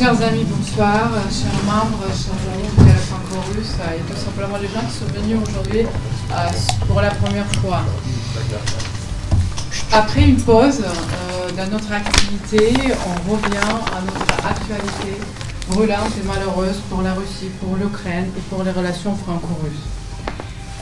[0.00, 1.10] chers amis, bonsoir.
[1.28, 5.36] Chers membres, chers amis de la franco-russe et tout simplement les gens qui sont venus
[5.46, 7.82] aujourd'hui euh, pour la première fois.
[9.92, 12.72] Après une pause euh, dans notre activité,
[13.06, 15.20] on revient à notre actualité
[15.68, 19.84] brûlante et malheureuse pour la Russie, pour l'Ukraine et pour les relations franco-russes.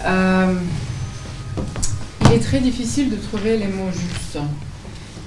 [0.07, 0.55] Euh,
[2.27, 4.39] il est très difficile de trouver les mots justes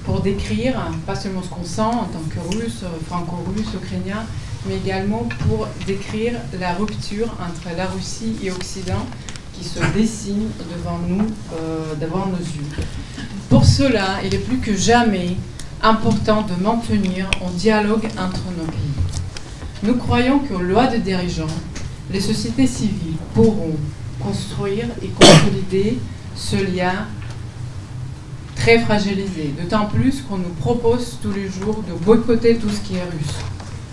[0.04, 0.74] pour décrire
[1.06, 4.24] pas seulement ce qu'on sent en tant que russe, franco-russe, ukrainien,
[4.66, 9.06] mais également pour décrire la rupture entre la Russie et l'Occident
[9.52, 12.84] qui se dessine devant nous, euh, devant nos yeux.
[13.48, 15.36] Pour cela, il est plus que jamais
[15.82, 19.02] important de maintenir un dialogue entre nos pays.
[19.82, 21.46] Nous croyons qu'aux lois de dirigeants,
[22.10, 23.76] les sociétés civiles pourront
[24.20, 25.98] construire et consolider
[26.36, 27.06] ce lien
[28.62, 29.52] très fragilisé.
[29.60, 33.34] D'autant plus qu'on nous propose tous les jours de boycotter tout ce qui est russe.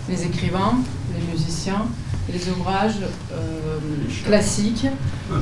[0.08, 0.74] Les écrivains,
[1.12, 1.86] les musiciens,
[2.32, 3.00] les ouvrages
[3.32, 3.78] euh,
[4.24, 4.86] classiques,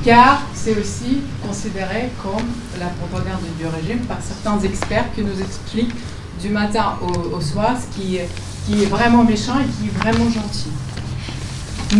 [0.02, 2.48] car c'est aussi considéré comme
[2.80, 5.94] la propagande du régime par certains experts qui nous expliquent
[6.40, 8.28] du matin au, soir ce qui est,
[8.66, 10.70] qui est vraiment méchant et qui est vraiment gentil.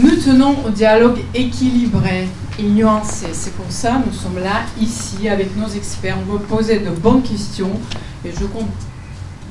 [0.02, 2.26] Nous tenons au dialogue équilibré
[2.58, 3.26] et nuancé.
[3.32, 6.16] C'est pour ça que nous sommes là, ici, avec nos experts.
[6.26, 7.70] On veut poser de bonnes questions.
[8.24, 8.66] Et je compte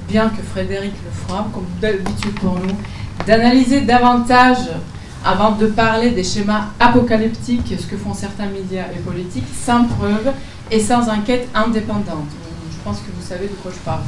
[0.07, 2.75] bien que Frédéric le fera, comme d'habitude pour nous,
[3.25, 4.69] d'analyser davantage
[5.25, 10.31] avant de parler des schémas apocalyptiques, ce que font certains médias et politiques, sans preuve
[10.71, 12.29] et sans enquête indépendante.
[12.71, 14.03] Je pense que vous savez de quoi je parle.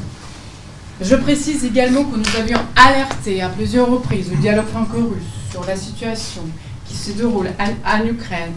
[1.02, 5.76] Je précise également que nous avions alerté à plusieurs reprises au dialogue franco-russe sur la
[5.76, 6.42] situation
[6.86, 8.52] qui se déroule en, Ukraine,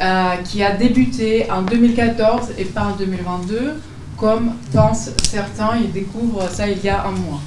[0.00, 3.80] euh, qui a débuté en 2014 et pas en 2022,
[4.16, 7.40] comme pensent certains, ils découvrent ça il y a un mois.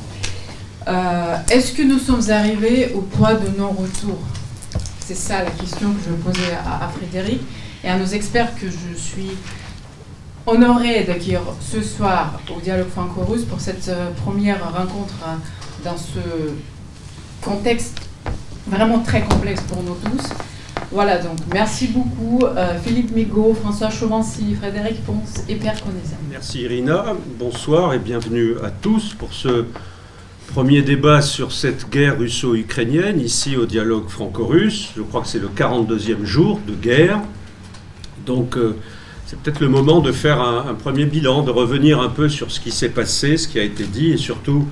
[0.87, 4.19] Euh, est-ce que nous sommes arrivés au point de non-retour
[4.99, 7.41] c'est ça la question que je posais à, à, Frédéric
[7.83, 9.31] et à nos experts que je suis
[10.45, 15.15] honorée d'accueillir ce soir au Dialogue franco-russe pour cette euh, première rencontre
[15.83, 16.19] dans ce
[17.41, 17.99] contexte
[18.67, 20.29] vraiment très complexe pour nous tous.
[20.93, 26.17] Voilà, donc merci beaucoup euh, Philippe Migaud, François Chauvency, Frédéric Ponce et Pierre Connaisin.
[26.29, 29.65] Merci Irina, bonsoir et bienvenue à tous pour ce
[30.53, 34.91] Premier débat sur cette guerre russo-ukrainienne, ici au dialogue franco-russe.
[34.95, 37.21] Je crois que c'est le 42e jour de guerre.
[38.27, 38.75] Donc euh,
[39.25, 42.59] c'est peut-être le moment de faire un, premier bilan, de revenir un peu sur ce
[42.59, 44.67] qui s'est passé, ce qui a été dit, et surtout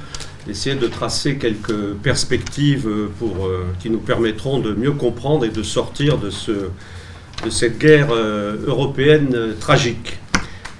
[0.47, 5.63] d'essayer de tracer quelques perspectives pour, euh, qui nous permettront de mieux comprendre et de
[5.63, 10.17] sortir de, ce, de cette guerre euh, européenne tragique.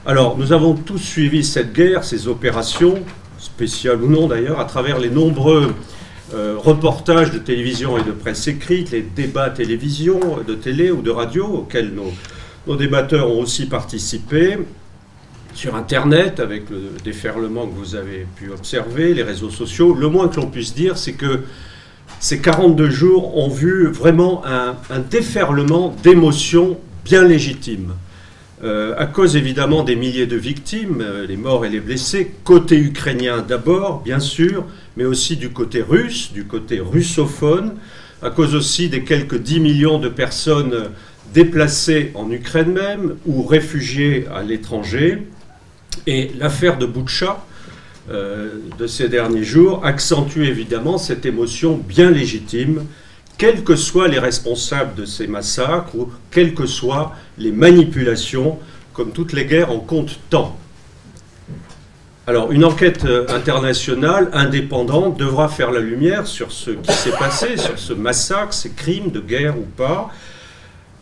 [0.06, 3.00] Alors, nous avons tous suivi cette guerre, ces opérations,
[3.38, 5.74] spécial ou non d'ailleurs, à travers les nombreux
[6.34, 11.12] euh, reportages de télévision et de presse écrite, les débats télévision, de télé ou de
[11.12, 11.94] radio auxquels
[12.66, 14.58] nos débatteurs ont aussi participé,
[15.54, 20.28] sur Internet, avec le déferlement que vous avez pu observer, les réseaux sociaux, le moins
[20.28, 21.42] que l'on puisse dire, c'est que
[22.20, 27.94] ces 42 jours ont vu vraiment un, déferlement d'émotions bien légitimes.
[28.64, 32.78] Euh, à cause évidemment des milliers de victimes, euh, les morts et les blessés, côté
[32.78, 34.66] ukrainien d'abord, bien sûr,
[34.98, 37.74] mais aussi du côté russe, du côté russophone,
[38.22, 40.92] à cause aussi des quelques 10 millions de personnes
[41.34, 45.24] déplacées en Ukraine même ou réfugiées à l'étranger.
[46.08, 47.46] Et l'affaire de Boutcha
[48.10, 52.86] euh, de ces derniers jours accentue évidemment cette émotion bien légitime
[53.42, 58.60] quels que soient les responsables de ces massacres ou quelles que soient les manipulations,
[58.94, 60.56] comme toutes les guerres en compte tant.
[62.28, 67.58] Alors, une enquête euh, internationale indépendante devra faire la lumière sur ce qui s'est passé,
[67.58, 70.12] sur ce massacre, ces crimes de guerre ou pas.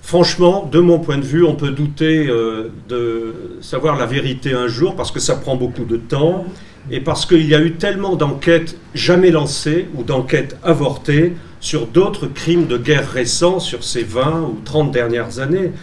[0.09, 4.67] Franchement, de mon point de vue, on peut douter euh, de savoir la vérité un
[4.67, 6.45] jour parce que ça prend beaucoup de temps
[6.89, 12.25] et parce qu'il y a eu tellement d'enquêtes jamais lancées ou d'enquêtes avortées sur d'autres
[12.25, 15.73] crimes de guerre récents sur ces 20 ou 30 dernières années.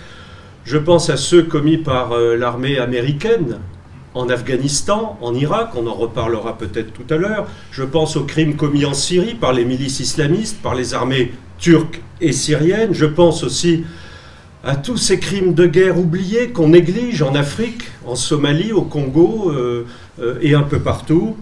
[0.64, 3.60] Je pense à ceux commis par euh, l'armée américaine
[4.14, 7.46] en Afghanistan, en Irak, on en reparlera peut-être tout à l'heure.
[7.70, 11.30] Je pense aux crimes commis en Syrie par les milices islamistes, par les armées
[11.60, 12.92] turques et syriennes.
[12.92, 13.84] Je pense aussi
[14.66, 19.52] à tous ces crimes de guerre oubliés qu'on néglige en Afrique, en Somalie, au Congo
[19.52, 19.86] euh,
[20.20, 21.36] euh, et un peu partout.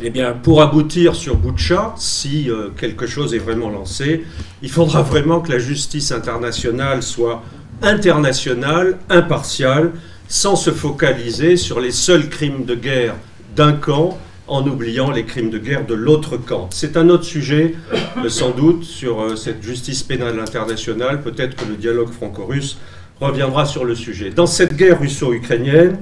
[0.00, 0.12] Eh
[0.44, 4.24] pour aboutir sur Boucha, si euh, quelque chose est vraiment lancé,
[4.62, 7.42] il faudra vraiment que la justice internationale soit
[7.82, 9.92] internationale, impartiale,
[10.28, 13.16] sans se focaliser sur les seuls crimes de guerre
[13.56, 16.68] d'un camp en oubliant les crimes de guerre de l'autre camp.
[16.70, 17.74] C'est un autre sujet,
[18.18, 21.22] euh, sans doute, sur euh, cette justice pénale internationale.
[21.22, 22.78] Peut-être que le dialogue franco-russe
[23.20, 24.30] reviendra sur le sujet.
[24.30, 25.98] Dans cette guerre russo-ukrainienne,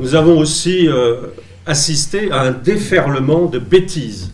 [0.00, 1.16] nous avons aussi euh,
[1.66, 4.32] assisté à un déferlement de bêtises,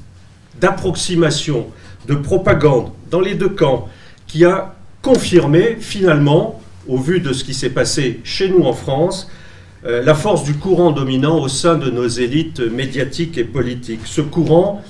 [0.60, 1.66] d'approximations,
[2.06, 3.88] de propagande dans les deux camps,
[4.26, 9.28] qui a confirmé finalement, au vu de ce qui s'est passé chez nous en France,
[9.82, 14.02] la force du courant dominant au sein de nos élites médiatiques et politiques.
[14.04, 14.82] Ce courant,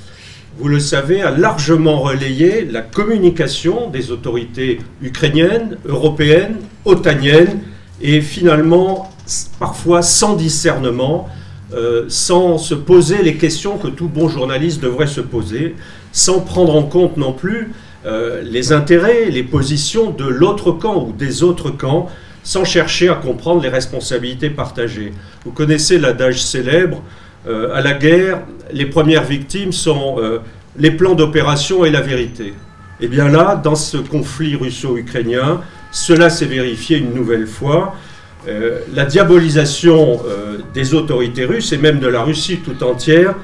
[0.58, 7.60] vous le savez, a largement relayé la communication des autorités ukrainiennes, européennes, otaniennes,
[8.02, 9.10] et finalement,
[9.58, 11.28] parfois sans discernement,
[11.72, 15.76] euh, sans se poser les questions que tout bon journaliste devrait se poser,
[16.12, 17.72] sans prendre en compte non plus
[18.06, 22.08] euh, les intérêts, les positions de l'autre camp ou des autres camps,
[22.42, 25.12] sans chercher à comprendre les responsabilités partagées.
[25.44, 27.02] Vous connaissez l'adage célèbre,
[27.46, 28.40] euh, à la guerre,
[28.72, 30.38] les premières victimes sont euh,
[30.76, 32.48] les plans d'opération et la vérité.
[33.02, 37.94] Et eh bien là, dans ce conflit russo-ukrainien, cela s'est vérifié une nouvelle fois.
[38.46, 40.20] Euh, la diabolisation
[40.74, 43.34] des autorités russes et même de la Russie tout entière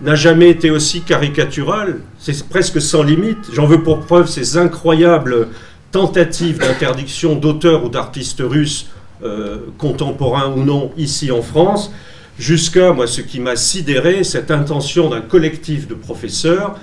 [0.00, 1.98] n'a jamais été aussi caricaturale.
[2.18, 3.50] C'est presque sans limite.
[3.52, 5.48] J'en veux pour preuve ces incroyables
[5.92, 8.86] tentative d'interdiction d'auteurs ou d'artistes russes
[9.22, 11.92] euh, contemporains ou non ici en France,
[12.38, 16.76] jusqu'à moi ce qui m'a sidéré, cette intention d'un collectif de professeurs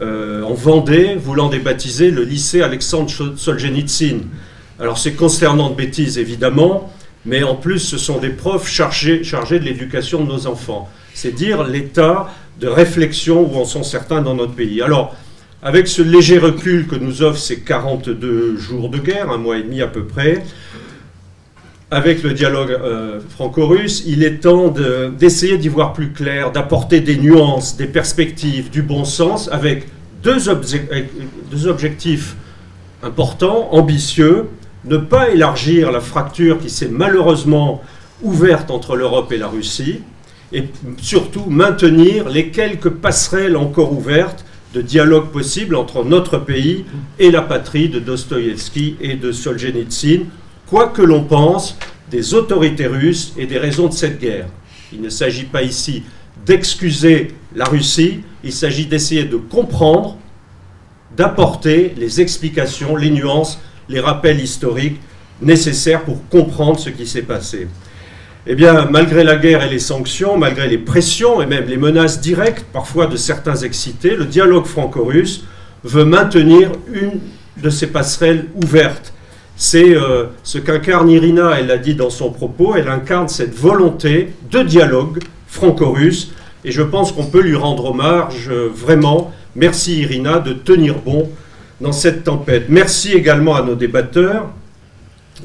[0.00, 4.20] euh, en Vendée voulant débaptiser le lycée Alexandre Solzhenitsyn.
[4.80, 6.90] Alors c'est concernant de bêtises évidemment,
[7.26, 10.88] mais en plus ce sont des profs chargés, chargés de l'éducation de nos enfants.
[11.14, 14.80] C'est dire l'état de réflexion où en sont certains dans notre pays.
[14.80, 15.14] Alors
[15.62, 19.62] avec ce léger recul que nous offrent ces 42 jours de guerre, un mois et
[19.62, 20.42] demi à peu près,
[21.92, 24.74] avec le dialogue euh, franco-russe, il est temps
[25.18, 29.86] d'essayer d'y voir plus clair, d'apporter des nuances, des perspectives, du bon sens, avec
[30.22, 30.38] deux,
[31.50, 32.34] deux objectifs
[33.02, 34.46] importants, ambitieux,
[34.84, 37.82] ne pas élargir la fracture qui s'est malheureusement
[38.22, 40.00] ouverte entre l'Europe et la Russie,
[40.52, 40.64] et
[41.00, 46.84] surtout maintenir les quelques passerelles encore ouvertes de dialogue possible entre notre pays
[47.18, 50.24] et la patrie de Dostoïevski et de Solzhenitsyn,
[50.66, 51.76] quoi que l'on pense
[52.10, 54.46] des autorités russes et des raisons de cette guerre.
[54.92, 56.02] Il ne s'agit pas ici
[56.44, 60.16] d'excuser la Russie, il s'agit d'essayer de comprendre,
[61.16, 63.58] d'apporter les explications, les nuances,
[63.88, 65.00] les rappels historiques
[65.40, 67.68] nécessaires pour comprendre ce qui s'est passé.
[68.44, 72.20] Eh bien, malgré la guerre et les sanctions, malgré les pressions et même les menaces
[72.20, 75.44] directes, parfois de certains excités, le dialogue franco-russe
[75.84, 77.20] veut maintenir une
[77.62, 79.12] de ces passerelles ouvertes.
[79.54, 84.32] C'est euh, ce qu'incarne Irina, elle l'a dit dans son propos, elle incarne cette volonté
[84.50, 86.32] de dialogue franco-russe,
[86.64, 89.32] et je pense qu'on peut lui rendre hommage euh, vraiment.
[89.54, 91.30] Merci Irina de tenir bon
[91.80, 92.64] dans cette tempête.
[92.68, 94.50] Merci également à nos débatteurs.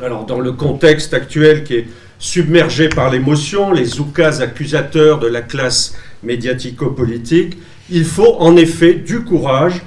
[0.01, 1.87] Alors, dans le contexte actuel qui est
[2.19, 7.57] submergés par l'émotion, les oukas accusateurs de la classe médiatico-politique,
[7.89, 9.81] il faut en effet du courage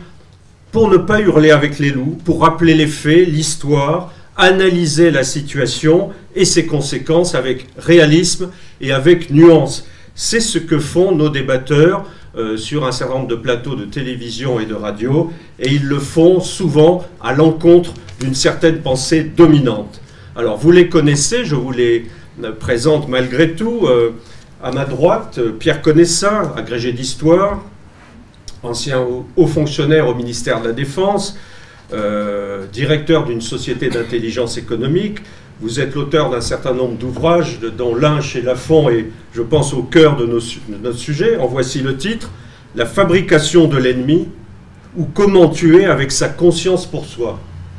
[0.72, 6.10] pour ne pas hurler avec les loups, pour rappeler les faits, l'histoire, analyser la situation
[6.34, 9.86] et ses conséquences avec réalisme et avec nuance.
[10.14, 12.04] C'est ce que font nos débatteurs
[12.36, 15.98] euh, sur un certain nombre de plateaux de télévision et de radio, et ils le
[15.98, 20.00] font souvent à l'encontre d'une certaine pensée dominante.
[20.36, 22.06] Alors vous les connaissez, je vous les
[22.58, 24.10] présente malgré tout euh,
[24.62, 27.62] à ma droite Pierre Connessin, agrégé d'histoire,
[28.62, 29.04] ancien
[29.36, 31.36] haut fonctionnaire au ministère de la Défense,
[31.92, 35.18] euh, directeur d'une société d'intelligence économique.
[35.60, 39.82] Vous êtes l'auteur d'un certain nombre d'ouvrages, dont l'un chez Lafont est, je pense, au
[39.82, 41.36] cœur de, de notre sujet.
[41.36, 42.30] En voici le titre
[42.76, 44.28] La fabrication de l'ennemi
[44.96, 47.38] ou comment tuer avec sa conscience pour soi,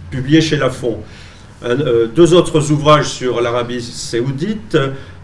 [0.09, 0.97] publié chez Lafont.
[1.63, 4.77] Euh, deux autres ouvrages sur l'Arabie saoudite,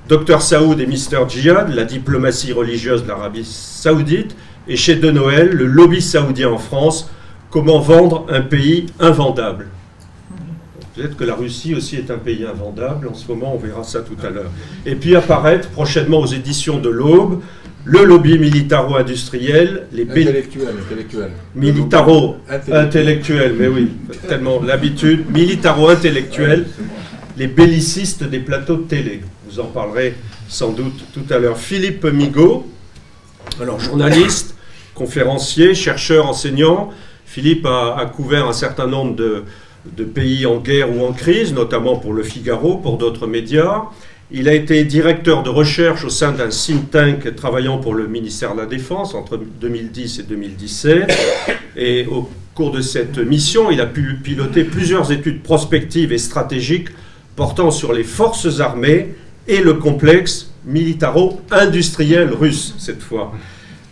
[0.08, 4.36] Dr Saoud et Mister Djihad, la diplomatie religieuse de l'Arabie saoudite,
[4.67, 7.10] et chez De Noël, le lobby saoudien en France,
[7.50, 9.67] comment vendre un pays invendable.
[10.98, 13.08] Peut-être que la Russie aussi est un pays invendable.
[13.08, 14.50] En ce moment, on verra ça tout à l'heure.
[14.84, 17.42] Et puis apparaître prochainement aux éditions de l'Aube
[17.86, 21.30] le lobby militaro-industriel, les intellectuels, intellectuel.
[21.56, 23.92] militaro-intellectuel, mais oui,
[24.27, 26.66] tellement l'habitude, militaro-intellectuel,
[27.38, 29.22] les bellicistes des plateaux de télé.
[29.48, 30.16] Vous en parlerez
[30.50, 31.58] sans doute tout à l'heure.
[31.58, 32.68] Philippe Migaud,
[33.62, 34.56] alors journaliste,
[34.96, 36.89] conférencier, chercheur, enseignant.
[37.25, 39.44] Philippe a, couvert un certain nombre de,
[39.96, 43.84] de pays en guerre ou en crise, notamment pour Le Figaro, pour d'autres médias.
[44.29, 48.53] Il a été directeur de recherche au sein d'un think tank travaillant pour le ministère
[48.56, 51.17] de la Défense entre 2010 et 2017.
[51.77, 56.89] Et au cours de cette mission, il a pu piloter plusieurs études prospectives et stratégiques
[57.38, 59.15] portant sur les forces armées
[59.48, 63.32] et le complexe militaro-industriel russe, cette fois.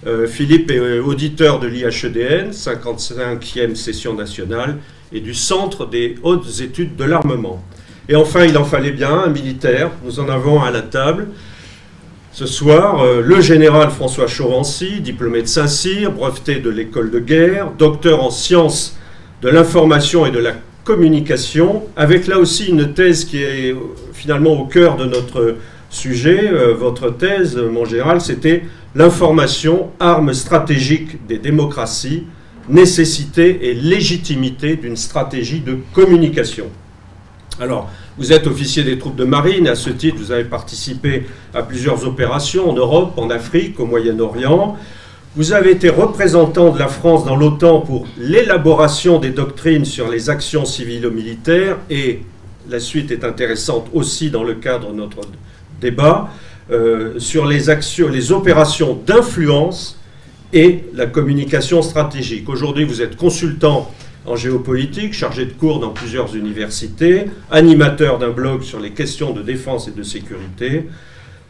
[0.05, 4.77] Euh, Philippe est euh, auditeur de l'IHEDN, 55e session nationale,
[5.15, 7.63] et du Centre des hautes études de l'armement.
[8.09, 9.89] Et enfin, il en fallait bien un militaire.
[10.03, 11.27] Nous en avons à la table.
[12.33, 17.71] Ce soir, euh, le général François Chauvency, diplômé de Saint-Cyr, breveté de l'école de guerre,
[17.77, 18.97] docteur en sciences
[19.41, 20.51] de l'information et de la
[20.83, 23.73] communication, avec là aussi une thèse qui est
[24.11, 25.55] finalement au cœur de notre
[25.89, 26.51] sujet.
[26.77, 32.25] votre thèse, mon général, c'était l'information, arme stratégique des démocraties,
[32.69, 36.67] nécessité et légitimité d'une stratégie de communication.
[37.59, 41.63] Alors, vous êtes officier des troupes de marine, à ce titre, vous avez participé à
[41.63, 44.77] plusieurs opérations en Europe, en Afrique, au Moyen-Orient.
[45.35, 50.29] Vous avez été représentant de la France dans l'OTAN pour l'élaboration des doctrines sur les
[50.29, 52.21] actions civilo-militaires et
[52.69, 55.21] la suite est intéressante aussi dans le cadre de notre
[55.81, 56.29] débat.
[56.71, 59.99] Euh, sur les actions, les opérations d'influence
[60.53, 62.47] et la communication stratégique.
[62.49, 63.91] Aujourd'hui, vous êtes consultant
[64.25, 69.41] en géopolitique, chargé de cours dans plusieurs universités, animateur d'un blog sur les questions de
[69.41, 70.87] défense et de sécurité.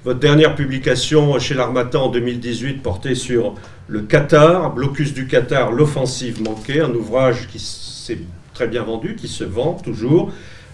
[0.03, 3.55] Votre dernière publication chez l'Armatan en 2018 portait sur
[3.87, 8.19] le Qatar, blocus du Qatar, l'offensive manquée, un ouvrage qui s'est
[8.53, 10.31] très bien vendu, qui se vend toujours,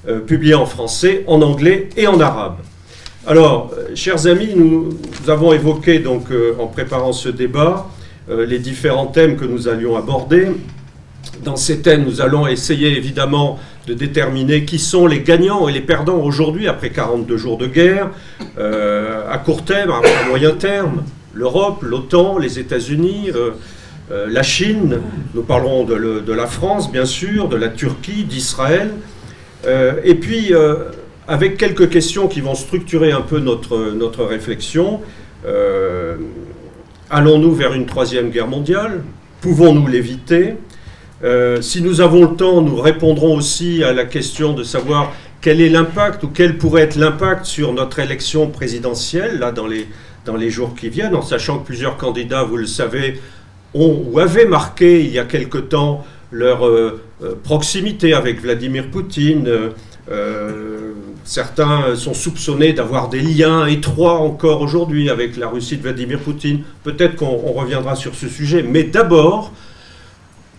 [0.07, 2.57] euh, publié en français, en anglais et en arabe.
[3.27, 4.89] Alors, euh, chers amis, nous,
[5.27, 7.87] avons évoqué donc euh, en préparant ce débat
[8.31, 10.47] les différents thèmes que nous allions aborder.
[11.43, 15.81] Dans ces thèmes, nous allons essayer évidemment de déterminer qui sont les gagnants et les
[15.81, 18.09] perdants aujourd'hui après 42 jours de guerre,
[18.57, 23.31] à court terme, à moyen terme, l'Europe, l'OTAN, les États-Unis.
[24.09, 24.99] la Chine,
[25.33, 28.91] nous parlerons de, de, la France bien sûr, de la Turquie, d'Israël,
[30.03, 30.53] et puis
[31.27, 35.01] avec quelques questions qui vont structurer un peu notre, notre réflexion.
[37.11, 39.03] Euh, allons-nous vers une troisième guerre mondiale?
[39.41, 40.55] Pouvons-nous l'éviter?
[41.23, 45.61] Euh, Si nous avons le temps, nous répondrons aussi à la question de savoir quel
[45.61, 50.89] est l'impact ou quel pourrait être l'impact sur notre élection présidentielle, dans les, jours qui
[50.89, 53.19] viennent, en sachant que plusieurs candidats, vous le savez,
[53.73, 57.01] ont ou avaient marqué il y a quelque temps leur euh,
[57.43, 59.49] proximité avec Vladimir Poutine.
[61.31, 66.63] Certains sont soupçonnés d'avoir des liens étroits encore aujourd'hui avec la Russie de Vladimir Poutine.
[66.83, 68.63] Peut-être qu'on reviendra sur ce sujet.
[68.63, 69.53] Mais d'abord,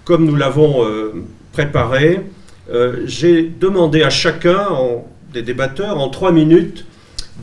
[0.06, 1.12] comme nous l'avons euh,
[1.52, 2.22] préparé,
[2.70, 4.66] euh, j'ai demandé à chacun
[5.34, 6.86] des débatteurs en trois minutes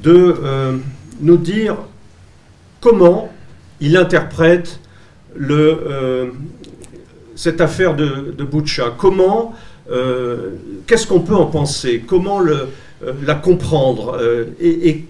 [0.02, 0.78] de euh,
[1.22, 1.76] nous dire
[2.82, 3.32] comment
[3.80, 4.80] il interprète
[7.36, 8.48] cette affaire de, de.
[8.98, 9.54] Comment,
[10.88, 12.04] qu'est-ce qu'on peut en penser?
[12.08, 12.66] Comment le, euh,
[13.02, 15.06] la comprendre euh, et,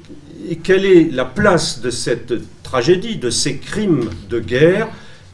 [0.63, 4.88] quelle est la place de cette tragédie, de ces crimes de guerre,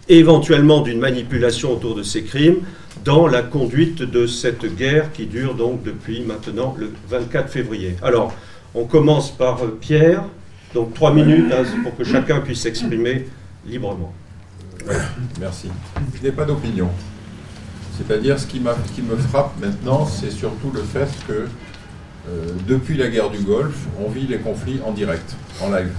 [0.10, 2.58] éventuellement d'une manipulation autour de ces crimes,
[3.04, 7.96] dans la conduite de cette guerre qui dure donc depuis maintenant le 24 février.
[8.02, 8.34] Alors,
[8.74, 10.24] on commence par euh, Pierre,
[10.74, 13.28] donc trois minutes hein, pour que chacun puisse s'exprimer
[13.66, 14.14] librement.
[15.40, 15.70] Merci.
[16.18, 16.90] Je n'ai pas d'opinion.
[17.98, 21.48] C'est-à-dire, ce qui, me frappe maintenant, c'est surtout le fait que euh,
[22.67, 25.91] depuis la guerre du Golfe, on vit les conflits en direct, en live.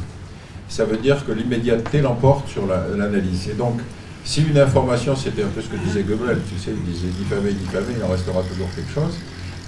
[0.68, 3.48] Ça veut dire que l'immédiateté l'emporte sur l'analyse.
[3.48, 3.80] et donc,
[4.24, 7.52] si une information, c'était un peu ce que disait Goebbels, tu sais, il disait diffamer,
[7.52, 9.14] diffamer, il en restera toujours quelque chose.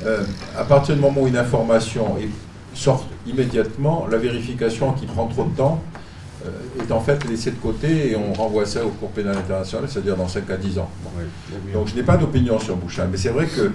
[0.04, 0.24] Euh,
[0.56, 2.16] à partir du moment où une information
[2.74, 5.82] sort immédiatement, la vérification qui prend trop de temps
[6.44, 6.50] euh,
[6.82, 10.16] est en fait laissée de côté et on renvoie ça au cours pénal international, c'est-à-dire
[10.16, 10.90] dans 5 à 10 ans.
[11.72, 13.72] Donc je n'ai pas d'opinion sur Bouchin, mais c'est vrai que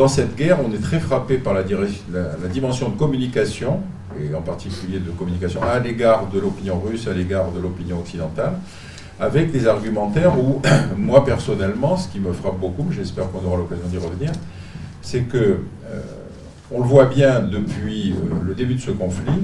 [0.00, 3.80] dans cette guerre, on est très frappé par la, dimension de communication,
[4.18, 8.54] et en particulier de communication à l'égard de l'opinion russe, à l'égard de l'opinion occidentale,
[9.20, 10.62] avec des argumentaires où,
[10.96, 14.32] moi personnellement, ce qui me frappe beaucoup, j'espère qu'on aura l'occasion d'y revenir,
[15.02, 16.00] c'est que, euh,
[16.72, 19.42] on le voit bien depuis euh, le début de ce conflit,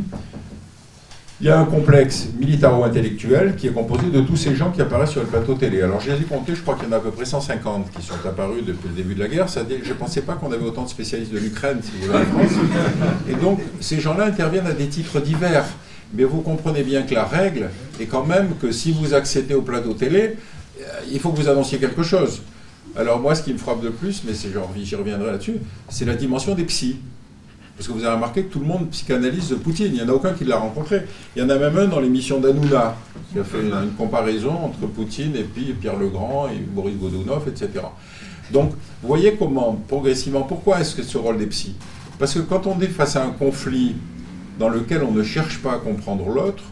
[1.40, 5.10] il y a un complexe militaro-intellectuel qui est composé de tous ces gens qui apparaissent
[5.10, 5.82] sur le plateau télé.
[5.82, 8.14] Alors j'ai dû je crois qu'il y en a à peu près 150 qui sont
[8.26, 9.46] apparus depuis le début de la guerre.
[9.48, 12.24] je ne pensais pas qu'on avait autant de spécialistes de l'Ukraine, si vous voulez, en
[12.24, 12.58] France.
[13.28, 15.66] Et donc ces gens-là interviennent à des titres divers.
[16.14, 17.68] Mais vous comprenez bien que la règle
[18.00, 20.36] est quand même que si vous accédez au plateau télé,
[20.80, 22.42] euh, il faut que vous annonciez quelque chose.
[22.96, 25.56] Alors moi, ce qui me frappe de plus, mais j'y reviendrai là-dessus,
[25.90, 26.96] c'est la dimension des psys.
[27.76, 29.88] Parce que vous avez remarqué que tout le monde psychanalyse Poutine.
[29.88, 31.02] Il n'y en a aucun qui l'a rencontré.
[31.34, 32.96] Il y en a même un dans l'émission d'Anouna
[33.32, 37.70] qui a fait une, comparaison entre Poutine et puis Pierre Legrand et Boris Godunov, etc.
[38.50, 38.70] Donc,
[39.02, 41.74] vous voyez comment, progressivement, pourquoi est-ce que ce rôle des psys?
[42.18, 43.94] Parce que quand on est face à un conflit
[44.58, 46.62] dans lequel on ne cherche pas à comprendre l'autre,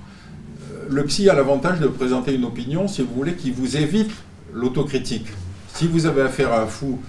[0.73, 4.13] euh, le psy a l'avantage de présenter une opinion, si vous voulez, qui vous évite
[4.55, 5.27] l'autocritique.
[5.75, 7.01] Si vous avez affaire à un fou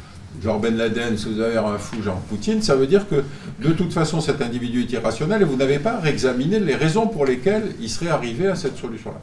[0.44, 3.24] genre Ben Laden, si vous avez un fou genre Poutine, ça veut dire que
[3.60, 7.26] de toute façon cet individu est irrationnel et vous n'avez pas réexaminé les raisons pour
[7.26, 9.20] lesquelles il serait arrivé à cette solution-là.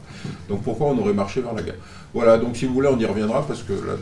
[0.49, 1.75] Donc pourquoi on aurait marché vers la guerre?
[2.13, 3.93] Voilà, donc si vous voulez, on y reviendra parce que là,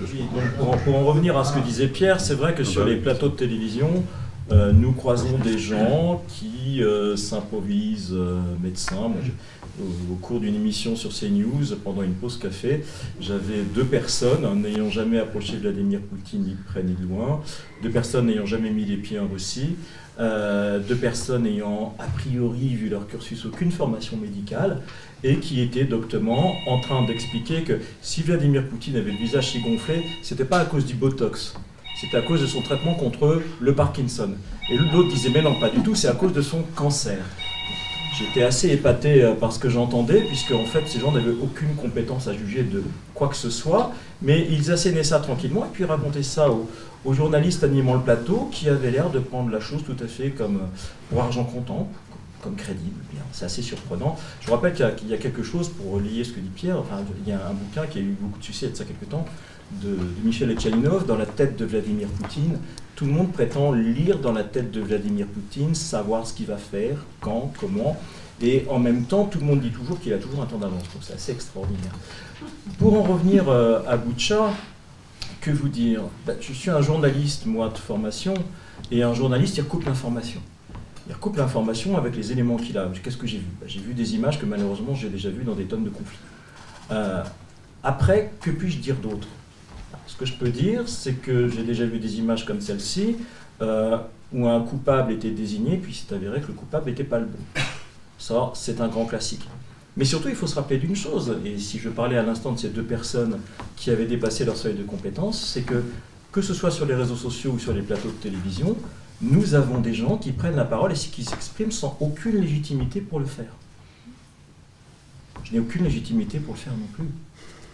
[0.60, 3.30] pour, pour, en revenir à ce que disait Pierre, c'est vrai que sur les plateaux
[3.30, 4.04] de télévision,
[4.52, 9.12] euh, nous croisons des gens qui euh, s'improvisent euh, médecins
[9.80, 12.84] au, cours d'une émission sur CNews, pendant une pause café,
[13.20, 17.42] j'avais deux personnes n'ayant jamais approché Vladimir Poutine ni de près ni de loin,
[17.82, 19.76] deux personnes n'ayant jamais mis les pieds en Russie,
[20.20, 24.82] euh, deux personnes ayant a priori vu leur cursus aucune formation médicale
[25.24, 29.62] et qui étaient doctement en train d'expliquer que si Vladimir Poutine avait le visage si
[29.62, 31.56] gonflé, c'était pas à cause du Botox,
[32.00, 34.32] c'était à cause de son traitement contre le Parkinson.
[34.70, 37.20] Et l'autre disait mais non, pas du tout, c'est à cause de son cancer.
[38.18, 41.76] J'étais assez épaté euh, par ce que j'entendais, puisque en fait ces gens n'avaient aucune
[41.76, 42.84] compétence à juger de
[43.16, 43.92] quoi que ce soit,
[44.22, 48.70] mais ils assénaient ça tranquillement et puis racontaient ça aux, journalistes animant le plateau qui
[48.70, 51.90] avaient l'air de prendre la chose tout à fait comme euh, pour argent comptant,
[52.42, 53.00] comme crédible.
[53.32, 54.18] C'est assez surprenant.
[54.42, 56.98] Je vous rappelle qu'il y, a quelque chose, pour relier ce que dit Pierre, enfin,
[57.26, 58.84] il y a un bouquin qui a eu beaucoup de succès il y a ça
[58.84, 59.26] quelques temps,
[59.82, 62.58] de, Michel Etchaninov, Dans la tête de Vladimir Poutine.
[62.96, 66.58] Tout le monde prétend lire dans la tête de Vladimir Poutine, savoir ce qu'il va
[66.58, 67.98] faire, quand, comment.
[68.42, 70.84] Et en même temps, tout le monde dit toujours qu'il a toujours un temps d'avance.
[70.94, 71.96] Donc c'est assez extraordinaire.
[72.78, 74.52] Pour en revenir euh, à Boucha,
[75.42, 76.02] que vous dire?
[76.26, 78.34] Ben, Je suis un journaliste, moi, de formation,
[78.92, 80.42] et un journaliste, il recoupe l'information.
[81.08, 82.90] Il recoupe l'information avec les éléments qu'il a.
[83.04, 83.48] Qu'est-ce que j'ai vu?
[83.60, 86.18] Ben, J'ai vu des images que malheureusement j'ai déjà vues dans des tonnes de conflits.
[86.92, 87.24] Euh,
[87.84, 89.28] après, que puis-je dire d'autre?
[90.12, 93.16] Ce que je peux dire, c'est que j'ai déjà vu des images comme celle-ci,
[93.62, 93.98] euh,
[94.34, 97.40] où un coupable était désigné, puis c'est avéré que le coupable n'était pas le bon.
[98.18, 99.48] Ça, c'est un grand classique.
[99.96, 102.60] Mais surtout, il faut se rappeler d'une chose, et si je parlais à l'instant de
[102.60, 103.40] ces deux personnes
[103.78, 105.82] qui avaient dépassé leur seuil de compétence, c'est que,
[106.32, 108.76] que ce soit sur les réseaux sociaux ou sur les plateaux de télévision,
[109.22, 113.20] nous avons des gens qui prennent la parole et qui s'expriment sans aucune légitimité pour
[113.20, 113.54] le faire.
[115.46, 117.08] Je n'ai aucune légitimité pour le faire non plus.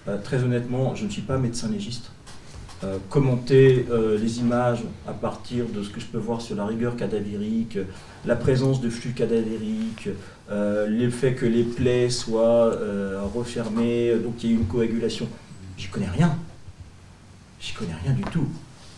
[0.07, 2.11] Euh, très honnêtement, je ne suis pas médecin légiste.
[2.83, 6.63] Euh, commenter euh, les images à partir de ce que je peux voir sur la
[6.63, 7.79] rigueur cadavérique,
[8.23, 10.09] la présence de flux cadavériques,
[10.51, 12.77] euh, le fait que les plaies soient
[13.33, 15.27] refermées, donc qu'il y ait une coagulation.
[15.75, 16.37] J'y connais rien.
[17.59, 18.47] J'y connais rien du tout.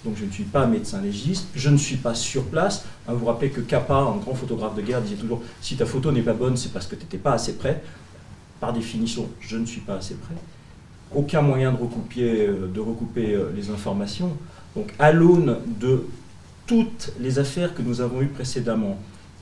[0.04, 2.84] Donc je ne suis pas médecin légiste, je ne suis pas sur place.
[3.08, 5.86] Hein, vous vous rappelez que Kappa, un grand photographe de guerre, disait toujours si ta
[5.86, 7.82] photo n'est pas bonne, c'est parce que tu n'étais pas assez près.
[8.60, 10.36] Par définition, je ne suis pas assez près
[11.13, 14.38] aucun moyen de recouper, euh, de recouper euh, les informations.
[14.76, 16.06] Donc à l'aune de
[16.67, 18.98] toutes les affaires que nous avons eues précédemment,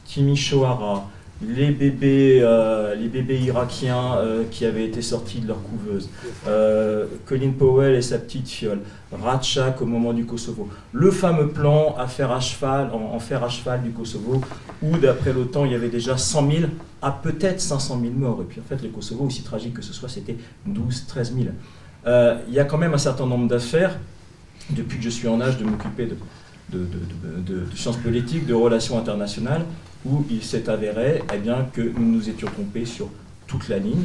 [0.05, 1.09] Timisoara,
[1.41, 6.09] les bébés, euh, les bébés irakiens euh, qui avaient été sortis de leur couveuse,
[6.47, 8.79] euh, Colin Powell et sa petite fiole,
[9.11, 13.83] Ratchak au moment du Kosovo, le fameux plan à à cheval, en, fer à cheval
[13.83, 14.41] du Kosovo,
[14.81, 16.63] où d'après l'OTAN il y avait déjà 100 000
[17.01, 18.41] à peut-être 500 000 morts.
[18.41, 21.47] Et puis en fait, le Kosovo, aussi tragique que ce soit, c'était 12, 13 000.
[22.47, 23.97] Il y a quand même un certain nombre d'affaires,
[24.71, 26.09] depuis que je suis en âge de m'occuper
[26.69, 29.63] de, sciences politiques, de relations internationales,
[30.29, 33.09] il s'est avéré eh bien, que nous nous étions trompés sur
[33.47, 34.03] toute la ligne.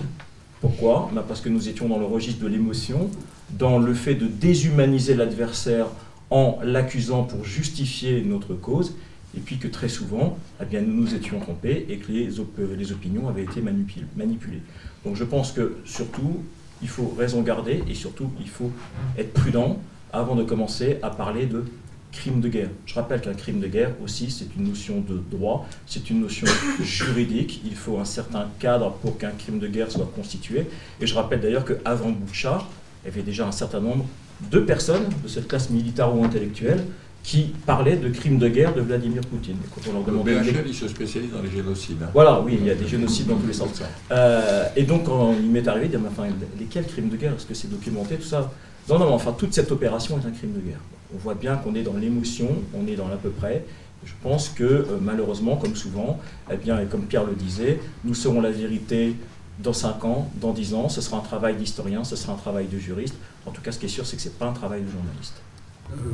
[0.61, 1.11] Pourquoi?
[1.13, 3.11] Ben, Parce que nous étions dans le registre de l'émotion,
[3.59, 5.87] dans le fait de déshumaniser l'adversaire
[6.31, 8.95] en l'accusant pour justifier notre cause,
[9.37, 12.31] et puis que très souvent, eh bien, nous nous étions trompés et que les,
[12.77, 14.63] les opinions avaient été manipulées.
[15.05, 16.43] Donc je pense que surtout,
[16.83, 18.71] il faut raison garder et surtout, il faut
[19.19, 19.79] être prudent
[20.13, 21.65] avant de commencer à parler de
[22.13, 22.69] crime de guerre.
[22.87, 26.47] Je rappelle qu'un crime de guerre aussi, c'est une notion de droit, c'est une notion
[26.83, 27.63] juridique.
[27.65, 30.67] Il faut un certain cadre pour qu'un crime de guerre soit constitué.
[31.01, 32.69] Et je rappelle d'ailleurs qu'avant Boucha,
[33.03, 34.07] il y avait déjà un certain nombre
[34.51, 36.85] de personnes de cette classe militaire ou intellectuelle
[37.23, 39.57] qui parlaient de crimes de guerre de Vladimir Poutine.
[39.73, 42.03] quand on leur demandait le BHL, il se spécialise dans les génocides.
[42.03, 42.11] Hein.
[42.13, 43.81] Voilà, oui, il y a des génocides dans tous les sens.
[44.11, 47.35] Euh, et donc, quand il m'est arrivé de dire, enfin, lesquels crimes de guerre?
[47.35, 48.51] Est-ce que c'est documenté, tout ça?
[48.89, 50.81] Non, non, enfin, toute cette opération est un crime de guerre
[51.15, 53.65] on voit bien qu'on est dans l'émotion, on est dans l'à peu près.
[54.05, 56.19] Je pense que euh, malheureusement, comme souvent,
[56.51, 59.15] eh bien, et comme Pierre le disait, nous serons la vérité
[59.61, 60.89] dans 5 ans, dans 10 ans.
[60.89, 63.15] Ce sera un travail d'historien, ce sera un travail de juriste.
[63.47, 64.91] En tout cas, ce qui est sûr, c'est que ce n'est pas un travail de
[64.91, 65.35] journaliste.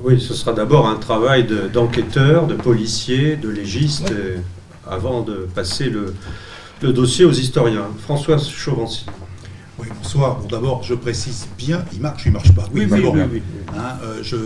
[0.02, 4.12] Oui, ce sera d'abord un travail d'enquêteur, de, policier, de légiste,
[4.86, 6.14] avant de passer le,
[6.82, 7.86] le, dossier aux historiens.
[8.00, 9.06] François Chauvency.
[9.78, 10.40] Oui, bonsoir.
[10.40, 12.68] Bon, d'abord, je précise bien, il marche il ne marche pas.
[12.74, 13.42] Oui, oui, oui, oui,
[13.76, 14.36] hein, euh, je,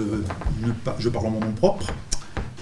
[0.99, 1.87] je parle en mon nom propre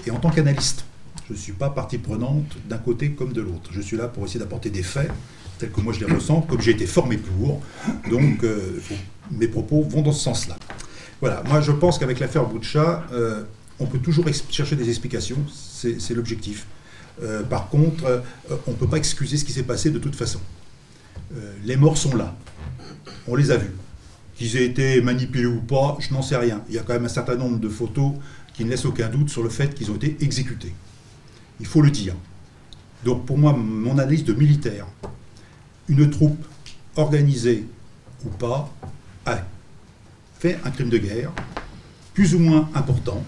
[0.05, 0.85] et en tant qu'analyste.
[1.27, 3.71] Je ne suis pas partie prenante d'un côté comme de l'autre.
[3.73, 5.11] Je suis là pour essayer d'apporter des faits
[5.59, 7.61] tels que moi je les ressens, comme j'ai été formé pour.
[8.09, 8.79] Donc, euh,
[9.31, 10.55] mes propos vont dans ce sens-là.
[11.19, 13.43] Voilà, moi je pense qu'avec l'affaire Boucha, euh,
[13.79, 16.67] on peut toujours chercher des explications, c'est l'objectif.
[17.49, 18.23] Par contre,
[18.65, 20.39] on ne peut pas excuser ce qui s'est passé de toute façon.
[21.63, 22.35] les morts sont là,
[23.31, 23.71] on les a vus.
[24.35, 26.61] Qu'ils aient été manipulés ou pas, je n'en sais rien.
[26.67, 28.13] Il y a quand même un certain nombre de photos
[28.53, 30.73] qui ne laissent aucun doute sur le fait qu'ils ont été exécutés.
[31.59, 32.13] Il faut le dire.
[33.05, 34.85] Donc pour moi, mon analyse de militaire,
[35.87, 36.45] une troupe
[36.97, 37.65] organisée
[38.25, 38.69] ou pas
[39.25, 39.39] a
[40.39, 41.31] fait un crime de guerre,
[42.13, 43.23] plus ou moins important,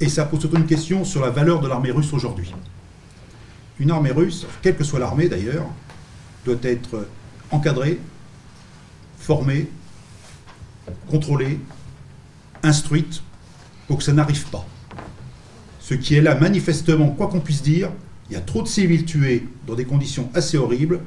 [0.00, 2.52] et ça pose surtout une question sur la valeur de l'armée russe aujourd'hui.
[3.78, 5.66] Une armée russe, quelle que soit l'armée d'ailleurs,
[6.44, 7.06] doit être
[7.50, 8.00] encadrée,
[9.22, 9.68] formée,
[11.08, 11.60] contrôlée,
[12.64, 13.22] instruite,
[13.86, 14.66] pour que ça n'arrive pas.
[15.78, 17.90] Ce qui est là, manifestement, quoi qu'on puisse dire,
[18.28, 21.00] il y a trop de civils tués dans des conditions assez horribles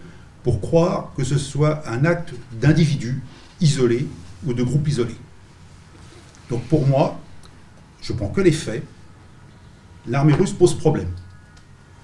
[0.43, 3.21] pour croire que ce soit un acte d'individu
[3.59, 4.07] isolé
[4.45, 5.15] ou de groupe isolé.
[6.49, 7.19] Donc pour moi,
[8.01, 8.83] je prends que les faits,
[10.07, 11.09] l'armée russe pose problème.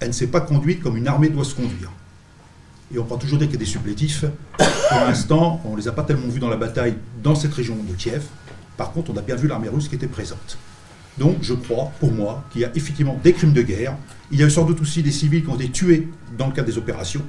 [0.00, 1.92] Elle ne s'est pas conduite comme une armée doit se conduire.
[2.94, 4.24] Et on prend toujours des, des supplétifs.
[4.58, 7.76] Pour l'instant, on ne les a pas tellement vus dans la bataille dans cette région
[7.76, 8.22] de Kiev.
[8.76, 10.58] Par contre, on a bien vu l'armée russe qui était présente.
[11.18, 13.96] Donc je crois, pour moi, qu'il y a effectivement des crimes de guerre.
[14.30, 16.52] Il y a eu sans doute aussi des civils qui ont été tués dans le
[16.52, 17.22] cadre des opérations.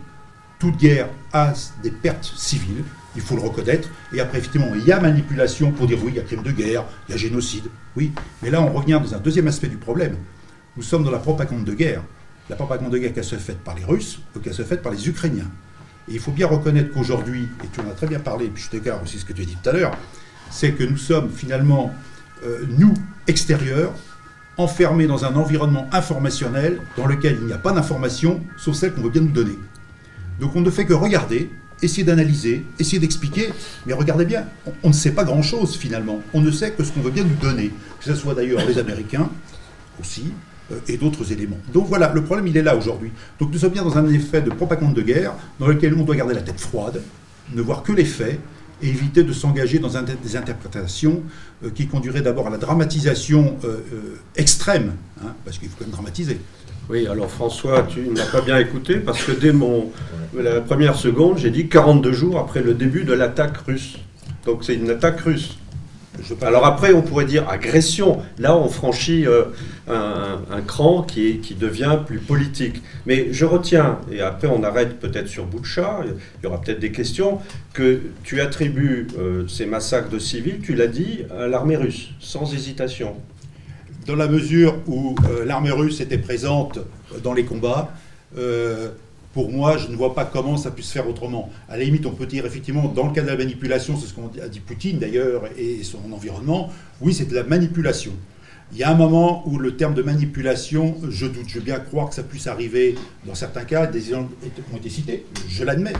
[0.59, 2.83] Toute guerre a des pertes civiles
[3.15, 3.89] il faut le reconnaître.
[4.13, 6.51] Et après, effectivement, il y a manipulation pour dire oui, il y a crime de
[6.51, 7.65] guerre, il y a génocide.
[7.95, 10.17] Oui, mais là, on revient dans un deuxième aspect du problème.
[10.75, 12.01] Nous sommes dans la propagande de guerre.
[12.53, 14.91] La propagande de guerre qu'elle se fait par les Russes ou qu'elle se fait par
[14.91, 15.49] les Ukrainiens.
[16.07, 18.69] Et il faut bien reconnaître qu'aujourd'hui, et tu en as très bien parlé, puis je
[18.69, 19.97] t'égare aussi ce que tu as dit tout à l'heure,
[20.51, 21.91] c'est que nous sommes finalement,
[22.45, 22.93] euh, nous,
[23.25, 23.91] extérieurs,
[24.57, 29.01] enfermés dans un environnement informationnel dans lequel il n'y a pas d'information, sauf celle qu'on
[29.01, 29.57] veut bien nous donner.
[30.39, 31.49] Donc on ne fait que regarder,
[31.81, 33.51] essayer d'analyser, essayer d'expliquer,
[33.87, 34.45] mais regardez bien,
[34.83, 36.21] on, ne sait pas grand-chose finalement.
[36.35, 38.77] On ne sait que ce qu'on veut bien nous donner, que ce soit d'ailleurs les
[38.77, 39.27] Américains
[39.99, 40.33] aussi,
[40.87, 41.57] et d'autres éléments.
[41.73, 43.11] Donc voilà, le problème il est là aujourd'hui.
[43.39, 46.15] Donc nous sommes bien dans un effet de propagande de guerre, dans lequel on doit
[46.15, 47.01] garder la tête froide,
[47.53, 48.39] ne voir que les faits,
[48.81, 51.21] et éviter de s'engager dans des interprétations
[51.63, 53.79] euh, qui conduiraient d'abord à la dramatisation euh,
[54.35, 56.39] extrême, hein, parce qu'il faut quand même dramatiser.
[56.89, 59.91] Oui, alors François, tu n'as pas bien écouté parce que dès mon,
[60.35, 63.97] la première seconde, j'ai dit 42 jours après le début de l'attaque russe.
[64.45, 65.57] Donc c'est une attaque russe.
[66.41, 68.19] Alors après, on pourrait dire agression.
[68.37, 69.45] Là, on franchit euh,
[69.87, 72.81] un, cran qui, devient plus politique.
[73.05, 76.91] Mais je retiens, et après on arrête peut-être sur Boucha, il y aura peut-être des
[76.91, 77.39] questions,
[77.73, 82.53] que tu attribues euh, ces massacres de civils, tu l'as dit, à l'armée russe, sans
[82.53, 83.15] hésitation
[84.05, 86.79] dans la mesure où euh, l'armée russe était présente
[87.23, 87.93] dans les combats,
[89.33, 91.49] pour moi, je ne vois pas comment ça puisse se faire autrement.
[91.67, 94.13] À la limite, on peut dire effectivement, dans le cas de la manipulation, c'est ce
[94.13, 96.69] qu'on a dit Poutine d'ailleurs et son environnement,
[97.01, 98.13] oui, c'est de la manipulation.
[98.71, 101.79] Il y a un moment où le terme de manipulation, je doute, je veux bien
[101.79, 104.27] croire que ça puisse arriver dans certains cas, des gens
[104.73, 105.93] ont été cités, je l'admets.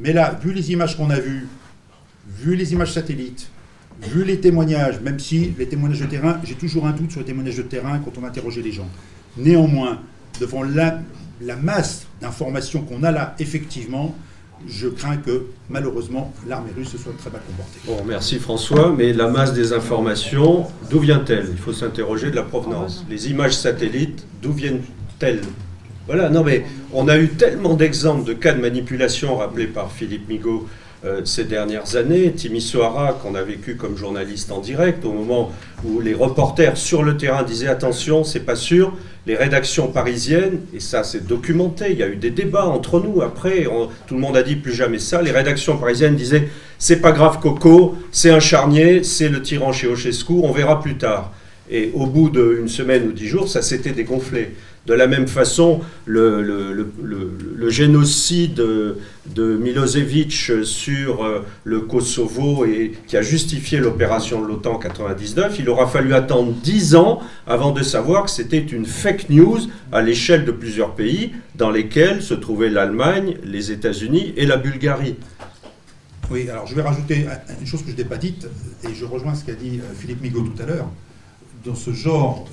[0.00, 1.46] Mais là, vu les images qu'on a vues,
[2.28, 3.50] vu les images satellites,
[4.02, 7.26] vu les témoignages, même si les témoignages de terrain, j'ai toujours un doute sur les
[7.26, 8.88] témoignages de terrain quand on interrogeait les gens.
[9.36, 10.00] Néanmoins,
[10.40, 11.00] devant la,
[11.60, 14.14] masse d'informations qu'on a là, effectivement,
[14.66, 17.78] je crains que malheureusement l'armée russe se soit très mal comportée.
[17.86, 21.46] Bon, merci François, mais la masse des informations, d'où vient-elle?
[21.50, 23.04] Il faut s'interroger de la provenance.
[23.08, 25.42] Les images satellites, d'où viennent-elles?
[26.06, 30.28] Voilà, non mais on a eu tellement d'exemples de cas de manipulation rappelés par Philippe
[30.28, 30.66] Migaud
[31.04, 32.32] euh, ces dernières années.
[32.32, 35.52] Timisoara, qu'on a vécu comme journaliste en direct, au moment
[35.84, 38.92] où les reporters sur le terrain disaient attention, c'est pas sûr.
[39.24, 43.20] Les rédactions parisiennes, et ça c'est documenté, il y a eu des débats entre nous
[43.20, 43.66] après,
[44.06, 45.22] tout le monde a dit plus jamais ça.
[45.22, 49.86] Les rédactions parisiennes disaient c'est pas grave Coco, c'est un charnier, c'est le tyran chez
[49.86, 51.32] Ochescu, on verra plus tard.
[51.70, 54.54] Et au bout d'une semaine ou dix jours, ça s'était dégonflé.
[54.88, 56.88] De la même façon, le,
[57.68, 60.32] génocide de Milosevic
[60.64, 65.86] sur euh, le Kosovo et qui a justifié l'opération de l'OTAN en 99, il aura
[65.86, 69.58] fallu attendre dix ans avant de savoir que c'était une fake news
[69.92, 75.16] à l'échelle de plusieurs pays dans lesquels se trouvaient l'Allemagne, les États-Unis et la Bulgarie.
[76.30, 77.26] Oui, alors je vais rajouter
[77.60, 78.48] une chose que je n'ai pas dite,
[78.84, 80.88] et je rejoins ce qu'a dit euh, Philippe Migaud tout à l'heure.
[81.66, 82.48] dans ce genre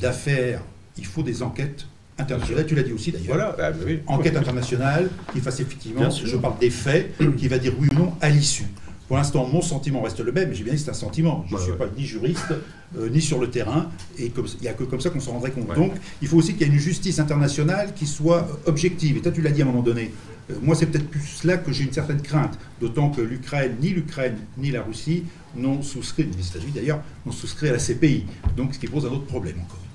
[0.00, 0.60] d'affaires,
[0.96, 1.86] il faut des enquêtes
[2.18, 2.66] internationales.
[2.66, 3.36] Tu l'as dit aussi d'ailleurs.
[3.36, 4.00] Voilà, bah, oui.
[4.06, 8.12] Enquête internationale qui fasse effectivement, je parle des faits, qui va dire oui ou non
[8.20, 8.66] à l'issue.
[9.08, 11.44] Pour l'instant, mon sentiment reste le même, mais j'ai bien dit que c'est un sentiment.
[11.48, 12.52] Je ne suis pas ni juriste,
[12.98, 15.52] euh, ni sur le terrain, et il n'y a que comme ça qu'on s'en rendrait
[15.52, 15.72] compte.
[15.76, 19.18] Donc, il faut aussi qu'il y ait une justice internationale qui soit objective.
[19.18, 20.10] Et toi, tu l'as dit à un moment donné.
[20.50, 23.90] Euh, moi, c'est peut-être plus là que j'ai une certaine crainte, d'autant que l'Ukraine, ni
[23.90, 25.22] l'Ukraine, ni la Russie
[25.54, 28.24] n'ont souscrit, ni les États-Unis d'ailleurs, n'ont souscrit à la CPI.
[28.56, 29.85] Donc, ce qui pose un autre problème encore.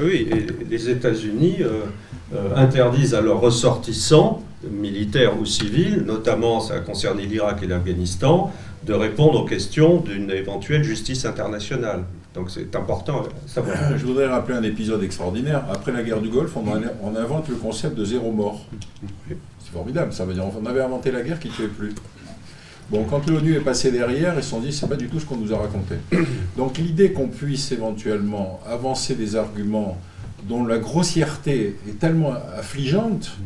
[0.00, 1.82] Oui, et les États-Unis euh,
[2.56, 8.52] interdisent à leurs ressortissants militaires ou civils, notamment ça a concerné l'Irak et l'Afghanistan,
[8.84, 12.04] de répondre aux questions d'une éventuelle justice internationale.
[12.34, 13.22] Donc c'est important
[13.96, 15.64] Je voudrais rappeler un épisode extraordinaire.
[15.70, 18.66] Après la guerre du Golfe, on, invente le concept de zéro mort.
[19.28, 21.94] C'est formidable, ça veut dire qu'on avait inventé la guerre qui ne tuait plus.
[22.90, 25.24] Bon, quand l'ONU est passé derrière, ils se sont dit, c'est pas du tout ce
[25.24, 25.96] qu'on nous a raconté.
[26.56, 29.96] Donc l'idée qu'on puisse éventuellement avancer des arguments
[30.48, 33.38] dont la grossièreté est tellement affligeante,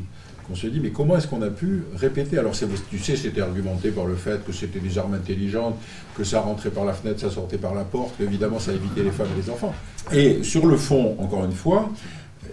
[0.50, 2.38] on se dit, mais comment est-ce qu'on a pu répéter?
[2.38, 2.52] Alors,
[2.90, 5.76] tu sais, c'était argumenté par le fait que c'était des armes intelligentes,
[6.16, 9.10] que ça rentrait par la fenêtre, ça sortait par la porte, évidemment, ça évitait les
[9.10, 9.74] femmes et les enfants.
[10.10, 11.90] Et sur le fond, encore une fois,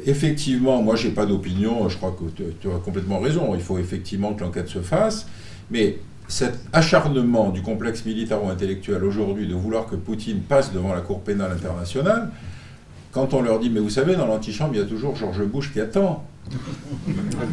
[0.05, 4.33] effectivement, moi, j'ai pas d'opinion, je crois que tu as complètement raison, il faut effectivement
[4.33, 5.25] que l'enquête se fasse,
[5.71, 11.21] mais cet acharnement du complexe militaro-intellectuel aujourd'hui de vouloir que Poutine passe devant la Cour
[11.21, 12.31] pénale internationale,
[13.15, 15.71] quand on leur dit, mais vous savez, dans l'antichambre, il y a toujours George Bush
[15.71, 16.25] qui attend.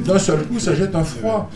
[0.04, 1.48] D'un seul coup, ça jette un froid.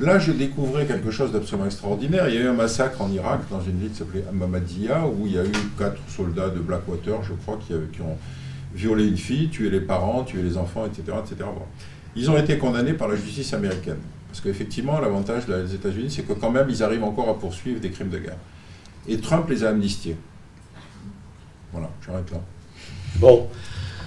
[0.00, 2.26] Là, je découvrais quelque chose d'absolument extraordinaire.
[2.30, 5.26] Il y a eu un massacre en Irak, dans une ville qui s'appelait Mamadiya, où
[5.26, 8.16] il y a eu quatre soldats de Blackwater, je crois, qui, ont
[8.74, 11.18] violé une fille, tué les parents, tué les enfants, etc.
[11.22, 11.46] etc.
[12.16, 13.98] Ils ont été condamnés par la justice américaine.
[14.30, 17.90] Parce qu'effectivement, l'avantage des États-Unis, c'est que quand même, ils arrivent encore à poursuivre des
[17.90, 18.36] crimes de guerre.
[19.08, 20.16] Et Trump les a amnistiés.
[21.72, 22.38] Voilà, j'arrête là.
[23.16, 23.48] Bon,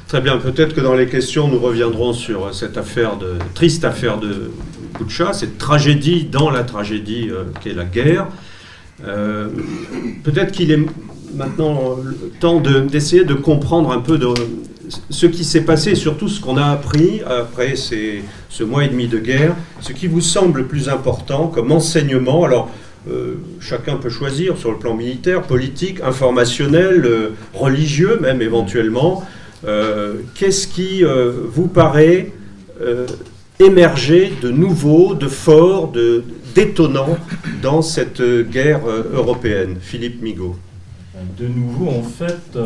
[0.07, 0.37] très bien.
[0.37, 4.51] Peut-être que dans les questions, nous reviendrons sur cette affaire de triste affaire de
[4.97, 8.27] Boucha, cette tragédie dans la tragédie euh, qu'est la guerre.
[9.05, 9.49] Euh,
[10.23, 10.85] peut-être qu'il est
[11.35, 14.27] maintenant le temps d'essayer de, comprendre un peu de,
[15.09, 19.19] ce qui s'est passé surtout ce qu'on a appris après ce mois et demi de
[19.19, 22.43] guerre, ce qui vous semble le plus important comme enseignement.
[22.43, 22.69] Alors,
[23.09, 29.23] euh, chacun peut choisir sur le plan militaire, politique, informationnel, euh, religieux même éventuellement.
[29.65, 32.31] Euh, qu'est-ce qui vous paraît
[33.59, 36.23] émerger de nouveau, de fort, de
[36.55, 37.17] d'étonnant
[37.61, 38.81] dans cette guerre
[39.13, 39.77] européenne?
[39.81, 40.55] Philippe Migaud.
[41.39, 42.57] De nouveau, en fait,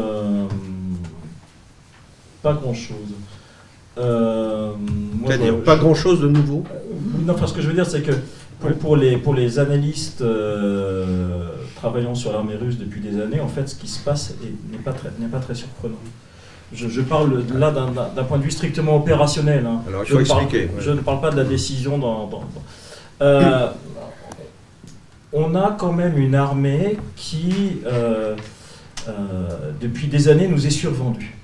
[2.41, 3.13] pas grand-chose.
[3.95, 6.63] C'est-à-dire pas grand-chose de nouveau
[7.26, 8.12] Non, parce que je veux dire, c'est que
[8.80, 13.67] pour, les, pour les analystes euh, travaillant sur l'armée russe depuis des années, en fait,
[13.67, 14.34] ce qui se passe
[14.71, 15.95] n'est pas, très, pas très surprenant.
[16.73, 19.65] Je, parle là d'un point de vue strictement opérationnel.
[19.65, 19.82] Hein.
[19.88, 20.69] Alors, il faut je expliquer.
[20.80, 22.30] Je ne parle pas de la décision dans.
[23.19, 23.71] Euh,
[25.34, 27.80] on a quand même une armée qui,
[29.08, 31.36] euh, depuis des années, nous est survendue.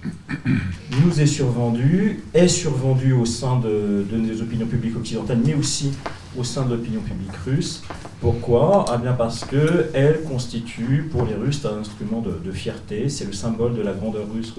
[1.03, 5.91] Nous est survendue, est survendue au sein de, de nos opinions publiques occidentales, mais aussi
[6.37, 7.83] au sein de l'opinion publique russe.
[8.19, 8.85] Pourquoi?
[8.89, 13.75] Ah bien Parce qu'elle constitue pour les Russes un instrument de, fierté, c'est le symbole
[13.75, 14.53] de la grandeur russe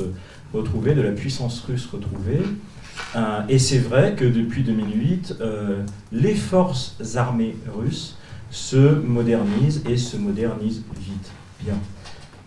[0.52, 2.42] retrouvée, de la puissance russe retrouvée.
[3.16, 8.16] Euh, et c'est vrai que depuis 2008, euh, les forces armées russes
[8.50, 11.30] se modernisent et se modernisent vite.
[11.64, 11.74] Bien.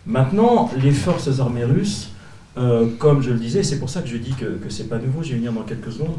[0.08, 2.10] Maintenant, les forces armées russes,
[2.56, 4.98] euh, comme je le disais, c'est pour ça que je dis que, que c'est pas
[4.98, 6.16] nouveau, je vais venir dans quelques secondes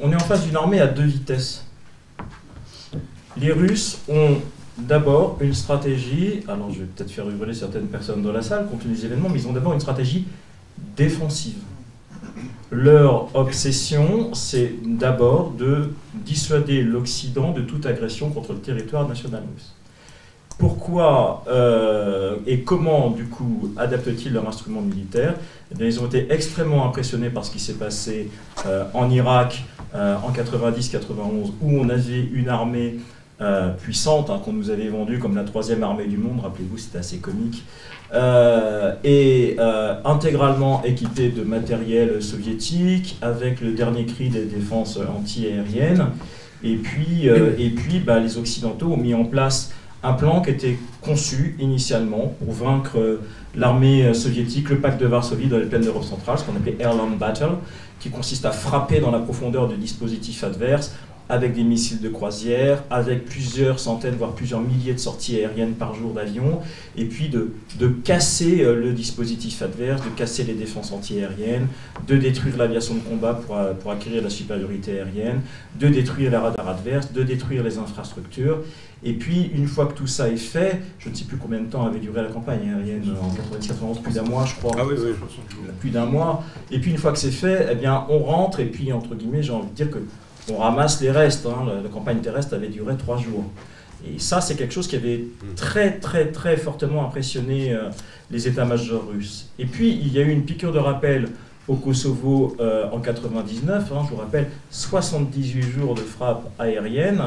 [0.00, 1.64] on est en face d'une armée à deux vitesses.
[3.38, 4.36] Les Russes ont
[4.78, 8.80] d'abord une stratégie, alors je vais peut-être faire hurler certaines personnes dans la salle compte
[8.80, 10.26] tenu des événements, mais ils ont d'abord une stratégie
[10.96, 11.58] défensive.
[12.70, 19.75] Leur obsession, c'est d'abord de dissuader l'Occident de toute agression contre le territoire national russe.
[20.58, 25.34] Pourquoi euh, et comment, du coup, adaptent-ils leur instrument militaire?
[25.78, 28.30] Eh Ils ont été extrêmement impressionnés par ce qui s'est passé
[28.64, 29.64] euh, en Irak
[29.94, 32.96] euh, en 90-91, où on avait une armée
[33.82, 37.18] puissante hein, qu'on nous avait vendue comme la troisième armée du monde, rappelez-vous, c'était assez
[37.18, 37.64] comique,
[39.04, 39.58] et
[40.06, 46.06] intégralement équipée de matériel soviétique, avec le dernier cri des défenses anti-aériennes.
[46.64, 49.70] Et puis, et puis bah, les Occidentaux ont mis en place
[50.06, 53.20] un plan qui était conçu initialement pour vaincre
[53.56, 56.76] l'armée euh, soviétique, le pacte de Varsovie dans les plaines d'Europe centrale, ce qu'on appelait
[56.78, 57.56] Airland Battle,
[57.98, 60.94] qui consiste à frapper dans la profondeur du dispositif adverse
[61.28, 65.94] avec des missiles de croisière, avec plusieurs centaines, voire plusieurs milliers de sorties aériennes par
[65.94, 66.60] jour d'avions,
[66.96, 71.66] et puis de, de casser euh, le dispositif adverse, de casser les défenses antiaériennes,
[72.06, 75.40] de détruire l'aviation de combat pour, euh, pour acquérir la supériorité aérienne,
[75.78, 78.60] de détruire les radars adverses, de détruire les infrastructures.
[79.04, 81.66] Et puis, une fois que tout ça est fait, je ne sais plus combien de
[81.66, 84.72] temps avait duré la campagne aérienne, en 90-91, plus d'un mois, je crois.
[84.78, 85.10] Ah oui, oui.
[85.80, 86.42] Plus d'un mois.
[86.70, 89.42] Et puis, une fois que c'est fait, eh bien, on rentre, et puis, entre guillemets,
[89.42, 89.98] j'ai envie de dire que
[90.52, 91.46] on ramasse les restes.
[91.46, 91.64] hein.
[91.66, 93.44] La, la campagne terrestre avait duré trois jours.
[94.06, 95.24] Et ça, c'est quelque chose qui avait
[95.56, 97.88] très, très, très fortement impressionné euh,
[98.30, 99.48] les états-majors russes.
[99.58, 101.28] Et puis, il y a eu une piqûre de rappel
[101.66, 107.20] au Kosovo euh, en 99, hein, je vous rappelle, 78 jours de frappe aérienne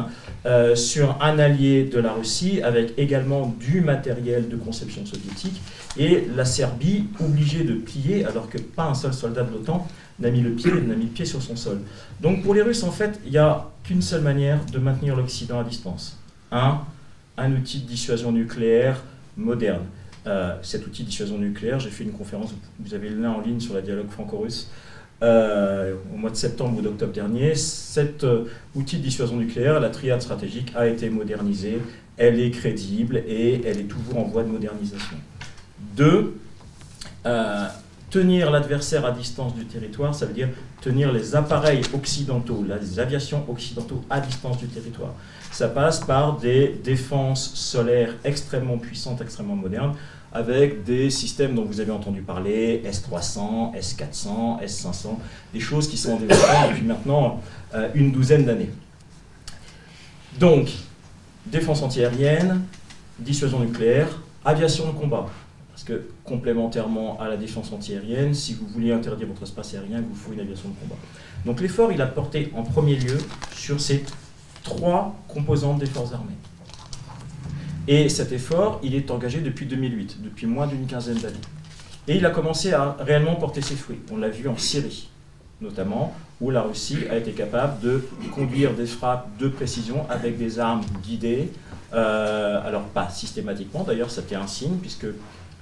[0.46, 5.60] euh, sur un allié de la Russie, avec également du matériel de conception soviétique,
[5.98, 9.86] et la Serbie obligée de plier, alors que pas un seul soldat de l'OTAN
[10.20, 11.80] n'a mis le pied, n'a mis le pied sur son sol.
[12.22, 15.60] Donc pour les Russes, en fait, il n'y a qu'une seule manière de maintenir l'Occident
[15.60, 16.18] à distance.
[16.52, 16.82] Un,
[17.38, 19.02] un outil de dissuasion nucléaire
[19.38, 19.86] moderne.
[20.28, 23.60] Euh, cet outil de dissuasion nucléaire, j'ai fait une conférence, vous avez le en ligne
[23.60, 24.70] sur la dialogue franco-russe,
[25.24, 27.56] euh, au mois de septembre ou d'octobre dernier.
[27.56, 31.80] Cet euh, outil de dissuasion nucléaire, la triade stratégique, a été modernisée,
[32.18, 35.16] elle est crédible et elle est toujours en voie de modernisation.
[35.96, 36.38] Deux,
[38.10, 40.50] tenir l'adversaire à distance du territoire, ça veut dire
[40.82, 45.14] tenir les appareils occidentaux, les aviations occidentaux à distance du territoire.
[45.52, 49.94] Ça passe par des défenses solaires extrêmement puissantes, extrêmement modernes,
[50.32, 55.18] avec des systèmes dont vous avez entendu parler, S300, S400, S500,
[55.54, 57.42] des choses qui sont en développement depuis maintenant
[57.74, 58.70] euh, une douzaine d'années.
[60.40, 60.70] Donc,
[61.46, 62.62] défense antiaérienne,
[63.18, 64.08] dissuasion nucléaire,
[64.46, 65.26] aviation de combat.
[66.24, 70.40] Complémentairement à la défense antiaérienne, si vous voulez interdire votre espace aérien, vous faut une
[70.40, 71.00] aviation de combat.
[71.46, 73.18] Donc l'effort, il a porté en premier lieu
[73.56, 74.04] sur ces
[74.64, 76.38] trois composantes des forces armées.
[77.88, 81.36] Et cet effort, il est engagé depuis 2008, depuis moins d'une quinzaine d'années.
[82.08, 84.00] Et il a commencé à réellement porter ses fruits.
[84.12, 85.10] On l'a vu en Syrie,
[85.62, 90.60] notamment, où la Russie a été capable de conduire des frappes de précision avec des
[90.60, 91.52] armes guidées.
[91.94, 95.08] Euh, alors pas systématiquement, d'ailleurs, c'était un signe, puisque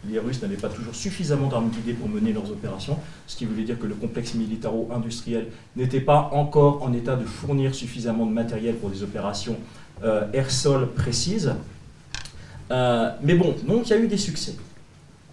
[0.10, 3.64] les Russes n'avaient pas toujours suffisamment d'armes guidées pour mener leurs opérations, ce qui voulait
[3.64, 8.76] dire que le complexe militaro-industriel n'était pas encore en état de fournir suffisamment de matériel
[8.76, 9.58] pour des opérations
[10.04, 11.54] euh, air-sol précises.
[12.72, 14.56] Euh, mais bon, donc il y a eu des succès.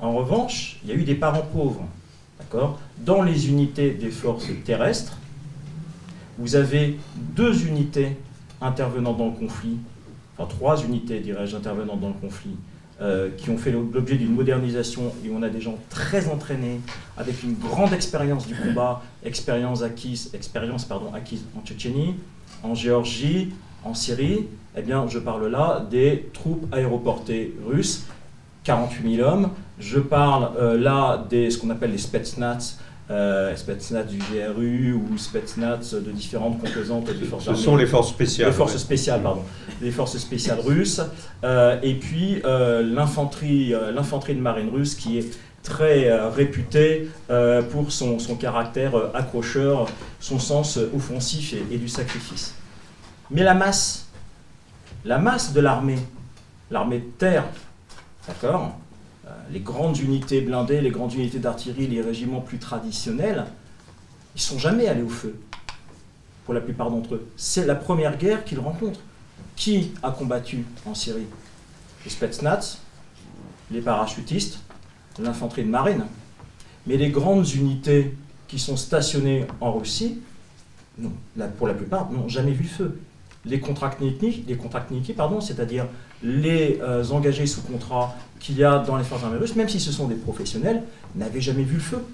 [0.00, 1.84] En revanche, il y a eu des parents pauvres.
[2.98, 5.18] Dans les unités des forces terrestres,
[6.38, 8.16] vous avez deux unités
[8.60, 9.78] intervenant dans le conflit,
[10.36, 12.56] enfin trois unités, dirais-je, intervenant dans le conflit,
[13.00, 16.80] euh, qui ont fait l'objet d'une modernisation et on a des gens très entraînés,
[17.16, 22.14] avec une grande expérience du combat, expérience acquise, expérience, pardon, acquise en Tchétchénie,
[22.62, 23.52] en Géorgie,
[23.84, 28.06] en Syrie, eh bien, je parle là des troupes aéroportées russes,
[28.64, 29.50] 48 000 hommes.
[29.78, 32.78] Je parle euh, là des ce qu'on appelle les Spetsnaz,
[33.10, 37.62] euh, Spetsnaz du GRU ou Spetsnaz de différentes composantes des forces Ce armées.
[37.62, 38.48] sont les forces spéciales.
[38.48, 38.78] Les forces ouais.
[38.78, 39.42] spéciales, pardon.
[39.82, 41.02] Les forces spéciales russes.
[41.42, 47.08] Euh, et puis euh, l'infanterie, euh, l'infanterie de marine russe qui est très réputée
[47.70, 49.86] pour son, son caractère accrocheur,
[50.20, 52.54] son sens offensif et, et du sacrifice.
[53.30, 54.08] Mais la masse,
[55.06, 55.98] la masse de l'armée,
[56.70, 57.44] l'armée de terre,
[58.28, 58.76] d'accord
[59.50, 63.46] Les grandes unités blindées, les grandes unités d'artillerie, les régiments plus traditionnels,
[64.34, 65.38] ils sont jamais allés au feu
[66.44, 67.26] pour la plupart d'entre eux.
[67.36, 69.00] C'est la première guerre qu'ils rencontrent.
[69.56, 71.26] Qui a combattu en Syrie?
[72.04, 72.78] Les Spetsnaz,
[73.70, 74.58] les parachutistes,
[75.20, 76.06] l'infanterie de marine.
[76.86, 78.16] Mais les grandes unités
[78.48, 80.20] qui sont stationnées en Russie,
[81.56, 83.00] pour la plupart, n'ont jamais vu feu.
[83.44, 85.86] Les contractniki, les pardon, c'est-à-dire
[86.22, 89.80] les euh, engagés sous contrat qu'il y a dans les forces armées russes, même si
[89.80, 90.82] ce sont des professionnels,
[91.16, 92.04] n'avaient jamais vu le feu.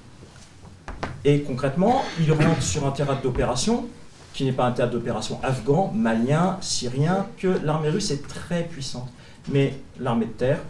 [1.24, 3.86] Et concrètement, ils rentrent sur un théâtre d'opération
[4.32, 9.08] qui n'est pas un théâtre d'opération afghan, malien, syrien, que l'armée russe est très puissante.
[9.50, 10.60] Mais l'armée de terre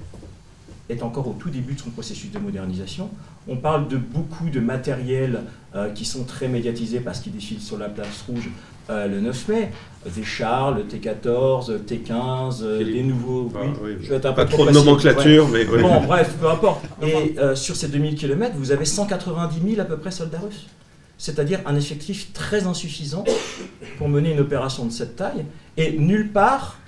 [0.88, 3.10] est encore au tout début de son processus de modernisation.
[3.46, 5.42] On parle de beaucoup de matériels
[5.74, 8.48] euh, qui sont très médiatisés parce qu'ils défilent sur la place rouge
[8.90, 9.70] euh, le 9 mai.
[10.14, 13.52] Des chars, le T-14, T-15, euh, des nouveaux...
[13.54, 13.96] Ah, oui, oui.
[14.00, 15.82] je vais être un Pas peu trop de nomenclature, mais ouais.
[15.82, 16.86] Bon, bref, peu importe.
[17.02, 20.68] Et euh, sur ces 2000 km, vous avez 190 000 à peu près soldats russes.
[21.18, 23.24] C'est-à-dire un effectif très insuffisant
[23.98, 25.44] pour mener une opération de cette taille.
[25.76, 26.78] Et nulle part,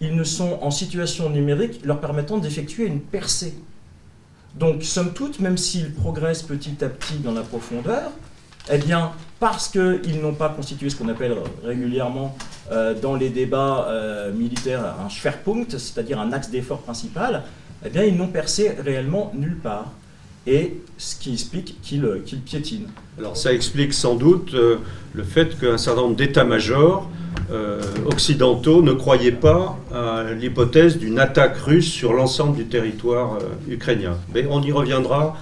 [0.00, 3.54] ils ne sont en situation numérique leur permettant d'effectuer une percée.
[4.56, 8.12] Donc, somme toute, même s'ils progressent petit à petit dans la profondeur,
[8.70, 12.36] Eh bien, parce qu'ils n'ont pas constitué ce qu'on appelle régulièrement
[12.70, 17.44] euh, dans les débats euh, militaires un Schwerpunkt, c'est-à-dire un axe d'effort principal,
[17.84, 19.92] eh bien, ils n'ont percé réellement nulle part.
[20.46, 22.06] Et ce qui explique qu'ils
[22.44, 22.88] piétinent.
[23.18, 24.76] Alors ça explique sans doute euh,
[25.12, 27.10] le fait qu'un certain nombre d'états-majors
[28.06, 34.18] occidentaux ne croyaient pas à l'hypothèse d'une attaque russe sur l'ensemble du territoire ukrainien.
[34.34, 35.34] Mais on y reviendra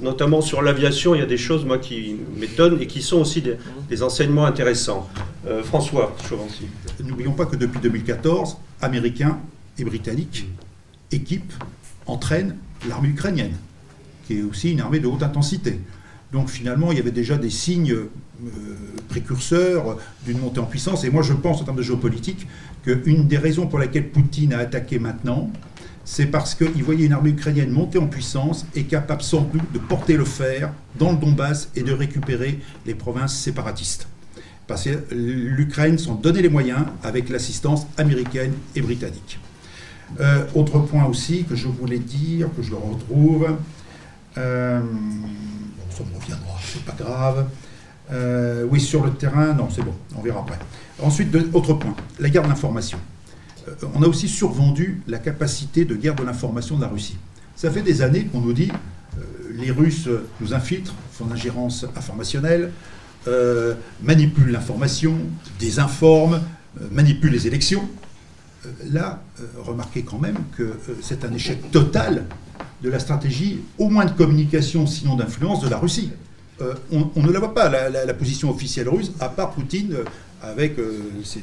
[0.00, 3.42] notamment sur l'aviation, il y a des choses moi qui m'étonnent et qui sont aussi
[3.88, 5.08] des, enseignements intéressants.
[5.46, 6.66] Euh, François Chauvency.
[7.02, 9.38] N'oublions pas que depuis 2014, Américains
[9.78, 10.46] et Britanniques
[11.10, 11.52] équipent,
[12.06, 12.56] entraînent
[12.88, 13.56] l'armée ukrainienne,
[14.26, 15.80] qui est aussi une armée de haute intensité.
[16.32, 18.08] Donc finalement, il y avait déjà des signes euh,
[19.08, 21.04] précurseurs d'une montée en puissance.
[21.04, 22.46] Et moi, je pense, en termes de géopolitique,
[22.82, 25.50] qu'une des raisons pour lesquelles Poutine a attaqué maintenant,
[26.04, 29.78] c'est parce qu'il voyait une armée ukrainienne monter en puissance et capable sans doute de
[29.78, 34.08] porter le fer dans le Donbass et de récupérer les provinces séparatistes.
[34.66, 39.38] Parce que l'Ukraine s'en donnait les moyens avec l'assistance américaine et britannique.
[40.20, 43.56] Euh, autre point aussi que je voulais dire, que je le retrouve,
[44.38, 44.80] euh,
[45.90, 47.46] ça me reviendra, c'est pas grave.
[48.10, 50.58] Euh, oui, sur le terrain, non, c'est bon, on verra après.
[51.00, 52.98] Ensuite, autre point, la guerre d'information.
[53.68, 57.16] Euh, on a aussi survendu la capacité de guerre de l'information de la Russie.
[57.56, 58.72] Ça fait des années qu'on nous dit
[59.54, 60.08] les Russes
[60.40, 62.72] nous infiltrent, font l'ingérence informationnelle,
[64.02, 65.14] manipulent l'information,
[65.60, 66.40] désinforment,
[66.90, 67.86] manipulent les élections.
[68.90, 69.22] là,
[69.58, 72.24] remarquez quand même que c'est un échec total
[72.82, 76.10] de la stratégie, au moins de communication, sinon d'influence, de la Russie.
[76.92, 79.96] On, ne la voit pas, la, position officielle russe, à part Poutine
[80.42, 80.98] avec euh,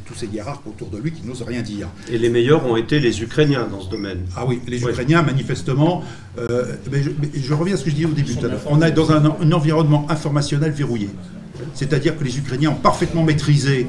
[0.06, 1.88] tous ces hiérarques autour de lui qui n'osent rien dire.
[2.12, 4.26] Et les meilleurs ont été les Ukrainiens dans ce domaine.
[4.36, 6.04] Ah oui, les Ukrainiens, manifestement,
[6.38, 7.02] euh, mais,
[7.34, 8.36] je, reviens à ce que je disais au début.
[8.68, 11.10] On est dans un, environnement informationnel verrouillé.
[11.74, 13.88] C'est-à-dire que les Ukrainiens ont parfaitement maîtrisé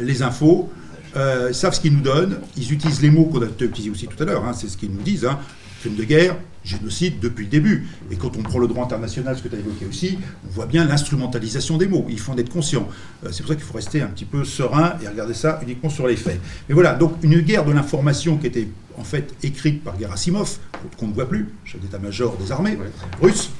[0.00, 0.70] les infos,
[1.16, 4.20] euh, savent ce qu'ils nous donnent, ils utilisent les mots qu'on a utilisés aussi tout
[4.22, 5.38] à l'heure, hein, c'est ce qu'ils nous disent, hein,
[5.82, 7.88] crime de guerre, génocide depuis le début.
[8.10, 10.18] Et quand on prend le droit international, ce que tu as évoqué aussi,
[10.48, 12.06] on voit bien l'instrumentalisation des mots.
[12.08, 12.88] Il faut en être conscient.
[13.24, 15.90] Euh, c'est pour ça qu'il faut rester un petit peu serein et regarder ça uniquement
[15.90, 16.40] sur les faits.
[16.68, 20.58] Mais voilà, donc une guerre de l'information qui était en fait écrite par Gerasimov,
[20.98, 22.78] qu'on ne voit plus, chef d'état-major des armées
[23.20, 23.50] russes,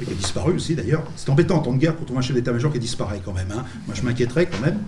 [0.00, 1.04] et qui a disparu aussi d'ailleurs.
[1.16, 3.32] C'est embêtant en temps de guerre quand on voit un chef d'état-major qui disparaît quand
[3.32, 3.52] même.
[3.52, 3.64] Hein.
[3.86, 4.78] Moi je m'inquiéterais quand même.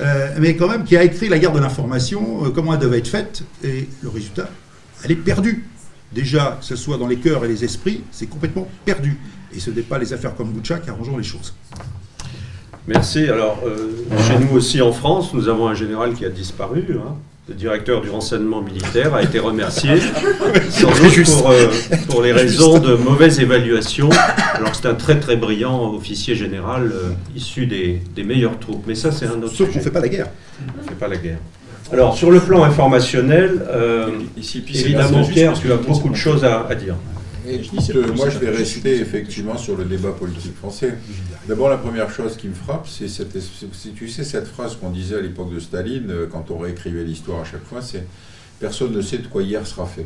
[0.00, 2.98] Euh, mais quand même, qui a écrit la guerre de l'information, euh, comment elle devait
[2.98, 4.48] être faite, et le résultat,
[5.04, 5.64] elle est perdue
[6.12, 9.18] déjà, que ce soit dans les cœurs et les esprits, c'est complètement perdu.
[9.54, 11.54] Et ce n'est pas les affaires comme Boucha qui arrangeront les choses.
[12.86, 13.28] Merci.
[13.28, 13.92] Alors, euh,
[14.26, 16.84] chez nous aussi en France, nous avons un général qui a disparu.
[16.90, 17.14] Hein.
[17.48, 19.98] Le directeur du renseignement militaire a été remercié,
[20.70, 21.66] sans doute pour, euh,
[22.08, 24.08] pour, les raisons de mauvaise évaluation,
[24.54, 28.84] alors que c'est un très très brillant officier général euh, issu des, des, meilleures troupes.
[28.86, 30.28] Mais ça, c'est un autre Sauf qu'on ne fait pas la guerre.
[30.60, 31.38] On ne fait pas la guerre.
[31.92, 36.94] Alors, sur le plan informationnel, euh, évidemment, Pierre, tu as beaucoup de choses à, dire.
[38.16, 40.94] moi, je vais rester effectivement sur le débat politique français.
[41.48, 43.36] D'abord, la première chose qui me frappe, c'est cette,
[43.96, 47.40] tu sais, cette phrase qu'on disait à l'époque de Staline, euh, quand on réécrivait l'histoire
[47.40, 48.04] à chaque fois, c'est
[48.60, 50.04] Personne ne sait de quoi hier sera fait.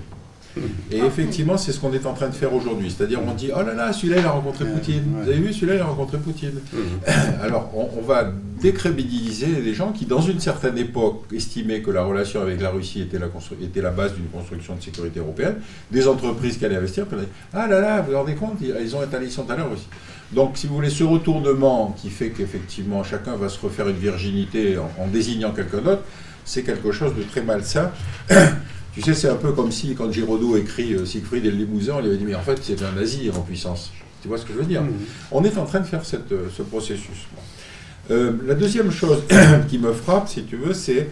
[0.90, 2.94] Et effectivement, c'est ce qu'on est en train de faire aujourd'hui.
[2.96, 5.02] C'est-à-dire, on dit, oh là là, celui-là, il a rencontré Poutine.
[5.22, 6.60] Vous avez vu, celui-là, il a rencontré Poutine.
[7.42, 8.30] Alors, on, va
[8.60, 13.02] décrédibiliser les gens qui, dans une certaine époque, estimaient que la relation avec la Russie
[13.02, 13.26] était la,
[13.62, 15.56] était la base d'une construction de sécurité européenne.
[15.90, 17.18] Des entreprises qui allaient investir, puis
[17.52, 19.88] ah là là, vous vous rendez compte, ils, ont ils sont allés en Russie.
[20.32, 24.78] Donc, si vous voulez, ce retournement qui fait qu'effectivement, chacun va se refaire une virginité
[24.78, 26.02] en, en désignant quelqu'un d'autre,
[26.44, 27.90] c'est quelque chose de très malsain.
[28.94, 32.00] Tu sais, c'est un peu comme si, quand Giraudoux écrit euh, Siegfried et le Limousin,
[32.00, 33.92] lui avait dit, mais en fait, c'est un nazi en puissance.
[34.22, 34.82] Tu vois ce que je veux dire?
[34.82, 34.92] Mmh.
[35.32, 37.26] On est en train de faire euh, ce processus.
[38.12, 39.24] Euh, la deuxième chose
[39.68, 41.08] qui me frappe, si tu veux, c'est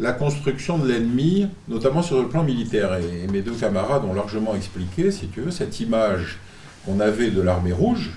[0.00, 2.98] la construction de l'ennemi, notamment sur le plan militaire.
[2.98, 6.40] Et, mes deux camarades ont largement expliqué, si tu veux, cette image
[6.84, 8.10] qu'on avait de l'armée rouge.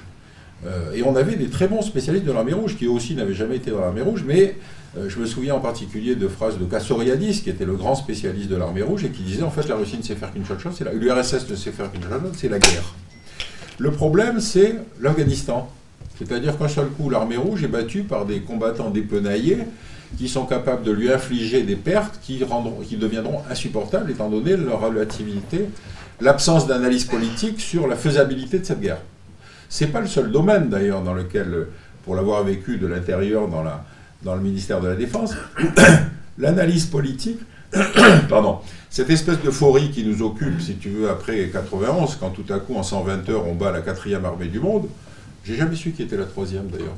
[0.95, 3.69] et on avait des très bons spécialistes de l'armée rouge, qui aussi n'avaient jamais été
[3.69, 4.55] dans l'armée rouge, mais
[5.07, 8.55] je me souviens en particulier de phrases de Kassoriadis, qui était le grand spécialiste de
[8.55, 10.79] l'armée rouge, et qui disait en fait la Russie ne sait faire qu'une seule chose,
[10.93, 12.93] l'URSS ne sait faire qu'une seule chose, c'est la guerre.
[13.79, 15.69] Le problème, c'est l'Afghanistan.
[16.17, 19.59] C'est-à-dire qu'un seul coup, l'armée rouge est battue par des combattants dépenaillés
[20.17, 24.55] qui sont capables de lui infliger des pertes qui, rendront, qui deviendront insupportables étant donné
[24.55, 25.65] leur relativité,
[26.21, 29.01] l'absence d'analyse politique sur la faisabilité de cette guerre.
[29.69, 31.67] Ce n'est pas le seul domaine d'ailleurs dans lequel,
[32.03, 33.83] pour l'avoir vécu de l'intérieur dans la,
[34.23, 35.33] dans le ministère de la Défense,
[36.37, 37.39] l'analyse politique,
[38.29, 38.59] pardon,
[38.89, 42.75] cette espèce d'euphorie qui nous occupe, si tu veux, après 91, quand tout à coup,
[42.75, 44.87] en 120 heures, on bat la quatrième armée du monde,
[45.43, 46.95] j'ai jamais su qui était la troisième d'ailleurs.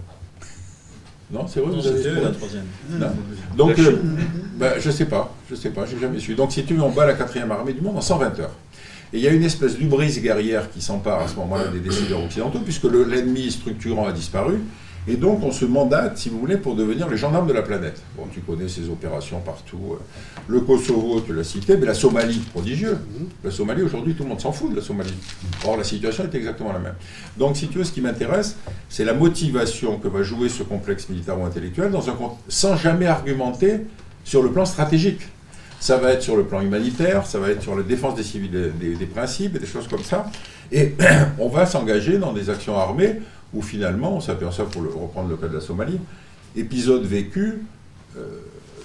[1.31, 2.63] Non, c'est vrai, Non, vous avez la troisième.
[2.99, 3.07] Non.
[3.55, 3.97] Donc, euh,
[4.57, 6.33] ben, je sais pas, je sais pas, j'ai jamais su.
[6.33, 8.55] Donc, si tu veux, on bat la quatrième armée du monde en 120 heures.
[9.13, 12.23] Et il y a une espèce d'ubris guerrière qui s'empare à ce moment-là des décideurs
[12.23, 14.59] occidentaux, puisque le- l'ennemi structurant a disparu.
[15.07, 18.01] Et donc, on se mandate, si vous voulez, pour devenir les gendarmes de la planète.
[18.15, 19.93] Bon, tu connais ces opérations partout.
[19.93, 19.95] euh,
[20.47, 22.97] Le Kosovo, tu l'as cité, mais la Somalie, prodigieux.
[23.43, 25.13] La Somalie, aujourd'hui, tout le monde s'en fout de la Somalie.
[25.65, 26.93] Or, la situation est exactement la même.
[27.37, 31.09] Donc, si tu veux, ce qui m'intéresse, c'est la motivation que va jouer ce complexe
[31.09, 32.15] militaire ou intellectuel dans un,
[32.47, 33.85] sans jamais argumenter
[34.23, 35.21] sur le plan stratégique.
[35.79, 38.51] Ça va être sur le plan humanitaire, ça va être sur la défense des civils,
[38.51, 40.29] des- des principes et des choses comme ça.
[40.73, 40.93] Et
[41.39, 43.21] on va s'engager dans des actions armées
[43.53, 45.99] où finalement, on s'aperçoit, pour reprendre le cas de la Somalie,
[46.55, 47.59] épisode vécu,
[48.17, 48.39] euh,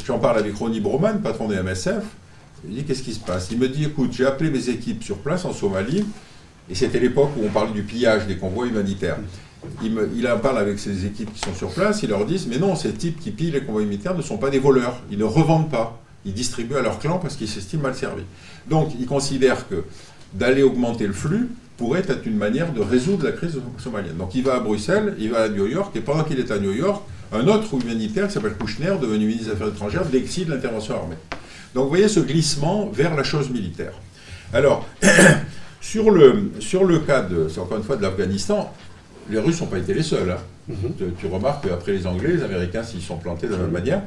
[0.06, 2.04] j'en parle avec Ronnie Broman, patron des MSF,
[2.66, 3.48] il dit qu'est-ce qui se passe?
[3.50, 6.04] Il me dit écoute, j'ai appelé mes équipes sur place en Somalie,
[6.70, 9.18] et c'était l'époque où on parlait du pillage des convois humanitaires.
[9.82, 12.74] Il en parle avec ses équipes qui sont sur place, ils leur disent mais non,
[12.76, 15.70] ces types qui pillent les convois humanitaires ne sont pas des voleurs, ils ne revendent
[15.70, 18.24] pas, ils distribuent à leur clan parce qu'ils s'estiment mal servis.
[18.68, 19.84] Donc ils considèrent que
[20.34, 24.16] d'aller augmenter le flux pourrait être une manière de résoudre la crise somalienne.
[24.16, 26.58] Donc il va à Bruxelles, il va à New York, et pendant qu'il est à
[26.58, 27.02] New York,
[27.32, 31.16] un autre humanitaire qui s'appelle Kouchner, devenu ministre des Affaires étrangères, décide l'intervention armée.
[31.74, 33.92] Donc vous voyez ce glissement vers la chose militaire.
[34.52, 34.86] Alors,
[35.80, 38.72] sur le, sur le cas, de, encore une fois, de l'Afghanistan,
[39.28, 40.30] les Russes n'ont pas été les seuls.
[40.30, 40.36] hein.
[40.96, 44.02] Tu, tu remarques qu'après les Anglais, les Américains s'y sont plantés de la même manière.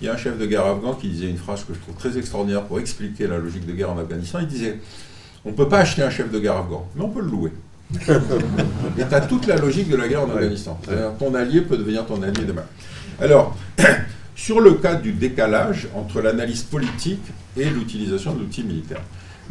[0.00, 1.94] Il y a un chef de guerre afghan qui disait une phrase que je trouve
[1.96, 4.38] très extraordinaire pour expliquer la logique de guerre en Afghanistan.
[4.40, 4.78] Il disait
[5.44, 7.52] On ne peut pas acheter un chef de guerre afghan, mais on peut le louer.
[8.98, 10.78] Et tu as toute la logique de la guerre en Afghanistan.
[11.18, 12.64] Ton allié peut devenir ton allié demain.
[13.20, 13.56] Alors,
[14.36, 17.24] sur le cas du décalage entre l'analyse politique
[17.56, 19.00] et l'utilisation de l'outil militaire,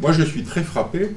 [0.00, 1.16] moi je suis très frappé,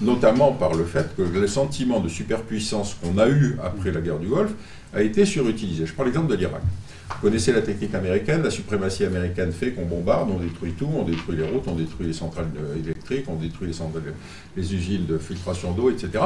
[0.00, 4.18] notamment par le fait que le sentiment de superpuissance qu'on a eu après la guerre
[4.18, 4.52] du Golfe
[4.94, 5.86] a été surutilisé.
[5.86, 6.62] Je prends l'exemple de l'Irak.
[7.10, 11.02] Vous connaissez la technique américaine, la suprématie américaine fait qu'on bombarde, on détruit tout, on
[11.04, 14.14] détruit les routes, on détruit les centrales euh, électriques, on détruit les, centrales-
[14.56, 16.24] les usines de filtration d'eau, etc.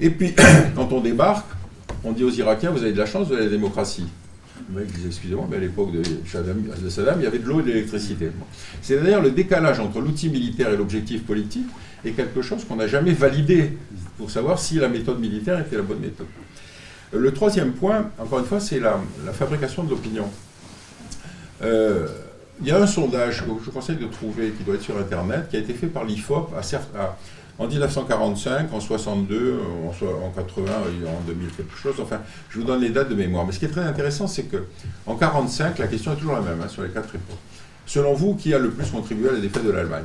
[0.00, 0.34] Et puis,
[0.74, 1.46] quand on débarque,
[2.02, 4.06] on dit aux Irakiens, vous avez de la chance, vous avez la démocratie.
[4.72, 7.46] Le mec disait, excusez-moi, mais à l'époque de Saddam, de Saddam, il y avait de
[7.46, 8.26] l'eau et de l'électricité.
[8.26, 8.46] Bon.
[8.82, 11.66] C'est-à-dire le décalage entre l'outil militaire et l'objectif politique
[12.04, 13.76] est quelque chose qu'on n'a jamais validé
[14.16, 16.26] pour savoir si la méthode militaire était la bonne méthode.
[17.14, 18.98] Le troisième point, encore une fois, c'est la,
[19.32, 20.28] fabrication de l'opinion.
[21.62, 22.08] Euh,
[22.60, 25.48] il y a un sondage que je conseille de trouver, qui doit être sur Internet,
[25.48, 26.52] qui a été fait par l'IFOP
[27.56, 31.94] en 1945, en 62, en, en 80, et en 2000 quelque chose.
[32.00, 33.46] Enfin, je vous donne les dates de mémoire.
[33.46, 34.64] Mais ce qui est très intéressant, c'est que
[35.06, 37.38] en 45, la question est toujours la même hein, sur les quatre époques.
[37.86, 40.04] Selon vous, qui a le plus contribué à la défaite de l'Allemagne?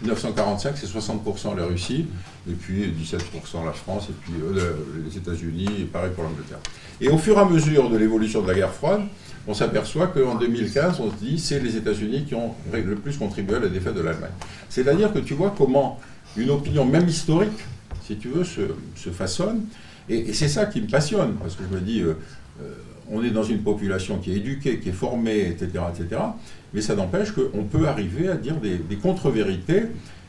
[0.00, 2.06] 1945, c'est 60% la Russie,
[2.48, 4.52] et puis 17% la France, et puis euh,
[4.96, 6.58] le- les États-Unis, et pareil pour l'Angleterre.
[7.00, 9.02] Et au fur et à mesure de l'évolution de la guerre froide,
[9.46, 13.56] on s'aperçoit qu'en 2015, on se dit c'est les États-Unis qui ont le plus contribué
[13.56, 14.30] à la défaite de l'Allemagne.
[14.68, 16.00] C'est-à-dire que tu vois comment
[16.36, 17.58] une opinion, même historique,
[18.06, 18.62] si tu veux, se,
[19.10, 19.64] façonne.
[20.08, 22.14] Et, et c'est ça qui me passionne, parce que je me dis, euh,
[22.60, 22.72] euh,
[23.10, 26.20] on est dans une population qui est éduquée, qui est formée, etc., etc.
[26.74, 29.82] Mais ça n'empêche qu'on peut arriver à dire des, contre-vérités.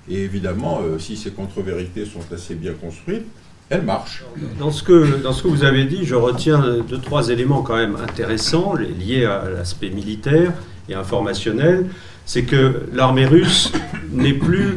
[0.09, 3.25] Et évidemment, euh, si ces contre-vérités sont assez bien construites,
[3.69, 4.23] elles marchent.
[4.59, 7.77] Dans ce, que, dans ce que vous avez dit, je retiens deux, trois éléments quand
[7.77, 10.51] même intéressants li- liés à l'aspect militaire
[10.89, 11.85] et informationnel.
[12.25, 13.71] C'est que l'armée russe
[14.11, 14.73] n'est plus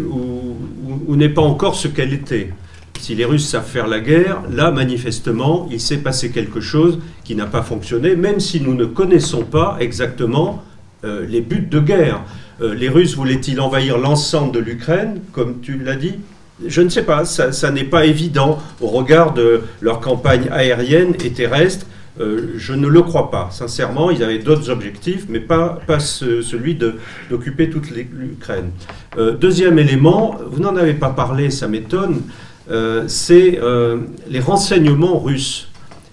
[1.09, 2.53] ou n'est pas encore ce qu'elle était.
[3.01, 7.35] Si les Russes savent faire la guerre, là, manifestement, il s'est passé quelque chose qui
[7.35, 10.63] n'a pas fonctionné, même si nous ne connaissons pas exactement
[11.05, 12.23] euh, les buts de guerre.
[12.63, 16.15] Euh, les Russes voulaient-ils envahir l'ensemble de l'Ukraine, comme tu l'as dit?
[16.67, 21.31] Je ne sais pas, ça, n'est pas évident au regard de leur campagne aérienne et
[21.33, 21.87] terrestre.
[22.19, 23.51] Euh, je ne le crois pas.
[23.53, 26.79] Sincèrement, ils avaient d'autres objectifs, mais pas, pas ce- celui
[27.29, 28.71] d'occuper toute l'U- l'Ukraine.
[29.39, 32.23] Deuxième élément, vous n'en avez pas parlé, ça m'étonne,
[33.07, 33.61] c'est
[34.31, 35.69] les renseignements russes.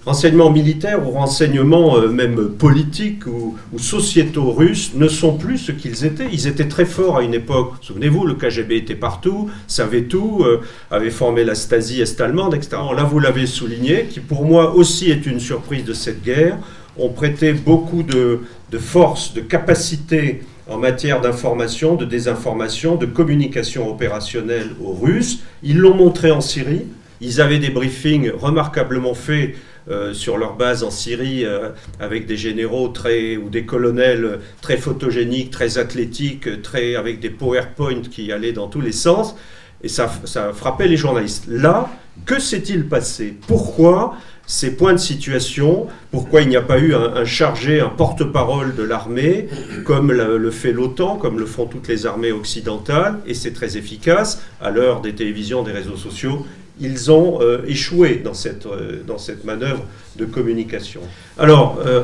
[0.05, 5.71] Renseignements militaires ou renseignements euh, même politiques ou, ou sociétaux russes ne sont plus ce
[5.71, 6.27] qu'ils étaient.
[6.29, 7.75] Ils étaient très forts à une époque.
[7.79, 10.59] Souvenez-vous, le KGB était partout, savait tout, euh,
[10.91, 12.77] avait formé la Stasi est-allemande, etc.
[12.93, 16.57] Là, vous l'avez souligné, qui pour moi aussi est une surprise de cette guerre.
[16.97, 18.41] On prêtait beaucoup de,
[18.71, 25.39] de force, de capacité en matière d'information, de désinformation, de communication opérationnelle aux Russes.
[25.63, 26.87] Ils l'ont montré en Syrie.
[27.21, 29.55] Ils avaient des briefings remarquablement faits
[29.89, 31.69] euh, sur leur base en Syrie euh,
[31.99, 38.01] avec des généraux très ou des colonels très photogéniques, très athlétiques, très avec des PowerPoint
[38.09, 39.35] qui allaient dans tous les sens
[39.83, 41.45] et ça, ça frappait les journalistes.
[41.49, 41.89] Là,
[42.25, 43.35] que s'est-il passé?
[43.47, 44.15] Pourquoi
[44.45, 48.83] ces points de situation, pourquoi il n'y a pas eu un, chargé, un porte-parole de
[48.83, 49.47] l'armée,
[49.85, 54.43] comme le, fait l'OTAN, comme le font toutes les armées occidentales, et c'est très efficace,
[54.61, 56.45] à l'heure des télévisions, des réseaux sociaux,
[56.79, 61.01] ils ont euh, échoué dans cette, euh, dans cette manœuvre de communication.
[61.37, 62.03] Alors, euh,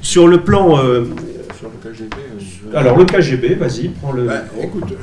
[0.00, 0.76] sur le plan...
[0.76, 2.16] sur le KGB
[2.74, 4.24] Alors, le KGB, vas-y, prends le...
[4.24, 4.94] Bah, écoute...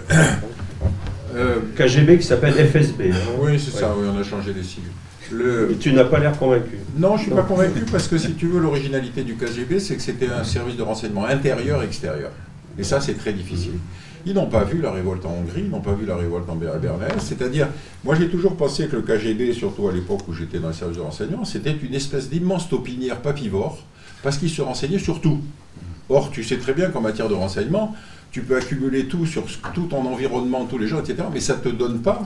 [1.75, 3.11] KGB qui s'appelle FSB.
[3.11, 3.15] Hein.
[3.39, 4.91] Oui, c'est ça, oui, on a changé les sigles.
[5.71, 6.77] Et tu n'as pas l'air convaincu.
[6.95, 9.95] Non, je ne suis pas convaincu parce que si tu veux, l'originalité du KGB, c'est
[9.95, 12.29] que c'était un service de renseignement intérieur-extérieur.
[12.77, 13.73] Et ça, c'est très difficile.
[14.25, 16.55] Ils n'ont pas vu la révolte en Hongrie, ils n'ont pas vu la révolte en
[16.55, 17.07] Berlin.
[17.19, 17.67] C'est-à-dire,
[18.03, 20.97] moi j'ai toujours pensé que le KGB, surtout à l'époque où j'étais dans le service
[20.97, 23.83] de renseignement, c'était une espèce d'immense taupinière papivore,
[24.21, 25.39] parce qu'ils se renseignaient sur tout.
[26.09, 27.95] Or, tu sais très bien qu'en matière de renseignement,
[28.31, 29.43] tu peux accumuler tout sur
[29.73, 32.21] tout ton environnement, tous les gens, etc., mais ça ne te donne pas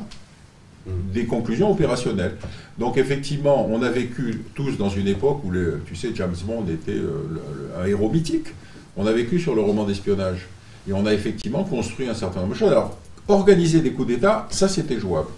[1.14, 2.36] des conclusions opérationnelles.
[2.78, 5.52] Donc effectivement, on a vécu tous dans une époque où,
[5.86, 8.48] tu sais, James Bond était euh, un héros mythique.
[8.96, 10.48] On a vécu sur le roman d'espionnage.
[10.88, 12.72] Et on a effectivement construit un certain nombre de choses.
[12.72, 15.30] Alors, organiser des coups d'État, ça c'était jouable.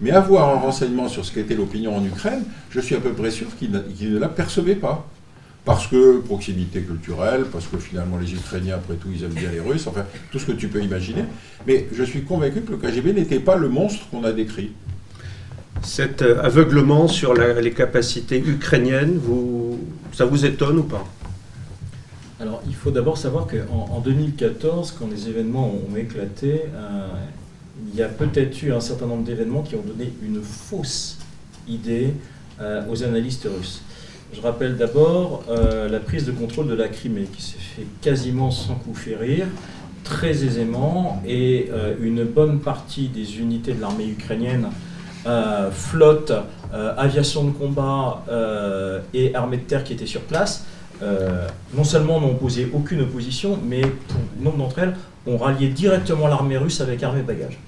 [0.00, 3.30] Mais avoir un renseignement sur ce qu'était l'opinion en Ukraine, je suis à peu près
[3.30, 5.06] sûr qu'il ne l'apercevait pas.
[5.64, 9.60] Parce que proximité culturelle, parce que finalement les Ukrainiens, après tout, ils aiment bien les
[9.60, 11.24] Russes, enfin, tout ce que tu peux imaginer.
[11.66, 14.72] Mais je suis convaincu que le KGB n'était pas le monstre qu'on a décrit.
[15.82, 19.20] Cet euh, aveuglement sur les capacités ukrainiennes,
[20.12, 21.06] ça vous étonne ou pas?
[22.40, 27.08] Alors, il faut d'abord savoir qu'en en 2014, quand les événements ont éclaté, euh,
[27.92, 31.18] il y a peut-être eu un certain nombre d'événements qui ont donné une fausse
[31.68, 32.14] idée
[32.60, 33.82] euh, aux analystes russes.
[34.32, 38.74] Je rappelle d'abord la prise de contrôle de la Crimée, qui s'est fait quasiment sans
[38.74, 39.46] coup férir,
[40.04, 44.68] très aisément, et une bonne partie des unités de l'armée ukrainienne
[45.26, 46.32] euh, flotte,
[46.72, 50.64] euh, aviation de combat euh, et armée de terre qui étaient sur place,
[51.00, 54.96] non seulement n'ont posé aucune opposition, mais pour nombre d'entre elles
[55.26, 57.58] ont rallié directement l'armée russe avec armée bagages.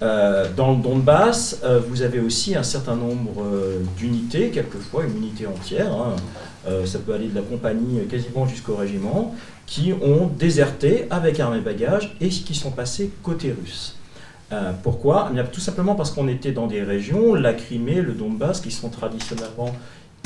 [0.00, 3.44] dans le Donbass, vous avez aussi un certain nombre
[3.96, 6.14] d'unités, quelquefois une unité entière, hein.
[6.84, 9.34] ça peut aller de la compagnie quasiment jusqu'au régiment,
[9.66, 13.96] qui ont déserté avec armée bagages et qui sont passés côté russe.
[14.52, 15.30] Euh, pourquoi?
[15.34, 18.90] Eh Tout simplement parce qu'on était dans des régions, la Crimée, le Donbass, qui sont
[18.90, 19.74] traditionnellement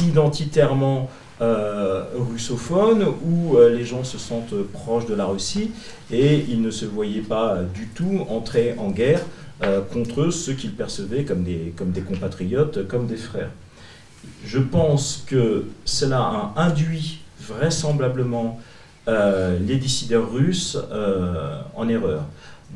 [0.04, 1.08] identitairement
[1.40, 5.70] euh, russophones, où euh, les gens se sentent proches de la Russie
[6.10, 9.22] et ils ne se voyaient pas du tout entrer en guerre
[9.92, 11.74] contre ceux qu'ils percevaient comme des,
[12.06, 13.50] compatriotes, comme des frères.
[14.44, 18.60] Je pense que cela a induit vraisemblablement
[19.08, 20.78] les décideurs russes
[21.74, 22.22] en erreur.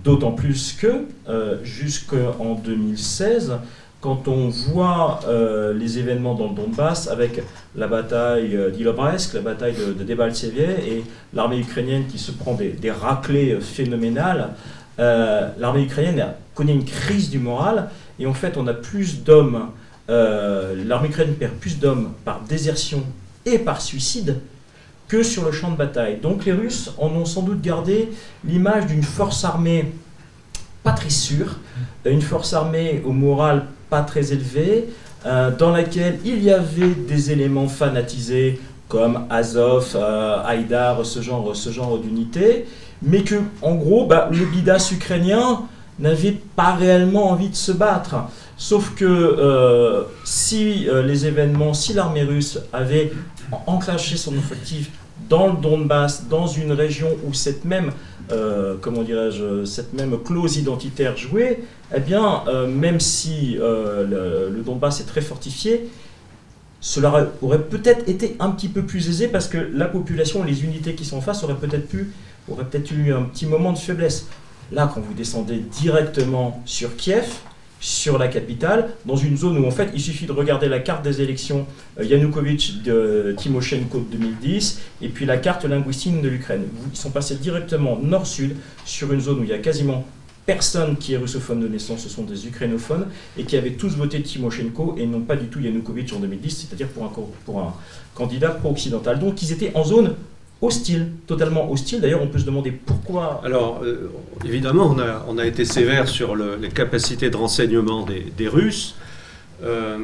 [0.02, 3.58] D'autant plus que euh, jusqu'en 2016,
[4.02, 7.40] quand on voit euh, les événements dans le Donbass avec
[7.76, 12.70] la bataille euh, d'Ilobresk, la bataille de, de et l'armée ukrainienne qui se prend des,
[12.70, 14.50] des raclées phénoménales,
[14.98, 17.88] l'armée ukrainienne connaît une crise du moral
[18.18, 19.70] et en fait on a plus d'hommes,
[20.08, 23.02] l'armée ukrainienne perd plus d'hommes par désertion
[23.46, 24.40] et par suicide
[25.08, 26.18] que sur le champ de bataille.
[26.20, 28.10] Donc les Russes en ont sans doute gardé
[28.44, 29.92] l'image d'une force armée
[30.82, 31.58] pas très sûre,
[32.04, 34.88] une force armée au moral pas très élevé,
[35.26, 41.54] euh, dans laquelle il y avait des éléments fanatisés comme Azov, euh, Haïdar, ce genre,
[41.54, 42.64] ce genre d'unité,
[43.02, 45.64] mais que en gros bah, le bidas ukrainien
[45.98, 48.14] n'avait pas réellement envie de se battre.
[48.56, 53.12] Sauf que euh, si les événements, si l'armée russe avait
[53.66, 54.88] enclenché son offensive
[55.28, 57.92] dans le Donbass, dans une région où cette même,
[58.30, 61.60] euh, comment dirais-je, cette même clause identitaire jouait,
[61.94, 65.88] eh bien, euh, même si euh, le, Donbass est très fortifié,
[66.80, 70.94] cela aurait peut-être été un petit peu plus aisé parce que la population, les unités
[70.94, 72.12] qui sont en face auraient peut-être pu,
[72.50, 74.26] auraient peut-être eu un petit moment de faiblesse.
[74.72, 77.26] Là, quand vous descendez directement sur Kiev,
[77.82, 81.02] sur la capitale, dans une zone où en fait il suffit de regarder la carte
[81.04, 81.66] des élections
[81.98, 86.62] euh, Yanukovych de Timoshenko de 2010 et puis la carte linguistique de l'Ukraine.
[86.92, 90.06] Ils sont passés directement nord-sud sur une zone où il y a quasiment
[90.46, 94.22] personne qui est russophone de naissance, ce sont des ukrainophones et qui avaient tous voté
[94.22, 97.12] Timoshenko et non pas du tout Yanukovych en 2010, c'est-à-dire pour un,
[97.44, 97.74] pour un
[98.14, 99.18] candidat pro-occidental.
[99.18, 100.14] Donc ils étaient en zone
[100.62, 102.00] hostile, totalement hostile.
[102.00, 103.42] D'ailleurs, on peut se demander pourquoi.
[103.44, 104.10] Alors, euh,
[104.44, 108.06] évidemment, on a, on a, été sévère sur les capacités de renseignement
[108.36, 108.94] des, Russes,
[109.62, 109.98] euh,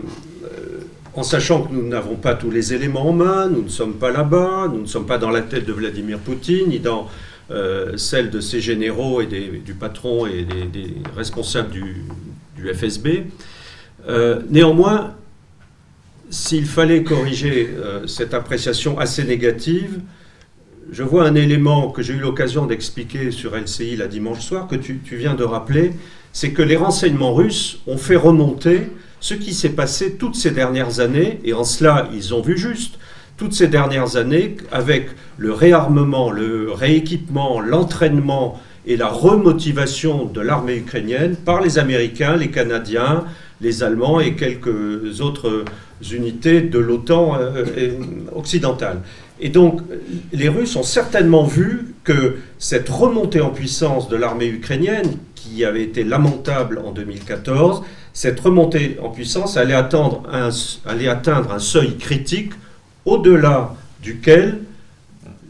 [1.14, 4.10] en sachant que nous n'avons pas tous les éléments en main, nous ne sommes pas
[4.10, 7.08] là-bas, nous ne sommes pas dans la tête de Vladimir Poutine, ni dans
[7.50, 12.04] euh, celle de ses généraux et du patron et des, responsables du,
[12.56, 13.24] du FSB.
[14.50, 15.14] néanmoins,
[16.30, 20.00] s'il fallait corriger euh, cette appréciation assez négative,
[20.90, 24.76] je vois un élément que j'ai eu l'occasion d'expliquer sur LCI la dimanche soir, que
[24.76, 25.92] tu, viens de rappeler,
[26.32, 28.88] c'est que les renseignements russes ont fait remonter
[29.20, 32.98] ce qui s'est passé toutes ces dernières années, et en cela ils ont vu juste,
[33.36, 40.76] toutes ces dernières années, avec le réarmement, le rééquipement, l'entraînement et la remotivation de l'armée
[40.76, 43.24] ukrainienne par les Américains, les Canadiens,
[43.60, 45.64] les Allemands et quelques autres
[46.12, 47.92] unités de l'OTAN euh, euh,
[48.34, 49.02] occidentale.
[49.40, 49.80] Et donc,
[50.32, 55.82] les Russes ont certainement vu que cette remontée en puissance de l'armée ukrainienne, qui avait
[55.82, 57.82] été lamentable en 2014,
[58.12, 60.50] cette remontée en puissance allait atteindre un,
[60.86, 62.52] allait atteindre un seuil critique
[63.04, 64.58] au-delà duquel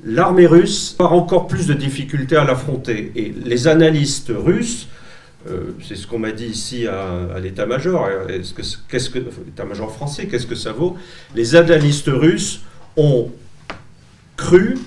[0.04, 3.12] l'armée russe aura encore plus de difficultés à l'affronter.
[3.16, 4.88] Et les analystes russes
[5.48, 8.08] euh, c'est ce qu'on m'a dit ici à, l'état-major.
[8.88, 10.96] Que l'état-major français Qu'est-ce que ça vaut?
[11.34, 12.62] Les analystes russes
[12.96, 13.30] ont
[14.38, 14.78] cru,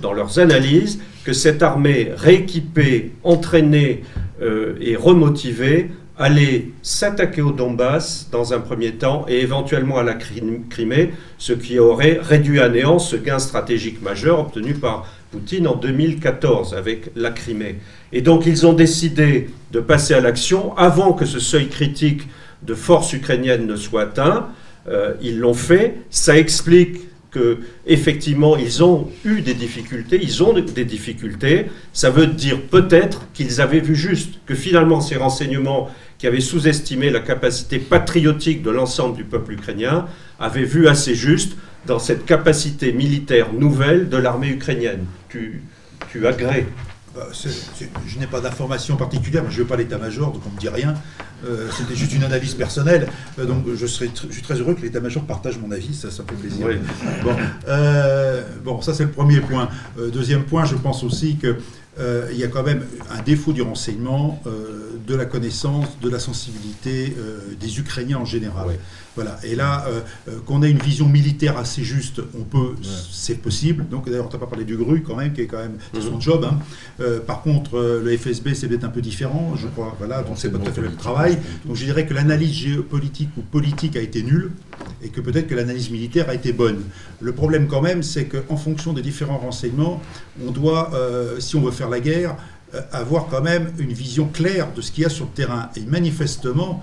[0.00, 4.04] dans leurs analyses, que cette armée rééquipée, entraînée
[4.40, 10.14] euh, et remotivée allait s'attaquer au Donbass dans un premier temps et éventuellement à la
[10.14, 15.74] Crimée, ce qui aurait réduit à néant ce gain stratégique majeur obtenu par Poutine en
[15.74, 17.76] 2014 avec la Crimée.
[18.12, 22.22] Et donc ils ont décidé de passer à l'action avant que ce seuil critique
[22.62, 24.48] de force ukrainienne ne soit atteint.
[24.88, 25.96] Euh, ils l'ont fait.
[26.10, 27.00] Ça explique
[27.86, 31.66] effectivement ils ont eu des difficultés, ils ont des difficultés.
[31.92, 37.10] Ça veut dire peut-être qu'ils avaient vu juste, que finalement ces renseignements qui avaient sous-estimé
[37.10, 40.06] la capacité patriotique de l'ensemble du peuple ukrainien
[40.38, 41.56] avaient vu assez juste
[41.86, 45.04] dans cette capacité militaire nouvelle de l'armée ukrainienne.
[45.28, 45.62] Tu,
[46.10, 46.66] tu agrées
[47.16, 50.60] bah, je n'ai pas d'informations particulières, je ne veux pas l'état-major, donc on ne me
[50.60, 50.94] dit rien.
[51.46, 53.08] Euh, c'était juste une analyse personnelle.
[53.38, 56.24] Euh, donc je, serais je suis très heureux que l'état-major partage mon avis, ça, ça
[56.28, 56.68] fait plaisir.
[57.22, 57.34] Bon,
[57.68, 59.68] euh, bon, ça c'est le premier point.
[60.12, 61.56] deuxième point, je pense aussi que
[62.30, 67.16] il y a quand même un défaut du renseignement, de la connaissance, de la sensibilité
[67.58, 68.68] des Ukrainiens en général.
[69.16, 69.38] Voilà.
[69.42, 72.74] Et là, euh, euh, qu'on ait une vision militaire assez juste, on peut,
[73.10, 73.86] c'est possible.
[73.88, 76.16] Donc d'ailleurs, on t'a pas parlé du GRU quand même, qui est quand même son
[76.16, 76.20] mhm.
[76.20, 76.44] job.
[76.44, 76.58] Hein.
[77.00, 79.96] Euh, par contre, le FSB, c'est peut-être un peu différent, je crois.
[79.98, 81.38] Voilà, donc c'est pas tout à fait le travail.
[81.64, 84.52] Donc je dirais que l'analyse géopolitique ou politique a été nulle
[85.02, 86.82] et que peut-être que l'analyse militaire a été bonne.
[87.20, 90.02] Le problème quand même, c'est qu'en fonction des différents renseignements,
[90.46, 90.90] on doit,
[91.38, 92.36] si on veut faire la guerre,
[92.92, 95.70] avoir quand même une vision claire de ce qu'il y a sur le terrain.
[95.76, 96.82] Et manifestement,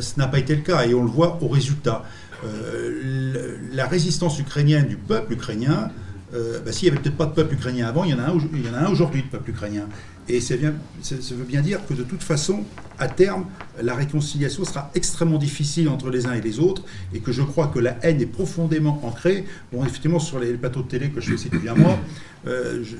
[0.00, 2.04] ce n'a pas été le cas et on le voit au résultat.
[2.44, 5.90] Euh, la résistance ukrainienne du peuple ukrainien,
[6.34, 8.78] euh, bah, s'il n'y avait peut-être pas de peuple ukrainien avant, il y en a
[8.78, 9.88] un, aujourd'hui de peuple ukrainien.
[10.28, 12.64] Et ça, veut bien dire que de toute façon,
[12.98, 13.44] à terme,
[13.82, 16.82] la réconciliation sera extrêmement difficile entre les uns et les autres,
[17.12, 19.44] et que je crois que la haine est profondément ancrée.
[19.70, 21.98] Bon, effectivement, sur les plateaux de télé que je fais aussi depuis un mois,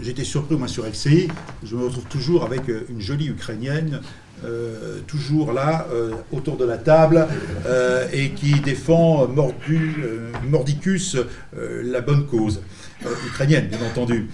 [0.03, 1.28] j'étais surpris, moi, sur XCI,
[1.64, 4.01] je me retrouve toujours avec une jolie Ukrainienne
[4.45, 7.26] euh, toujours là, euh, autour de la table,
[7.66, 11.16] euh, et qui défend mordicus
[11.57, 12.61] la bonne cause
[13.26, 14.28] ukrainienne, bien entendu.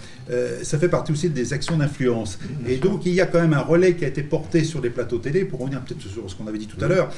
[0.63, 2.39] ça fait partie aussi des actions d'influence.
[2.67, 4.91] Et donc, il y a quand même un relais qui a été porté sur les
[4.91, 7.13] plateaux télé, pour revenir peut-être sur ce qu'on avait dit tout à l'heure,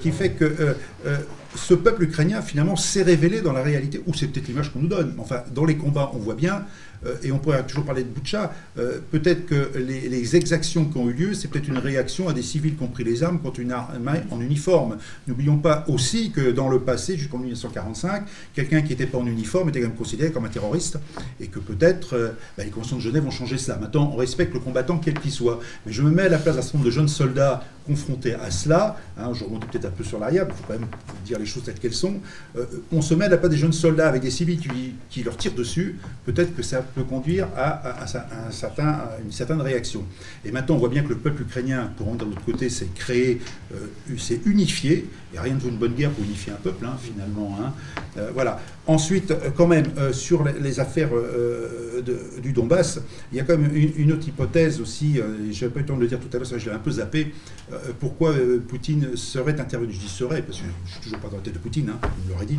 [0.00, 0.74] qui fait que
[1.54, 4.88] ce peuple ukrainien, finalement, s'est révélé dans la réalité, ou c'est peut-être l'image qu'on nous
[4.88, 5.14] donne.
[5.18, 6.64] Enfin, dans les combats, on voit bien
[7.22, 11.12] et on pourrait toujours parler de Boucha, euh, peut-être que les, exactions qui ont eu
[11.12, 13.72] lieu, c'est peut-être une réaction à des civils qui ont pris les armes contre une
[13.72, 14.98] armée en uniforme.
[15.26, 18.24] N'oublions pas aussi que dans le passé, jusqu'en 1945,
[18.54, 20.98] quelqu'un qui n'était pas en uniforme était quand même considéré comme un terroriste,
[21.40, 23.78] et que peut-être euh, bah, les conventions de Genève ont changé cela.
[23.78, 25.60] Maintenant, on respecte le combattant quel qu'il soit.
[25.84, 28.50] Mais je me mets à la place d'un certain nombre de jeunes soldats confrontés à
[28.50, 30.88] cela, hein, je remonte peut-être un peu sur l'arrière, il faut quand même
[31.24, 32.14] dire les choses telles qu'elles sont,
[32.90, 35.36] on se met à la place des jeunes soldats avec des civils qui, qui leur
[35.36, 38.06] tirent dessus, peut-être que ça peut conduire à,
[38.50, 40.04] certain, une certaine réaction.
[40.44, 42.88] Et maintenant, on voit bien que le peuple ukrainien, pour rendre de l'autre côté, s'est
[42.94, 43.40] créé,
[43.74, 45.08] euh, s'est unifié.
[45.36, 47.58] A rien de une bonne guerre pour unifier un peuple, hein, finalement.
[47.60, 47.72] Hein.
[48.16, 48.58] Euh, voilà.
[48.86, 51.10] Ensuite, euh, quand même, sur les, affaires
[52.42, 53.00] du Donbass,
[53.32, 55.96] il y a quand même une, autre hypothèse aussi, je n'avais pas eu le temps
[55.96, 57.32] de le dire tout à l'heure, ça je un peu zappé,
[57.98, 58.34] pourquoi
[58.68, 59.92] Poutine serait intervenu.
[59.92, 61.90] Je dis serait, parce que je ne suis toujours pas dans la tête de Poutine,
[61.90, 62.58] hein, il l'aurait dit.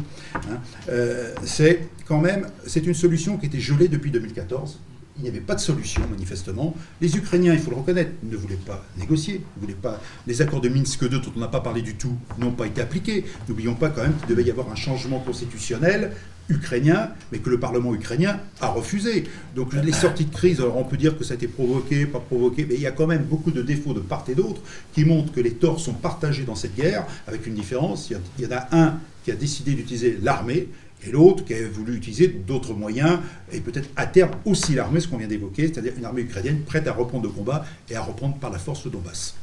[1.44, 4.80] c'est quand même, c'est une solution qui était gelée depuis 2014.
[5.18, 6.76] Il n'y avait pas de solution, manifestement.
[7.02, 9.42] Les Ukrainiens, il faut le reconnaître, ne voulaient pas négocier.
[9.56, 10.00] Ne voulaient pas...
[10.28, 12.82] Les accords de Minsk II, dont on n'a pas parlé du tout, n'ont pas été
[12.82, 13.26] appliqués.
[13.50, 16.12] N'oublions pas quand même qu'il devait y avoir un changement constitutionnel
[16.50, 19.26] ukrainien, mais que le Parlement ukrainien a refusé.
[19.56, 22.20] Donc les sorties de crise, alors on peut dire que ça a été provoqué, pas
[22.20, 24.62] provoqué, mais il y a quand même beaucoup de défauts de part et d'autre
[24.94, 28.10] qui montrent que les torts sont partagés dans cette guerre, avec une différence.
[28.40, 30.70] Il y en a un qui a décidé d'utiliser l'armée
[31.06, 33.20] et l'autre qui a voulu utiliser d'autres moyens,
[33.52, 36.88] et peut-être à terme aussi l'armée, ce qu'on vient d'évoquer, c'est-à-dire une armée ukrainienne prête
[36.88, 39.36] à reprendre le combat et à reprendre par la force le Donbass.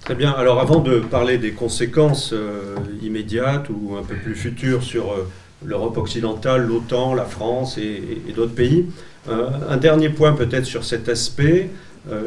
[0.00, 0.30] Très bien.
[0.32, 5.28] Alors avant de parler des conséquences euh, immédiates ou un peu plus futures sur euh,
[5.64, 8.86] l'Europe occidentale, l'OTAN, la France et, d'autres pays,
[9.28, 11.70] euh, un dernier point peut-être sur cet aspect,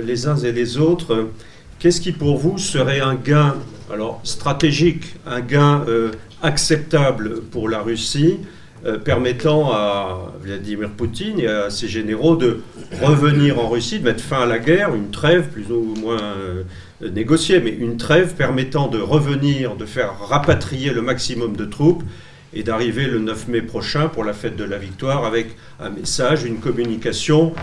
[0.05, 1.29] les uns et les autres.
[1.79, 3.55] Qu'est-ce qui pour vous serait un gain
[3.91, 5.83] alors stratégique, un gain
[6.43, 8.37] acceptable pour la Russie,
[8.85, 12.59] euh, permettant à Vladimir Poutine et à ses généraux de
[13.01, 16.63] revenir en Russie, de mettre fin à la guerre, une trêve plus ou moins euh,
[17.09, 22.03] négociée, mais une trêve permettant de revenir, de faire rapatrier le maximum de troupes
[22.53, 26.43] et d'arriver le 9 mai prochain pour la fête de la victoire avec un message,
[26.43, 27.53] une communication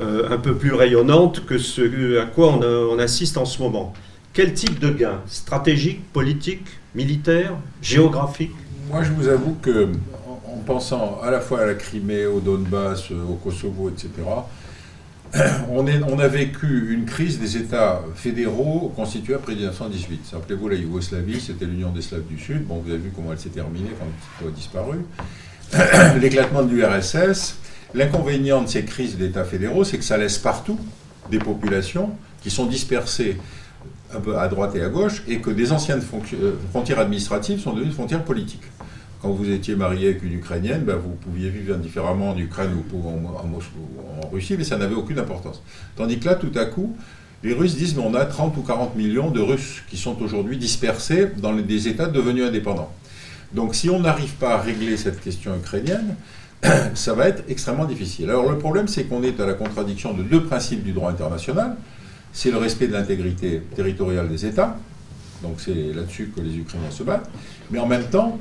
[0.00, 3.94] euh, un peu plus rayonnante que ce à quoi on, on assiste en ce moment.
[4.32, 5.20] Quel type de gain?
[5.26, 6.66] Stratégique, politique?
[6.94, 8.54] Militaire, géographique
[8.90, 9.88] Moi, je vous avoue que,
[10.46, 14.10] en pensant à la fois à la Crimée, au Donbass, au Kosovo, etc.,
[15.70, 20.30] on, est, on, a vécu une crise des États fédéraux constitués après 1918.
[20.32, 22.66] Rappelez-vous, la Yougoslavie, c'était l'Union des Slaves du Sud.
[22.66, 24.06] Bon, vous avez vu comment elle s'est terminée quand
[24.40, 24.98] elle a disparu.
[26.20, 27.56] L'éclatement de l'URSS.
[27.94, 30.78] L'inconvénient de ces crises d'États fédéraux, c'est que ça laisse partout
[31.30, 32.10] des populations
[32.42, 33.36] qui sont dispersées
[34.14, 37.72] un peu à droite et à gauche, et que des anciennes euh, frontières administratives sont
[37.72, 38.64] devenues frontières politiques.
[39.20, 43.08] Quand vous étiez marié avec une Ukrainienne, ben vous pouviez vivre indifféremment en Ukraine ou
[43.08, 45.62] en, en Russie, mais ça n'avait aucune importance.
[45.96, 46.96] Tandis que là, tout à coup,
[47.42, 50.56] les Russes disent mais on a 30 ou 40 millions de Russes qui sont aujourd'hui
[50.56, 52.92] dispersés dans des États devenus indépendants.
[53.52, 56.16] Donc si on n'arrive pas à régler cette question ukrainienne,
[56.94, 58.28] ça va être extrêmement difficile.
[58.30, 61.76] Alors le problème, c'est qu'on est à la contradiction de deux principes du droit international
[62.32, 64.76] c'est le respect de l'intégrité territoriale des États.
[65.42, 67.30] Donc c'est là-dessus que les Ukrainiens se battent.
[67.70, 68.38] Mais en même temps,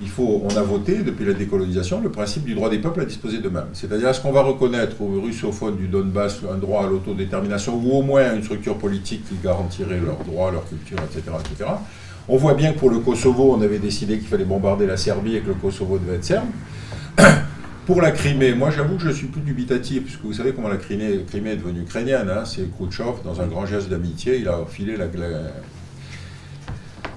[0.00, 3.04] il faut, on a voté depuis la décolonisation le principe du droit des peuples à
[3.04, 3.70] disposer d'eux-mêmes.
[3.72, 8.02] C'est-à-dire, est-ce qu'on va reconnaître aux russophones du Donbass un droit à l'autodétermination ou au
[8.02, 11.70] moins une structure politique qui garantirait leurs droits, leur culture, etc., etc.
[12.28, 15.36] On voit bien que pour le Kosovo, on avait décidé qu'il fallait bombarder la Serbie
[15.36, 16.46] et que le Kosovo devait être serbe.
[17.88, 20.76] Pour la Crimée, moi j'avoue que je suis plus dubitatif, puisque vous savez comment la
[20.76, 22.28] Crimée, est devenue ukrainienne.
[22.28, 22.44] Hein.
[22.44, 25.06] c'est Khrouchtchev, dans un grand geste d'amitié, il a filé la,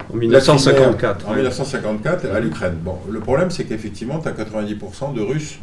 [0.09, 1.27] en 1954.
[1.27, 2.75] En 1954 à l'Ukraine.
[2.81, 5.59] Bon, le problème, c'est qu'effectivement, tu as 90% de Russes.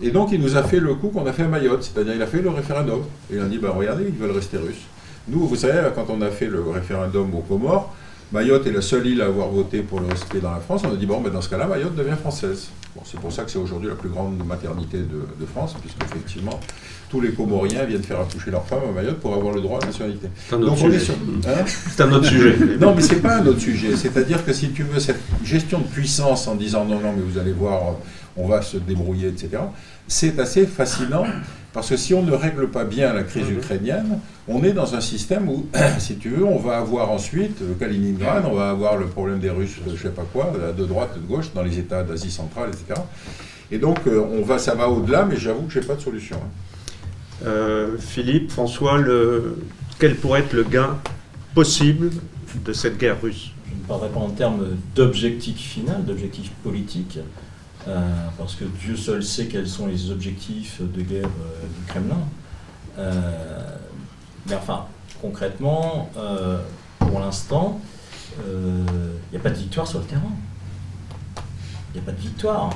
[0.00, 2.22] Et donc, il nous a fait le coup qu'on a fait à Mayotte, c'est-à-dire il
[2.22, 3.00] a fait le référendum.
[3.30, 4.86] Et il a dit, bah, regardez, ils veulent rester russes.
[5.28, 7.94] Nous, vous savez, quand on a fait le référendum aux Comores,
[8.30, 10.82] Mayotte est la seule île à avoir voté pour le respect dans la France.
[10.84, 12.68] On a dit, bon, ben dans ce cas-là, Mayotte devient française.
[12.94, 16.60] Bon, c'est pour ça que c'est aujourd'hui la plus grande maternité de, France, puisque effectivement,
[17.08, 19.80] tous les Comoriens viennent faire accoucher leurs femmes à Mayotte pour avoir le droit à
[19.80, 20.28] la nationalité.
[20.48, 20.98] C'est un autre sujet.
[21.46, 22.56] Hein c'est un autre sujet.
[22.80, 23.96] non, mais c'est pas un autre sujet.
[23.96, 27.38] C'est-à-dire que si tu veux cette gestion de puissance en disant, non, non, mais vous
[27.38, 27.96] allez voir,
[28.36, 29.62] on va se débrouiller, etc.,
[30.06, 31.24] c'est assez fascinant
[31.72, 33.58] parce que si on ne règle pas bien la crise mhm.
[33.58, 35.66] ukrainienne, on est dans un système où,
[35.98, 39.76] si tu veux, on va avoir ensuite Kaliningrad, on va avoir le problème des Russes,
[39.86, 43.00] je ne sais pas quoi, de droite, de gauche, dans les États d'Asie centrale, etc.
[43.70, 46.00] Et donc, euh, on va, ça va au-delà, mais j'avoue que je n'ai pas de
[46.00, 46.36] solution.
[46.36, 46.48] Hein.
[47.44, 48.98] Euh, Philippe, François,
[49.98, 50.98] quel pourrait être le gain
[51.54, 52.10] possible
[52.64, 53.50] de cette guerre russe?
[53.68, 57.18] Je ne parlerai pas en termes d'objectif final, d'objectif politique.
[57.86, 62.20] Euh, parce que Dieu seul sait quels sont les objectifs de guerre euh, du Kremlin.
[64.48, 64.86] Mais enfin,
[65.22, 66.10] concrètement,
[66.98, 67.80] pour l'instant,
[68.38, 70.32] il n'y a pas de victoire sur le terrain.
[71.94, 72.70] Il n'y a pas de victoire.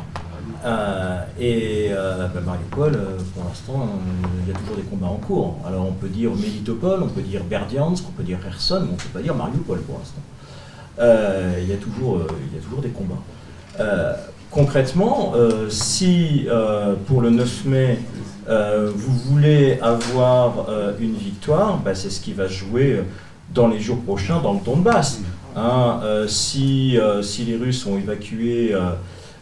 [1.40, 2.92] Et bah, Mariupol,
[3.34, 3.88] pour l'instant,
[4.42, 5.58] il y a toujours des combats en cours.
[5.66, 8.92] Alors on peut dire Melitopol, on peut dire Berdiansk, on peut dire Kherson, mais on
[8.92, 10.22] ne peut pas dire Mariupol pour l'instant.
[11.60, 12.20] il, y a toujours,
[12.54, 13.22] y a toujours des combats
[14.52, 17.98] concrètement, euh, si euh, pour le 9 mai,
[18.48, 20.68] euh, vous voulez avoir
[21.00, 23.02] une victoire, bah, c'est ce qui va jouer
[23.52, 25.20] dans les jours prochains dans le Donbass.
[25.54, 28.74] Hein, si, si, les Russes ont évacué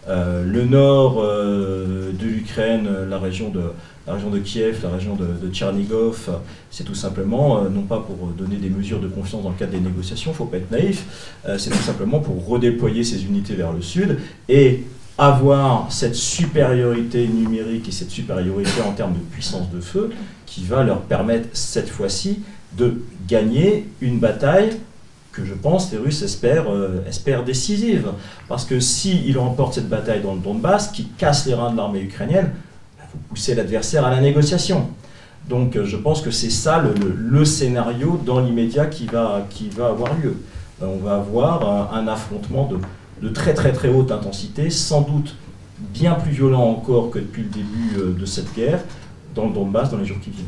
[0.08, 3.60] le nord de l'Ukraine, la région de,
[4.06, 6.30] la région de Kiev, la région de, de Tchernigov,
[6.70, 9.80] c'est tout simplement, non pas pour donner des mesures de confiance dans le cadre des
[9.80, 13.72] négociations, il ne faut pas être naïf, c'est tout simplement pour redéployer ces unités vers
[13.72, 14.84] le sud et
[15.20, 20.10] avoir cette supériorité numérique et cette supériorité en termes de puissance de feu
[20.46, 22.40] qui va leur permettre cette fois-ci
[22.78, 24.70] de gagner une bataille
[25.40, 28.12] que je pense les Russes espèrent, euh, espèrent décisive.
[28.48, 32.02] Parce que s'ils remportent cette bataille dans le Donbass, qui casse les reins de l'armée
[32.02, 32.50] ukrainienne,
[32.98, 34.88] il faut pousser l'adversaire à la négociation.
[35.48, 36.82] Donc euh, je pense que c'est ça
[37.14, 40.36] le, scénario dans l'immédiat qui va, qui va avoir lieu.
[40.82, 42.78] Euh, on va avoir un affrontement de
[43.22, 45.34] de très très très haute intensité, sans doute
[45.78, 48.80] bien plus violent encore que depuis le début euh, de cette guerre
[49.34, 50.46] dans le Donbass dans les jours qui viennent.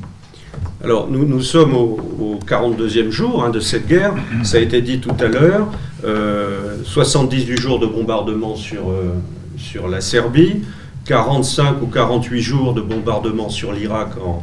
[0.83, 4.15] Alors, nous, nous sommes au, 42e jour hein, de cette guerre.
[4.43, 5.69] Ça a été dit tout à l'heure.
[6.85, 8.93] 78 jours de bombardement sur,
[9.57, 10.63] sur la Serbie,
[11.05, 14.43] 45 ou 48 jours de bombardement sur l'Irak en,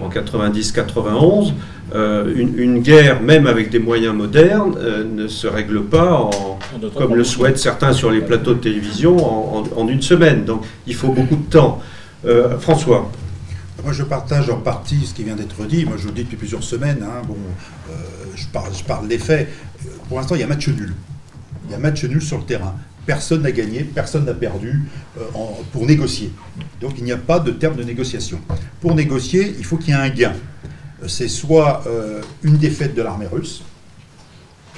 [0.00, 1.52] en 90-91.
[1.92, 6.58] Euh, une, guerre, même avec des moyens modernes, euh, ne se règle pas, en,
[6.96, 9.16] comme le souhaitent certains sur les plateaux de télévision,
[9.76, 10.44] en, une semaine.
[10.44, 11.80] Donc il faut beaucoup de temps.
[12.26, 13.10] Euh, François
[13.84, 15.84] moi, je partage en partie ce qui vient d'être dit.
[15.84, 17.02] Moi, je le dis depuis plusieurs semaines.
[17.02, 17.22] Hein.
[17.26, 17.36] Bon,
[18.34, 19.48] je, parle, je parle des faits.
[20.08, 20.94] Pour l'instant, il y a match nul.
[21.66, 22.74] Il y a match nul sur le terrain.
[23.06, 24.82] Personne n'a gagné, personne n'a perdu
[25.72, 26.32] pour négocier.
[26.80, 28.40] Donc, il n'y a pas de terme de négociation.
[28.80, 30.34] Pour négocier, il faut qu'il y ait un gain
[31.06, 33.62] c'est soit euh, une défaite de l'armée russe,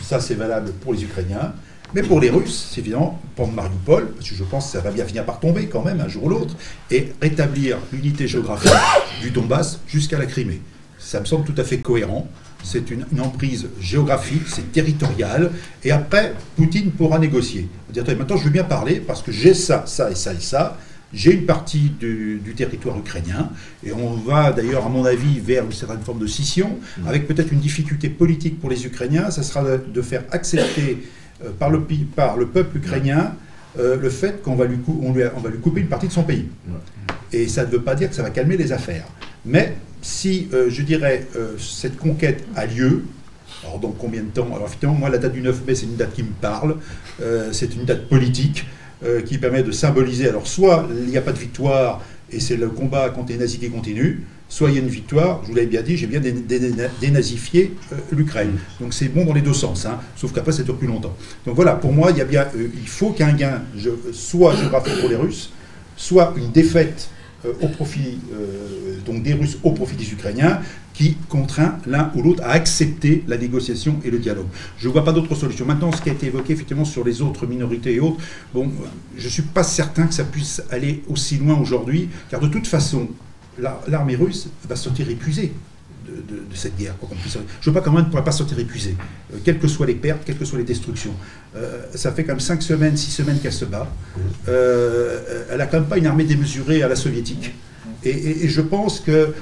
[0.01, 1.55] ça c'est valable pour les Ukrainiens,
[1.95, 4.91] mais pour les Russes, c'est évident, prendre Mariupol, parce que je pense que ça va
[4.91, 6.55] bien finir par tomber quand même un jour ou l'autre,
[6.91, 8.73] et rétablir l'unité géographique
[9.21, 10.61] du Donbass jusqu'à la Crimée.
[10.99, 12.29] Ça me semble tout à fait cohérent.
[12.65, 15.51] C'est une, emprise géographique, c'est territorial,
[15.83, 17.69] et après, Poutine pourra négocier.
[17.91, 20.79] Dire, maintenant je veux bien parler parce que j'ai ça, ça et ça et ça,
[21.13, 23.51] j'ai une partie du, territoire ukrainien,
[23.85, 27.09] et on va d'ailleurs, à mon avis, vers une certaine forme de scission, mm.
[27.09, 30.99] avec peut-être une difficulté politique pour les Ukrainiens, ça sera de, faire accepter
[31.59, 31.81] par, le,
[32.15, 33.35] par le peuple ukrainien
[33.79, 36.13] euh, le fait qu'on va, lui, on lui, on va lui couper une partie de
[36.13, 36.47] son pays.
[37.33, 39.07] Et ça ne veut pas dire que ça va calmer les affaires.
[39.47, 41.27] Mais si, euh, je dirais,
[41.59, 43.05] cette conquête a lieu,
[43.65, 44.49] alors dans combien de temps?
[44.55, 46.77] Alors effectivement, moi, la date du 9 mai, c'est une date qui me parle,
[47.53, 48.67] c'est une date politique.
[49.05, 52.55] Euh, qui permet de symboliser, alors soit il n'y a pas de victoire et c'est
[52.55, 54.23] le combat contre les nazis qui continue,
[54.53, 56.21] soit il y a une victoire, je vous l'avais bien dit, j'ai bien
[57.01, 58.59] dénazifié euh, l'Ukraine.
[58.83, 61.17] Donc c'est bon dans les deux sens, hein, sauf qu'après ça dure plus longtemps.
[61.47, 63.63] Donc voilà, pour moi, il, y a bien, euh, il faut qu'un gain
[64.13, 65.51] soit géographique pour les Russes,
[65.97, 67.09] soit une défaite
[67.61, 68.19] au profit
[69.05, 70.61] donc des Russes au profit des Ukrainiens,
[70.95, 74.47] qui contraint l'un ou l'autre à accepter la négociation et le dialogue.
[74.79, 75.67] Je ne vois pas d'autre solution.
[75.67, 78.19] Maintenant, ce qui a été évoqué effectivement sur les autres minorités et autres,
[78.55, 78.71] bon,
[79.17, 82.69] je ne suis pas certain que ça puisse aller aussi loin aujourd'hui, car de toute
[82.69, 83.09] façon,
[83.59, 85.53] l'armée russe va sortir épuisée.
[86.05, 86.95] De, cette guerre.
[87.31, 88.97] Je ne veux pas quand même ne pourrait pas sortir épuisée,
[89.33, 91.15] euh, quelles que soient les pertes, quelles que soient les destructions.
[91.57, 93.89] Euh, ça fait quand même 5 semaines, 6 semaines qu'elle se bat.
[94.49, 97.55] Euh, elle n'a quand même pas une armée démesurée à la soviétique.
[98.05, 99.33] Et, je pense qu'elle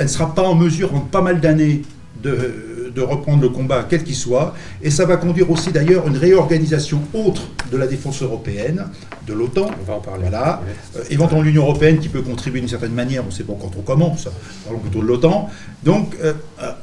[0.00, 1.82] ne sera pas en mesure, en pas mal d'années,
[2.22, 4.54] de, reprendre le combat, quel qu'il soit.
[4.82, 8.86] Et ça va conduire aussi d'ailleurs une réorganisation autre de la défense européenne,
[9.26, 9.70] de l'OTAN.
[9.80, 10.28] On va en parler.
[10.28, 10.62] Voilà.
[10.96, 13.70] Euh, éventuellement l'Union européenne qui peut contribuer d'une certaine manière, on ne sait pas encore
[13.70, 14.30] trop comment, ça,
[14.64, 15.50] parlons plutôt de l'OTAN.
[15.82, 16.34] Donc, euh,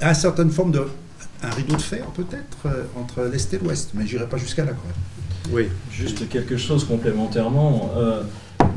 [0.02, 0.88] une certaine forme de.
[1.44, 4.88] un rideau de fer peut-être entre l'Est et l'Ouest, mais j'irai pas jusqu'à là quand
[4.88, 5.56] même.
[5.56, 5.70] Oui.
[5.92, 7.92] Juste quelque chose complémentairement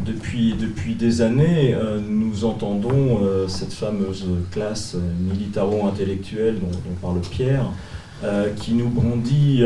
[0.06, 7.66] depuis, depuis des années, euh, nous entendons euh, cette fameuse classe militaro-intellectuelle dont, parle Pierre,
[8.24, 9.62] euh, qui nous brandit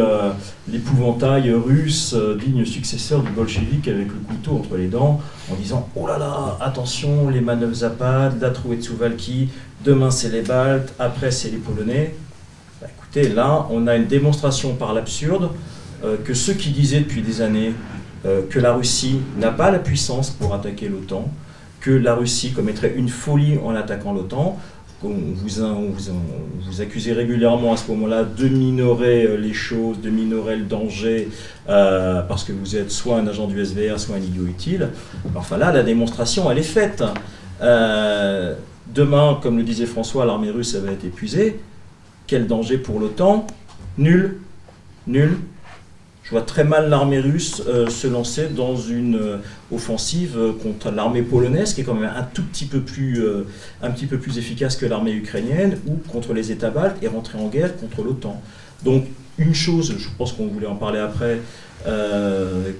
[0.68, 5.20] l'épouvantail russe, digne successeur du bolchevique avec le couteau entre les dents,
[5.52, 9.48] en disant Oh là là, attention, les manœuvres Zapad, la trouée de Souvalki,
[9.84, 12.14] demain c'est les Baltes, après c'est les Polonais.
[12.80, 15.50] Bah, écoutez, là, on a une démonstration par l'absurde
[16.24, 17.74] que ceux qui disaient depuis des années
[18.26, 21.30] euh, que la Russie n'a pas la puissance pour attaquer l'OTAN,
[21.80, 24.58] que la Russie commettrait une folie en attaquant l'OTAN.
[25.02, 25.94] On vous,
[26.60, 31.30] vous, accusez régulièrement à ce moment-là de minorer euh, les choses, de minorer le danger,
[31.70, 34.90] euh, parce que vous êtes soit un agent du SVR, soit un idiot utile.
[35.34, 37.02] Enfin là, la démonstration, elle est faite.
[38.94, 41.58] demain, comme le disait François, l'armée russe va être épuisée.
[42.26, 43.46] Quel danger pour l'OTAN?
[43.96, 44.36] Nul.
[45.06, 45.38] Nul.
[46.30, 49.38] Je vois très mal l'armée russe euh, se lancer dans une euh,
[49.72, 53.20] offensive euh, contre l'armée polonaise, qui est quand même un tout petit peu plus,
[53.82, 57.36] un petit peu plus efficace que l'armée ukrainienne, ou contre les États baltes, et rentrer
[57.36, 58.40] en guerre contre l'OTAN.
[58.84, 59.06] Donc,
[59.38, 61.40] une chose, je pense qu'on voulait en parler après,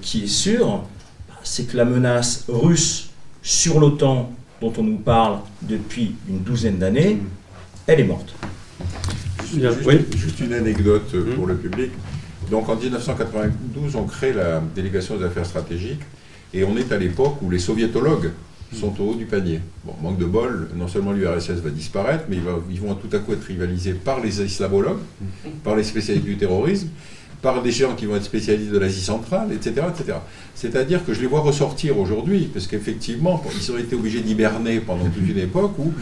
[0.01, 0.85] qui est sûre,
[1.43, 3.09] c'est que la menace russe
[3.43, 4.31] sur l'OTAN,
[4.61, 7.17] dont on nous parle depuis une douzaine d'années,
[7.85, 8.33] elle est morte.
[10.15, 11.91] Juste, une anecdote pour le public.
[12.51, 16.01] Donc en 1992, on crée la délégation des affaires stratégiques
[16.53, 18.31] et on est à l'époque où les soviétologues
[18.73, 19.61] sont au haut du panier.
[19.85, 22.37] Bon, manque de bol, non seulement l'URSS va disparaître, mais
[22.69, 24.99] ils, vont tout à coup être rivalisés par les islamologues,
[25.63, 26.89] par les spécialistes du terrorisme,
[27.41, 29.87] par des gens qui vont être spécialistes de l'Asie centrale, etc.
[30.53, 35.05] C'est-à-dire que je les vois ressortir aujourd'hui, parce qu'effectivement, ils ont été obligés d'hiberner pendant
[35.05, 35.93] toute une époque où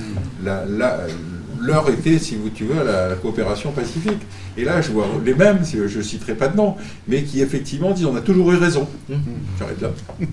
[1.61, 4.21] leur était, si vous tu veux, la, coopération pacifique.
[4.57, 6.75] Et là, je vois les mêmes, je ne citerai pas de nom,
[7.07, 8.87] mais qui effectivement disent on a toujours eu raison.
[9.09, 9.15] Mmh.
[9.57, 9.89] J'arrête là.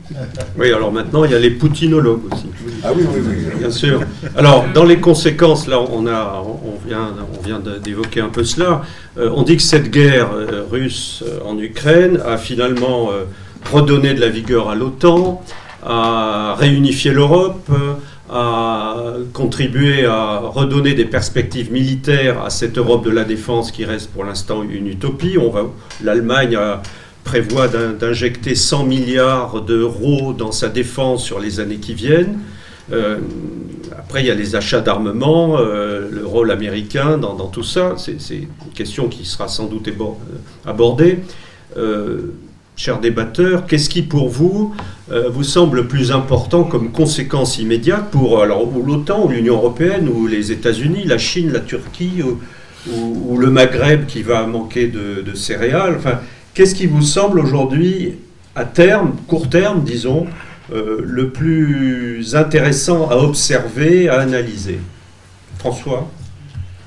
[0.58, 2.46] Oui, alors maintenant, il y a les poutinologues aussi.
[2.82, 3.58] Ah oui, oui, oui.
[3.58, 4.00] Bien sûr.
[4.36, 8.82] Alors, dans les conséquences, là, on, a, on vient, on vient d'évoquer un peu cela.
[9.18, 13.10] Euh, on dit que cette guerre euh, russe euh, en Ukraine a finalement
[13.72, 15.42] redonné de la vigueur à l'OTAN,
[15.84, 17.70] a réunifié l'Europe,
[18.28, 18.96] a
[19.32, 24.24] contribué à redonner des perspectives militaires à cette Europe de la défense qui reste pour
[24.24, 25.36] l'instant une utopie.
[26.02, 26.58] L'Allemagne
[27.24, 32.38] prévoit d'injecter 100 milliards d'euros dans sa défense sur les années qui viennent.
[32.92, 33.18] Euh,
[33.98, 37.94] après, il y a les achats d'armement, euh, le rôle américain dans, tout ça.
[37.96, 39.92] C'est une question qui sera sans doute euh,
[40.64, 41.18] abordée.
[42.76, 44.74] Chers débatteurs, qu'est-ce qui pour vous
[45.08, 51.04] vous semble plus important comme conséquence immédiate pour l'OTAN ou l'Union européenne ou les États-Unis,
[51.04, 55.94] la Chine, la Turquie ou, le Maghreb qui va manquer de, de céréales?
[55.96, 56.20] Enfin,
[56.56, 58.14] Qu'est-ce qui vous semble aujourd'hui,
[58.54, 60.26] à terme, court terme, disons,
[60.72, 64.80] euh, le plus intéressant à observer, à analyser?
[65.58, 66.08] François?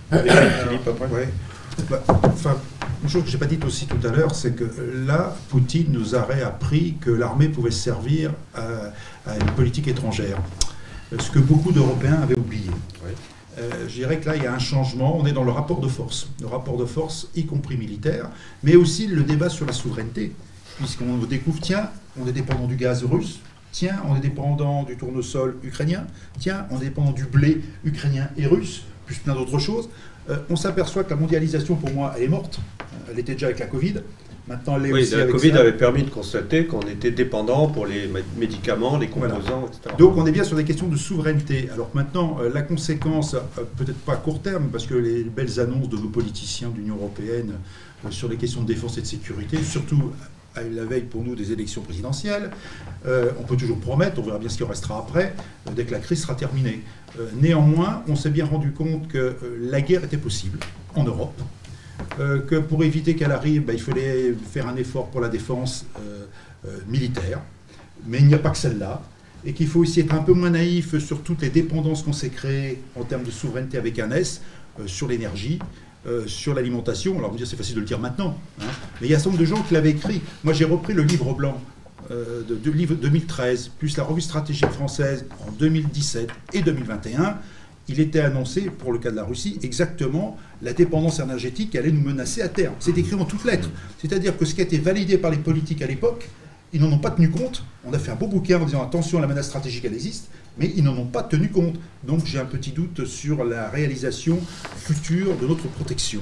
[0.10, 1.30] Philippe, après.
[1.88, 2.58] bah, enfin,
[3.04, 4.66] une chose que je n'ai pas dite aussi tout à l'heure, c'est que
[5.06, 8.91] là, Poutine nous aurait appris que l'armée pouvait se servir à,
[9.39, 10.38] une politique étrangère.
[11.18, 12.70] Ce que beaucoup d'Européens avaient oublié.
[13.58, 15.18] Euh, je dirais que là, il y a un changement.
[15.18, 16.30] On est dans le rapport de force.
[16.39, 18.30] Le rapport de force, y compris militaire,
[18.64, 20.34] mais aussi le débat sur la souveraineté.
[20.78, 21.89] Puisqu'on découvre, tiens,
[22.20, 23.39] on est dépendant du gaz russe,
[23.72, 26.08] Tiens, on est dépendant du tournesol ukrainien.
[26.39, 29.89] Tiens, on est dépendant du blé ukrainien et russe, plus plein d'autres choses.
[30.30, 32.59] Euh, on s'aperçoit que la mondialisation, pour moi, elle est morte.
[32.82, 33.95] Euh, elle était déjà avec la Covid.
[34.47, 38.09] Maintenant, elle est oui, la Covid avait permis de constater qu'on était dépendant pour les
[38.36, 39.95] médicaments, les composants, etc.
[39.99, 41.69] Donc on est bien sur des questions de souveraineté.
[41.71, 43.36] Alors maintenant, euh, la conséquence,
[43.77, 46.95] peut-être pas à court terme, parce que les belles annonces de nos politiciens de l'Union
[46.95, 47.53] européenne
[48.09, 50.13] sur les questions de défense et de sécurité, surtout
[50.55, 52.51] la veille pour nous des élections présidentielles.
[53.05, 55.34] Euh, on peut toujours promettre, on verra bien ce qui restera après,
[55.67, 56.82] euh, dès que la crise sera terminée.
[57.18, 60.60] Euh, néanmoins, on s'est bien rendu compte que la guerre était possible
[60.95, 61.39] en Europe,
[62.18, 65.86] que pour éviter qu'elle arrive, bah, il fallait faire un effort pour la défense
[66.88, 67.41] militaire,
[68.05, 69.01] mais il n'y a pas que celle-là,
[69.45, 72.30] et qu'il faut aussi être un peu moins naïf sur toutes les dépendances qu'on s'est
[72.30, 74.41] créées en termes de souveraineté avec un S,
[74.86, 75.60] sur l'énergie,
[76.07, 77.18] euh, sur l'alimentation.
[77.18, 78.66] Alors, vous dire, c'est facile de le dire maintenant, hein.
[79.01, 80.22] mais il y a un certain nombre de gens qui l'avaient écrit.
[80.45, 81.62] Moi, j'ai repris le livre blanc
[82.12, 87.38] euh, de, livre 2013, plus la revue stratégique française en 2017 et 2021.
[87.88, 91.91] Il était annoncé, pour le cas de la Russie, exactement la dépendance énergétique qui allait
[91.91, 92.76] nous menacer à terme.
[92.80, 93.70] C'est écrit en toutes lettres.
[94.00, 96.30] C'est-à-dire que ce qui a été validé par les politiques à l'époque,
[96.74, 97.63] ils n'en ont pas tenu compte.
[97.86, 100.72] On a fait un beau bouquin en disant attention, la menace stratégique, elle existe mais
[100.76, 101.76] ils n'en ont pas tenu compte.
[102.03, 104.39] Donc j'ai un petit doute sur la réalisation
[104.76, 106.20] future de notre protection.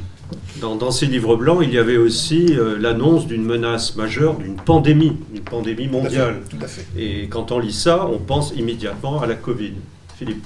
[0.62, 5.18] Dans, ces livres blancs, il y avait aussi euh, l'annonce d'une menace majeure, d'une pandémie,
[5.32, 6.42] d'une pandémie mondiale.
[6.50, 9.74] Tout à, fait, Et quand on lit ça, on pense immédiatement à la Covid.
[10.16, 10.46] Philippe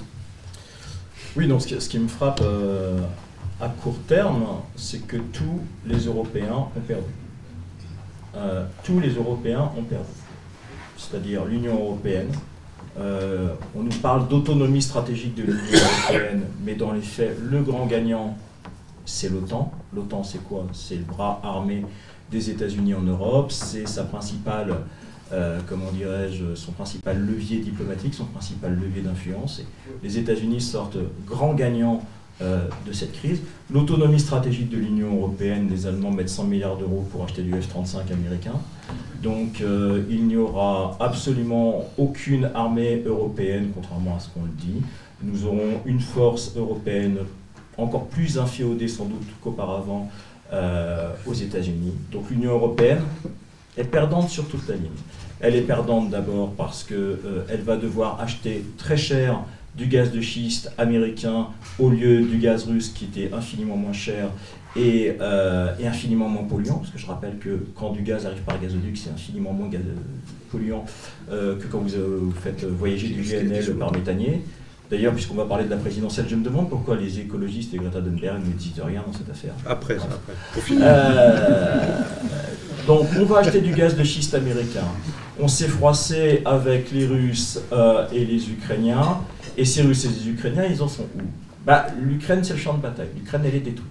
[1.36, 2.98] Oui, donc ce qui, me frappe euh,
[3.60, 4.44] à court terme,
[4.76, 7.12] c'est que tous les Européens ont perdu.
[8.36, 10.06] Euh, tous les Européens ont perdu.
[10.96, 12.30] C'est-à-dire l'Union européenne,
[12.98, 17.86] euh, on nous parle d'autonomie stratégique de l'Union européenne, mais dans les faits, le grand
[17.86, 18.36] gagnant,
[19.04, 19.72] c'est l'OTAN.
[19.94, 20.66] L'OTAN, c'est quoi?
[20.72, 21.84] C'est le bras armé
[22.30, 24.74] des États-Unis en Europe, c'est sa principale,
[25.32, 29.62] euh, comment dirais-je, son principal levier diplomatique, son principal levier d'influence.
[30.02, 32.21] Les États-Unis sortent grands gagnants euh,
[32.86, 33.40] de cette crise.
[33.70, 38.12] L'autonomie stratégique de l'Union européenne, les Allemands mettent 100 milliards d'euros pour acheter du F-35
[38.12, 38.54] américain.
[39.22, 44.82] Donc euh, il n'y aura absolument aucune armée européenne, contrairement à ce qu'on le dit.
[45.22, 47.18] Nous aurons une force européenne
[47.78, 50.10] encore plus inféodée sans doute qu'auparavant
[50.52, 51.94] euh, aux États-Unis.
[52.10, 53.02] Donc l'Union européenne
[53.78, 54.90] est perdante sur toute la ligne.
[55.40, 59.40] Elle est perdante d'abord parce qu'elle va devoir acheter très cher
[59.76, 64.28] du gaz de schiste américain au lieu du gaz russe qui était infiniment moins cher
[64.76, 68.60] et, euh, infiniment moins polluant, parce que je rappelle que quand du gaz arrive par
[68.60, 69.70] gazoduc, c'est infiniment moins
[70.50, 70.84] polluant
[71.30, 74.42] euh, que quand vous, faites voyager du GNL par méthanier.
[74.90, 78.00] D'ailleurs, puisqu'on va parler de la présidentielle, je me demande pourquoi les écologistes et Greta
[78.02, 79.54] Thunberg ne disent rien dans cette affaire.
[79.66, 80.34] Après, ça, après.
[80.82, 82.00] Euh,
[82.86, 84.84] donc, on va acheter du gaz de schiste américain.
[85.40, 87.58] On s'est froissé avec les Russes
[88.12, 89.18] et les Ukrainiens.
[89.56, 91.22] Et ces Russes et les Ukrainiens, ils en sont où?
[91.66, 93.08] Bah, L'Ukraine, c'est le champ de bataille.
[93.14, 93.86] L'Ukraine, elle est détruite.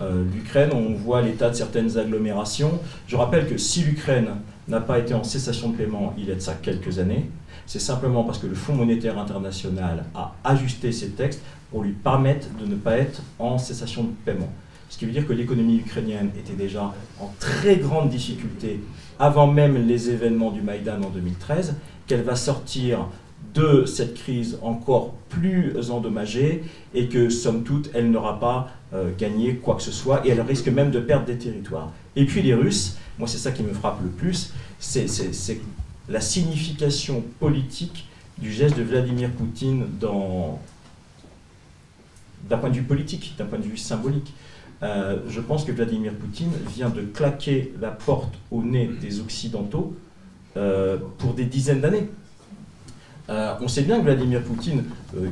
[0.00, 2.80] Euh, L'Ukraine, on voit l'état de certaines agglomérations.
[3.06, 4.28] Je rappelle que si l'Ukraine
[4.68, 7.30] n'a pas été en cessation de paiement il y a de ça quelques années.
[7.66, 12.48] C'est simplement parce que le Fonds monétaire international a ajusté ses textes pour lui permettre
[12.60, 14.50] de ne pas être en cessation de paiement.
[14.88, 18.80] Ce qui veut dire que l'économie ukrainienne était déjà en très grande difficulté
[19.18, 23.08] avant même les événements du Maïdan en 2013, qu'elle va sortir
[23.54, 26.64] de cette crise encore plus endommagée
[26.94, 30.40] et que, somme toute, elle n'aura pas euh, gagné quoi que ce soit et elle
[30.40, 31.92] risque même de perdre des territoires.
[32.16, 35.06] Et puis les Russes, moi c'est ça qui me frappe le plus, c'est
[36.08, 38.06] la signification politique
[38.38, 40.58] du geste de Vladimir Poutine d'un
[42.58, 44.32] point de vue politique, d'un point de vue symbolique.
[44.82, 49.94] Euh, je pense que Vladimir Poutine vient de claquer la porte au nez des Occidentaux
[50.56, 52.08] euh, pour des dizaines d'années.
[53.30, 54.84] Euh, on sait bien que Vladimir Poutine,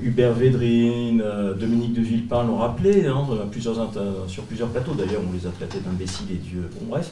[0.02, 1.22] Hubert Védrine,
[1.58, 3.26] Dominique de Villepin l'ont rappelé hein,
[4.28, 7.10] sur plusieurs plateaux, d'ailleurs on les a traités d'imbéciles et dieux, bon bref.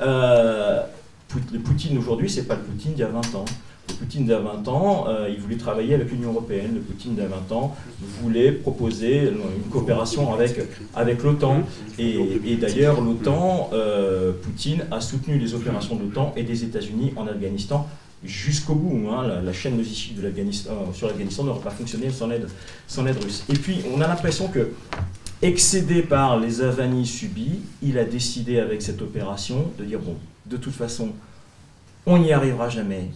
[0.00, 3.44] le Poutine aujourd'hui, c'est pas le Poutine d'il y a 20 ans.
[3.88, 6.72] Le Poutine d'il y a 20 ans, il voulait travailler avec l'Union Européenne.
[6.74, 7.76] Le Poutine d'il y a 20 ans
[8.20, 10.58] voulait proposer une coopération avec,
[10.96, 11.62] avec l'OTAN.
[11.98, 13.70] Et, d'ailleurs, l'OTAN,
[14.42, 17.86] Poutine a soutenu les opérations de l'OTAN et des États-Unis en Afghanistan
[18.26, 19.08] jusqu'au bout.
[19.10, 19.42] Hein.
[19.42, 22.48] La, chaîne logistique de l'Afghanistan, sur l'Afghanistan n'aurait pas fonctionné sans l'aide,
[22.86, 23.44] sans russe.
[23.48, 24.70] Et puis, on a l'impression que,
[25.42, 30.16] excédé par les avanies subies, il a décidé avec cette opération de dire, bon,
[30.46, 31.10] de toute façon,
[32.06, 33.10] on n'y arrivera jamais,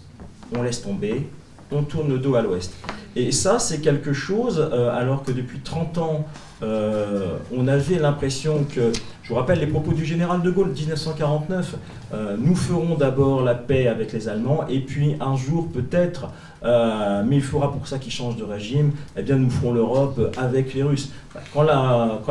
[0.55, 1.27] on laisse tomber,
[1.71, 2.73] on tourne le dos à l'ouest.
[3.17, 6.27] Et ça, c'est quelque chose, euh, alors que depuis 30 ans,
[6.63, 8.93] euh, on avait l'impression que,
[9.23, 11.77] je vous rappelle les propos du général de Gaulle, 1949,
[12.13, 16.29] euh, nous ferons d'abord la paix avec les Allemands, et puis un jour peut-être,
[16.63, 20.75] mais il faudra pour ça qu'ils changent de régime, eh bien nous ferons l'Europe avec
[20.75, 21.11] les Russes.
[21.55, 21.63] Quand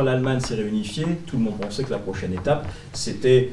[0.02, 3.50] l'Allemagne s'est réunifiée, tout le monde pensait que la prochaine étape, c'était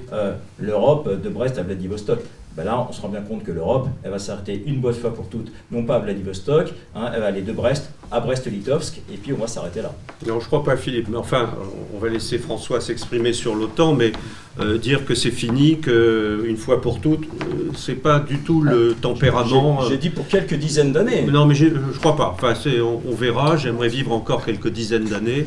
[0.59, 2.19] l'Europe de Brest à Vladivostok.
[2.57, 5.13] Ben là, on se rend bien compte que l'Europe, elle va s'arrêter une bonne fois
[5.13, 9.17] pour toutes, non pas à Vladivostok, hein, elle va aller de Brest à Brest-Litovsk, et
[9.17, 9.93] puis on va s'arrêter là.
[10.25, 11.07] Non, je crois pas, Philippe.
[11.09, 11.49] Mais enfin,
[11.93, 14.11] on va laisser François s'exprimer sur l'OTAN, mais
[14.59, 18.95] euh, dire que c'est fini, qu'une fois pour toutes, euh, c'est pas du tout le
[18.97, 19.81] ah, tempérament.
[19.87, 21.23] J'ai dit pour quelques dizaines d'années.
[21.31, 21.67] Non, mais je
[21.99, 22.35] crois pas.
[22.35, 23.55] Enfin, on, on, verra.
[23.55, 25.45] J'aimerais vivre encore quelques dizaines d'années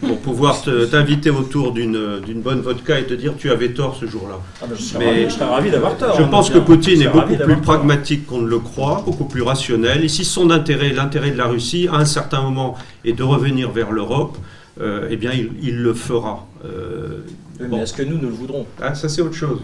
[0.00, 4.38] pour pouvoir t'inviter autour d'une bonne vodka et te dire tu avais tort ce jour-là.
[4.62, 6.16] Ah ben, je, serais ravi, d'avoir tort.
[6.16, 9.42] Je hein, pense que Poutine est beaucoup plus pragmatique qu'on ne le croit, beaucoup plus
[9.42, 10.04] rationnel.
[10.04, 13.72] Et si son intérêt, l'intérêt de la Russie, à un certain moment, est de revenir
[13.72, 14.38] vers l'Europe,
[14.80, 15.32] euh, eh bien,
[15.62, 16.46] il, le fera.
[16.64, 17.20] Euh,
[17.70, 18.66] mais est-ce que nous, nous le voudrons?
[18.80, 19.60] Ah, Ça, c'est autre chose.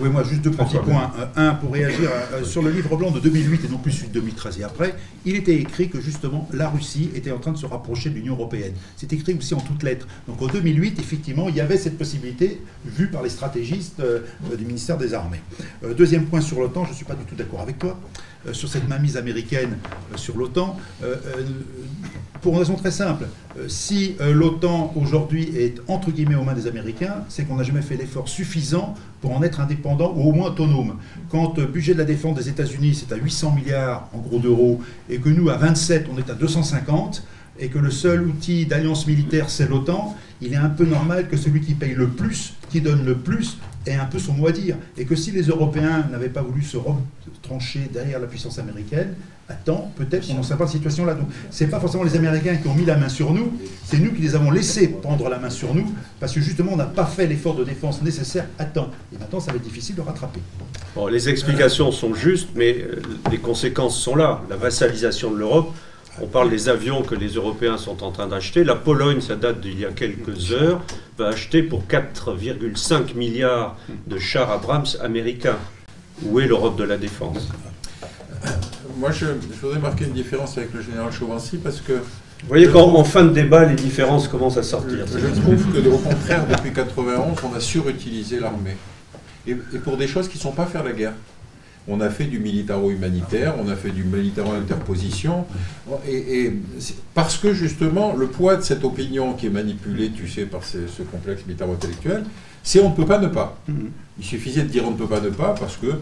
[0.00, 1.12] Oui, moi, juste deux petits points.
[1.36, 2.10] Un, pour réagir
[2.44, 4.94] sur le livre blanc de 2008 et non plus celui de 2013 et après,
[5.24, 8.34] il était écrit que justement la Russie était en train de se rapprocher de l'Union
[8.34, 8.72] européenne.
[8.96, 10.08] C'est écrit aussi en toutes lettres.
[10.26, 14.20] Donc en 2008, effectivement, il y avait cette possibilité vue par les stratégistes euh,
[14.56, 15.40] du ministère des Armées.
[15.84, 17.98] Euh, deuxième point sur l'OTAN, je ne suis pas du tout d'accord avec toi.
[18.46, 19.78] Euh, sur cette mainmise américaine
[20.16, 20.76] sur l'OTAN,
[22.40, 23.26] pour une raison très simple.
[23.68, 27.96] si l'OTAN aujourd'hui est entre guillemets aux mains des Américains, c'est qu'on n'a jamais fait
[27.96, 30.96] l'effort suffisant pour en être indépendant ou au moins autonome.
[31.30, 34.80] Quand le budget de la défense des États-Unis c'est à 800 milliards en gros d'euros
[35.08, 37.24] et que nous à 27 on est à 250
[37.58, 41.36] et que le seul outil d'alliance militaire c'est l'OTAN, il est un peu normal que
[41.36, 44.52] celui qui paye le plus, qui donne le plus, ait un peu son mot à
[44.52, 44.76] dire.
[44.98, 46.76] Et que si les Européens n'avaient pas voulu se
[47.42, 49.14] trancher derrière la puissance américaine,
[49.48, 51.14] attends, peut-être qu'on n'en serait pas de situation là.
[51.14, 53.52] Donc, c'est pas forcément les Américains qui ont mis la main sur nous,
[53.84, 56.76] c'est nous qui les avons laissés prendre la main sur nous, parce que justement, on
[56.76, 58.90] n'a pas fait l'effort de défense nécessaire à temps.
[59.14, 60.40] Et maintenant, ça va être difficile de rattraper.
[61.10, 63.00] Les explications sont justes, mais euh,
[63.30, 64.42] les conséquences sont là.
[64.50, 65.72] La vassalisation de l'Europe,
[66.20, 68.64] on parle des avions que les Européens sont en train d'acheter.
[68.64, 70.82] La Pologne, ça date d'il y a quelques heures,
[71.16, 73.76] va acheter pour 4,5 milliards
[74.06, 75.58] de chars Abrams américains.
[76.24, 77.48] Où est l'Europe de la défense?
[78.98, 79.26] Moi, je,
[79.60, 81.94] voudrais marquer une différence avec le général Chauvency parce que.
[81.94, 85.06] Vous voyez qu'en fin de débat, les différences commencent à sortir.
[85.06, 88.76] Je, trouve que, au contraire, depuis 91, on a surutilisé l'armée.
[89.46, 91.14] Et, et, pour des choses qui ne sont pas faire la guerre
[91.88, 95.44] on a fait du militaro-humanitaire, on a fait du militaro-interposition,
[96.08, 96.52] et,
[97.14, 100.78] parce que justement, le poids de cette opinion qui est manipulée, tu sais, par ce,
[101.10, 102.24] complexe militaro-intellectuel,
[102.62, 103.58] c'est on ne peut pas ne pas.
[103.68, 103.88] Mm-hmm.
[104.20, 105.98] Il suffisait de dire on ne peut pas ne pas parce que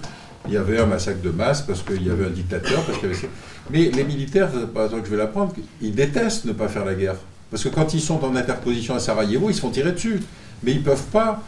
[0.47, 3.11] il y avait un massacre de masse, parce qu'il y avait un dictateur, parce qu'il
[3.11, 3.29] y avait...
[3.71, 5.53] Mais les militaires, par exemple, je vais l'apprendre,
[5.83, 7.17] ils détestent ne pas faire la guerre.
[7.51, 10.21] Parce que quand ils sont en interposition à Sarajevo, ils se font tirer dessus.
[10.63, 11.43] Mais ils ne peuvent pas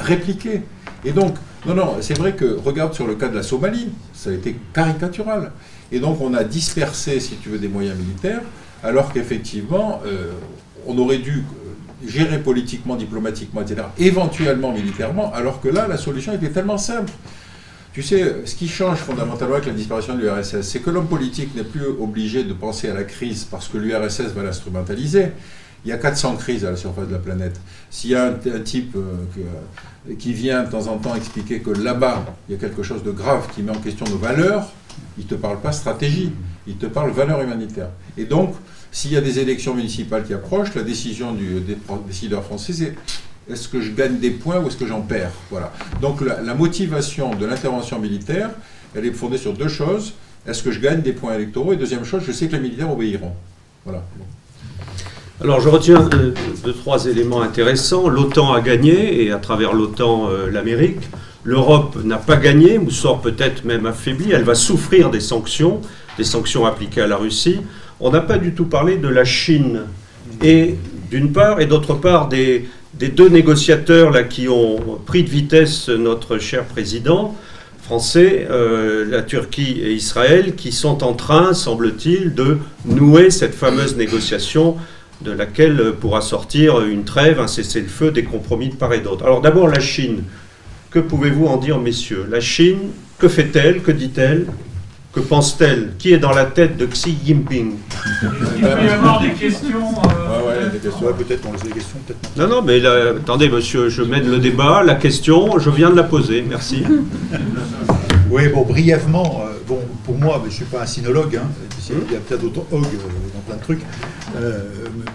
[0.00, 0.62] répliquer.
[1.04, 1.34] Et donc,
[1.66, 4.56] non, non, c'est vrai que, regarde sur le cas de la Somalie, ça a été
[4.72, 5.52] caricatural.
[5.92, 8.42] Et donc, on a dispersé, si tu veux, des moyens militaires,
[8.82, 10.32] alors qu'effectivement, euh,
[10.86, 16.32] on aurait dû euh, gérer politiquement, diplomatiquement, etc., éventuellement militairement, alors que là, la solution
[16.32, 17.12] était tellement simple.
[17.92, 21.54] Tu sais, ce qui change fondamentalement avec la disparition de l'URSS, c'est que l'homme politique
[21.56, 25.32] n'est plus obligé de penser à la crise parce que l'URSS va l'instrumentaliser.
[25.84, 27.58] Il y a 400 crises à la surface de la planète.
[27.90, 32.24] S'il y a un, type euh, qui vient de temps en temps expliquer que là-bas,
[32.48, 34.70] il y a quelque chose de grave qui met en question nos valeurs,
[35.16, 36.32] il ne te parle pas stratégie,
[36.66, 37.90] il te parle valeurs humanitaires.
[38.18, 38.54] Et donc,
[38.92, 42.94] s'il y a des élections municipales qui approchent, la décision du, des décideurs français, c'est
[43.50, 45.32] est-ce que je gagne des points ou est-ce que j'en perds?
[45.50, 45.72] Voilà.
[46.00, 48.50] Donc la, motivation de l'intervention militaire,
[48.94, 50.14] elle est fondée sur deux choses.
[50.46, 51.72] Est-ce que je gagne des points électoraux?
[51.72, 53.32] Et deuxième chose, je sais que les militaires obéiront.
[53.84, 54.04] Voilà.
[55.42, 56.06] Alors je retiens
[56.64, 58.08] deux, trois éléments intéressants.
[58.08, 61.00] L'OTAN a gagné, et à travers l'OTAN, euh, l'Amérique.
[61.44, 64.32] L'Europe n'a pas gagné, ou sort peut-être même affaiblie.
[64.32, 65.80] Elle va souffrir des sanctions,
[66.18, 67.60] des sanctions appliquées à la Russie.
[68.00, 69.84] On n'a pas du tout parlé de la Chine,
[70.42, 70.74] et
[71.10, 76.36] d'une part, et d'autre part des, deux négociateurs là, qui ont pris de vitesse notre
[76.36, 77.34] cher président
[77.82, 83.96] français, euh, la Turquie et Israël, qui sont en train, semble-t-il, de nouer cette fameuse
[83.96, 84.76] négociation
[85.22, 89.24] de laquelle pourra sortir une trêve, un cessez-le-feu, des compromis de part et d'autre.
[89.24, 90.24] Alors d'abord la Chine.
[90.90, 92.26] Que pouvez-vous en dire, messieurs?
[92.28, 93.80] La Chine, que fait-elle?
[93.80, 94.46] Que dit-elle?
[95.12, 95.92] Que pense-t-elle?
[95.98, 97.74] Qui est dans la tête de Xi Jinping?
[98.56, 99.68] Il peut y avoir des questions.
[99.78, 100.46] Euh...
[100.46, 101.06] Ouais, ouais, des questions.
[101.06, 102.36] Ouais, peut-être on les des questions, peut-être.
[102.36, 104.82] Non, non, mais là, attendez, monsieur, je mène le débat.
[104.84, 106.44] La question, je viens de la poser.
[106.48, 106.84] Merci.
[108.30, 111.48] oui, bon, brièvement, euh, bon, pour moi, je ne suis pas un sinologue, hein,
[112.06, 113.80] il y a peut-être d'autres hogs euh, dans plein de trucs.
[114.36, 114.68] Euh,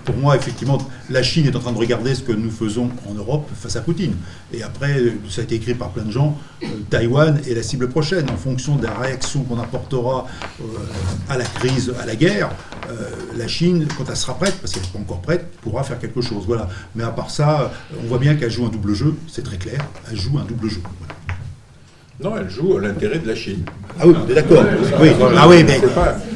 [0.04, 0.78] pour moi, effectivement,
[1.10, 3.82] la Chine est en train de regarder ce que nous faisons en Europe face à
[3.82, 4.16] Poutine.
[4.54, 7.90] Et après, ça a été écrit par plein de gens, euh, Taïwan est la cible
[7.90, 8.30] prochaine.
[8.30, 10.28] En fonction de la réaction qu'on apportera
[11.30, 12.50] à la crise, à la guerre,
[13.36, 16.22] la Chine, quand elle sera prête, parce qu'elle n'est pas encore prête, pourra faire quelque
[16.22, 16.44] chose.
[16.46, 16.70] Voilà.
[16.96, 17.72] Mais à part ça,
[18.02, 19.80] on voit bien qu'elle joue un double jeu, c'est très clair,
[20.10, 20.82] elle joue un double jeu.
[22.24, 23.66] Non, elle joue l'intérêt de la Chine.
[24.00, 24.64] Ah oui, on est d'accord.
[25.02, 25.10] oui.
[25.38, 25.82] Ah oui, mais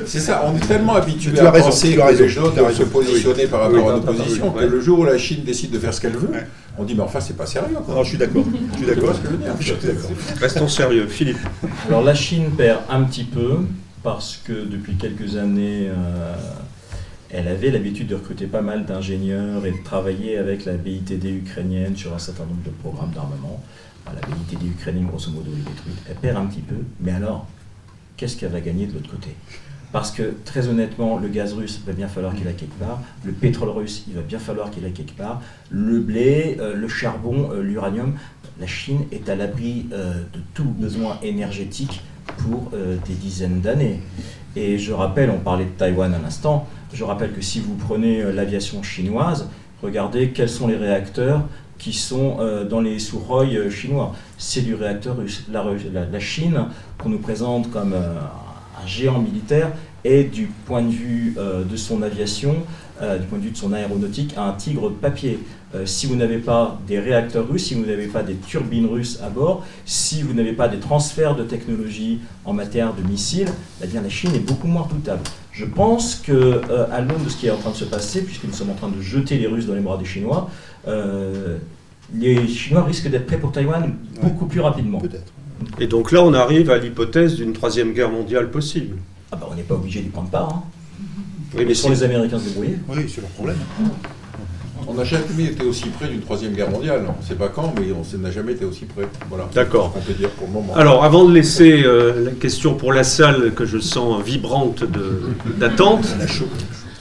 [0.05, 0.43] c'est ça.
[0.45, 3.93] On est tellement habitué à penser que les gens doivent se positionner par rapport à
[3.93, 6.29] l'opposition que le jour où la Chine décide de faire ce qu'elle veut,
[6.77, 7.77] on dit mais enfin c'est pas sérieux.
[7.87, 8.43] Non, je suis d'accord.
[8.73, 9.13] Je suis d'accord.
[9.59, 10.11] Je suis d'accord.
[10.41, 11.39] Restons sérieux, Philippe.
[11.87, 13.59] Alors la Chine perd un petit peu
[14.03, 15.87] parce que depuis quelques années.
[15.89, 16.33] Euh,
[17.31, 21.95] elle avait l'habitude de recruter pas mal d'ingénieurs et de travailler avec la BITD ukrainienne
[21.95, 23.61] sur un certain nombre de programmes d'armement
[24.13, 25.97] la vérité des Ukrainiens, grosso modo, est détruite.
[26.09, 27.47] Elle perd un petit peu, mais alors,
[28.17, 29.35] qu'est-ce qu'elle va gagner de l'autre côté?
[29.91, 33.31] Parce que très honnêtement, le gaz russe va bien falloir qu'il aille quelque part, le
[33.31, 35.41] pétrole russe, il va bien falloir qu'il aille quelque part,
[35.71, 38.13] le blé, euh, le charbon, euh, l'uranium,
[38.59, 42.03] la Chine est à l'abri euh, de tout besoin énergétique
[42.37, 42.71] pour
[43.07, 44.01] des dizaines d'années.
[44.55, 48.21] Et je rappelle, on parlait de Taïwan à l'instant, je rappelle que si vous prenez
[48.31, 49.49] l'aviation chinoise,
[49.81, 51.41] regardez quels sont les réacteurs
[51.79, 54.13] qui sont euh, dans les Sukhoi euh, chinois.
[54.37, 55.45] C'est du réacteur russe.
[55.51, 56.65] La, Chine,
[57.01, 58.19] qu'on nous présente comme euh,
[58.83, 59.71] un géant militaire,
[60.03, 62.55] est du point de vue de son aviation,
[63.01, 65.39] du point de vue de son aéronautique, un tigre de papier.
[65.85, 69.29] si vous n'avez pas des réacteurs russes, si vous n'avez pas des turbines russes à
[69.29, 73.49] bord, si vous n'avez pas des transferts de technologie en matière de missiles,
[73.83, 75.21] eh bien la Chine est beaucoup moins redoutable.
[75.53, 76.61] Je pense que
[76.91, 78.75] à l'aune de ce qui est en train de se passer, puisque nous sommes en
[78.75, 80.49] train de jeter les Russes dans les bras des Chinois,
[80.87, 81.57] euh,
[82.13, 85.01] les Chinois risquent d'être prêts pour Taïwan beaucoup plus rapidement.
[85.79, 88.97] Et donc là, on arrive à l'hypothèse d'une troisième guerre mondiale possible.
[89.31, 90.49] Ah bah on n'est pas obligé d'y prendre part.
[90.49, 90.63] Hein.
[91.55, 92.77] Oui, mais sont les Américains se débrouiller.
[92.87, 93.57] Oui, c'est leur problème.
[94.87, 97.05] On n'a jamais été aussi près d'une troisième guerre mondiale.
[97.07, 99.07] On ne sait pas quand, mais on n'a jamais été aussi près.
[99.29, 99.47] Voilà.
[99.53, 99.93] D'accord.
[99.95, 100.75] On peut dire pour le moment.
[100.75, 104.83] Alors, avant de laisser euh, la question pour la salle que je sens vibrante
[105.59, 106.07] d'attente,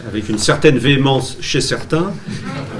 [0.08, 2.12] avec une certaine véhémence chez certains.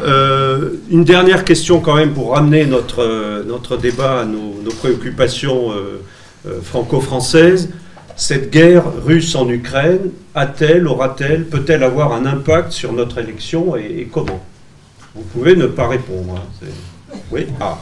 [0.04, 6.00] Euh, une dernière question quand même pour ramener notre, notre débat à nos, préoccupations euh,
[6.46, 7.70] euh, franco-françaises.
[8.18, 14.08] Cette guerre russe en Ukraine a-t-elle, aura-t-elle, peut-elle avoir un impact sur notre élection et,
[14.10, 14.44] comment?
[15.14, 16.34] Vous pouvez ne pas répondre.
[16.36, 16.66] Hein,
[17.30, 17.46] oui.
[17.60, 17.78] Ah.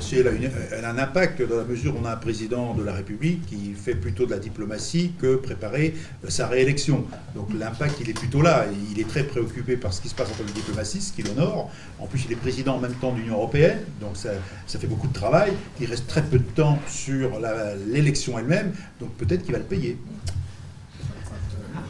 [0.00, 2.92] Si, elle, a un impact dans la mesure où on a un président de la
[2.92, 5.94] République qui fait plutôt de la diplomatie que préparer
[6.28, 7.04] sa réélection.
[7.34, 8.66] Donc l'impact, il est plutôt là.
[8.92, 11.22] Il est très préoccupé par ce qui se passe en termes de diplomatie, ce qui
[11.22, 11.70] l'honore.
[11.98, 14.30] En plus, il est président en même temps de l'Union européenne, donc ça,
[14.66, 15.52] ça, fait beaucoup de travail.
[15.80, 17.40] Il reste très peu de temps sur
[17.88, 19.98] l'élection elle-même, donc peut-être qu'il va le payer.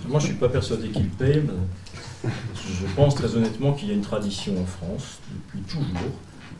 [0.08, 1.42] Moi, je ne suis pas persuadé qu'il paye.
[2.24, 6.12] Je pense très honnêtement qu'il y a une tradition en France, depuis toujours,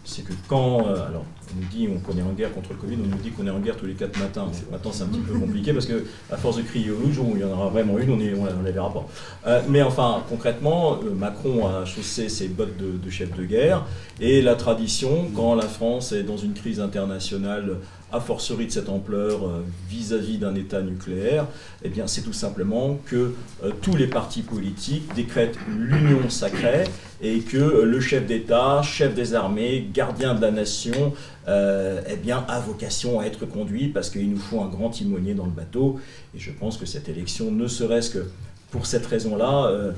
[0.07, 2.97] c'est que quand, euh, alors on nous dit on est en guerre contre le Covid,
[3.05, 4.47] on nous dit qu'on est en guerre tous les quatre matins.
[4.71, 7.33] maintenant c'est un petit peu compliqué parce que à force de crier au jour où
[7.35, 9.07] il y en aura vraiment une, on ne la verra pas.
[9.47, 13.85] Euh, mais enfin concrètement, euh, Macron a chaussé ses bottes de, chef de guerre
[14.21, 17.79] et la tradition, quand la France est dans une crise internationale
[18.21, 21.47] fortiori de cette ampleur euh, vis-à-vis d'un État nucléaire,
[21.83, 23.35] eh bien, c'est tout simplement que
[23.65, 26.85] euh, tous les partis politiques décrètent l'union sacrée
[27.21, 31.13] et que euh, le chef d'État, chef des armées, gardien de la nation,
[31.49, 35.45] eh bien, a vocation à être conduit parce qu'il nous faut un grand timonier dans
[35.45, 36.01] le bateau.
[36.35, 38.27] Et je pense que cette élection, ne serait-ce que
[38.73, 39.93] pour cette raison-là,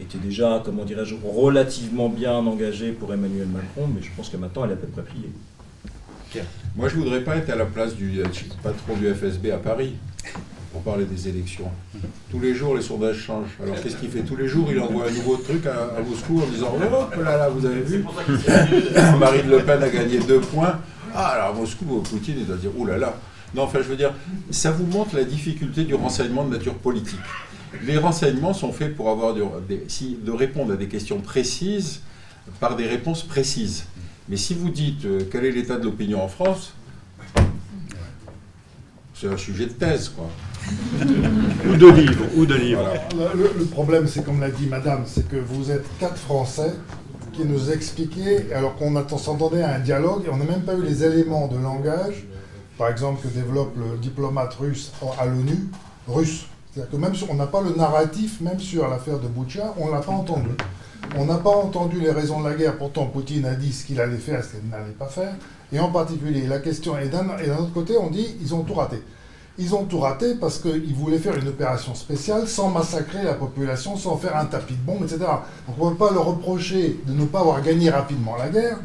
[0.00, 4.64] était déjà, comment dirais-je, relativement bien engagée pour Emmanuel Macron, mais je pense que maintenant
[4.64, 5.30] elle est à peu près pliée.
[6.76, 8.22] Moi, je ne voudrais pas être à la place du
[8.62, 9.94] patron du FSB à Paris
[10.72, 11.70] pour parler des élections.
[12.30, 13.56] Tous les jours, les sondages changent.
[13.62, 14.20] Alors, qu'est-ce qu'il fait?
[14.20, 17.48] Tous les jours, il envoie un nouveau truc à, Moscou en disant Oh là là,
[17.48, 18.04] vous avez vu?
[19.18, 20.78] Marine Le Pen a gagné deux points.
[21.14, 23.16] Ah, alors Moscou, Poutine, il doit dire Oh là là.
[23.54, 24.12] Non, enfin, je veux dire,
[24.50, 27.18] ça vous montre la difficulté du renseignement de nature politique.
[27.84, 32.00] Les renseignements sont faits pour avoir de répondre à des questions précises
[32.60, 33.84] par des réponses précises.
[34.28, 36.74] Mais si vous dites euh, quel est l'état de l'opinion en France,
[39.14, 40.28] c'est un sujet de thèse, quoi.
[41.66, 42.84] ou de livre, ou de livre.
[43.34, 46.72] Le, problème, c'est comme l'a dit Madame, c'est que vous êtes quatre Français
[47.32, 50.82] qui nous expliquaient, alors qu'on s'entendait à un dialogue, et on n'a même pas eu
[50.82, 52.26] les éléments de langage,
[52.76, 55.68] par exemple, que développe le diplomate russe à l'ONU,
[56.06, 56.46] russe.
[56.72, 59.86] C'est-à-dire que même si on n'a pas le narratif, même sur l'affaire de Boucha, on
[59.86, 60.50] ne l'a pas entendu.
[61.16, 64.00] On n'a pas entendu les raisons de la guerre, pourtant Poutine a dit ce qu'il
[64.00, 65.34] allait faire, ce qu'il n'allait pas faire.
[65.72, 67.26] Et en particulier, la question est d'un
[67.58, 69.02] autre côté, on dit ils ont tout raté.
[69.60, 73.96] Ils ont tout raté parce qu'ils voulaient faire une opération spéciale sans massacrer la population,
[73.96, 75.18] sans faire un tapis de bombes, etc.
[75.66, 78.78] Donc on ne peut pas leur reprocher de ne pas avoir gagné rapidement la guerre,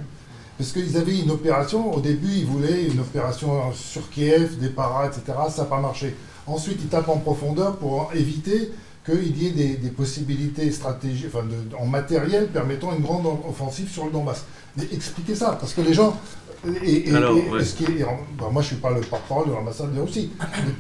[0.57, 5.07] parce qu'ils avaient une opération, au début ils voulaient une opération sur Kiev, des paras,
[5.07, 5.22] etc.
[5.49, 6.15] Ça n'a pas marché.
[6.48, 8.72] Ensuite ils tapent en profondeur pour éviter
[9.06, 11.46] qu'il y ait des, possibilités stratégiques, enfin
[11.78, 14.46] en matériel permettant une grande offensive sur le Donbass.
[14.78, 16.18] Mais expliquez ça, parce que les gens.
[16.86, 20.32] Et, bah, moi, je ne suis pas le porte-parole de l'ambassade de Russie.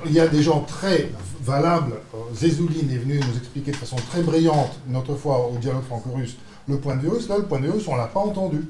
[0.05, 1.09] Il y a des gens très
[1.41, 1.95] valables.
[2.33, 6.37] Zezouline est venu nous expliquer de façon très brillante, une autre fois au dialogue franco-russe,
[6.67, 7.27] le point de vue russe.
[7.29, 8.61] Là, le point de vue russe, on ne l'a pas entendu.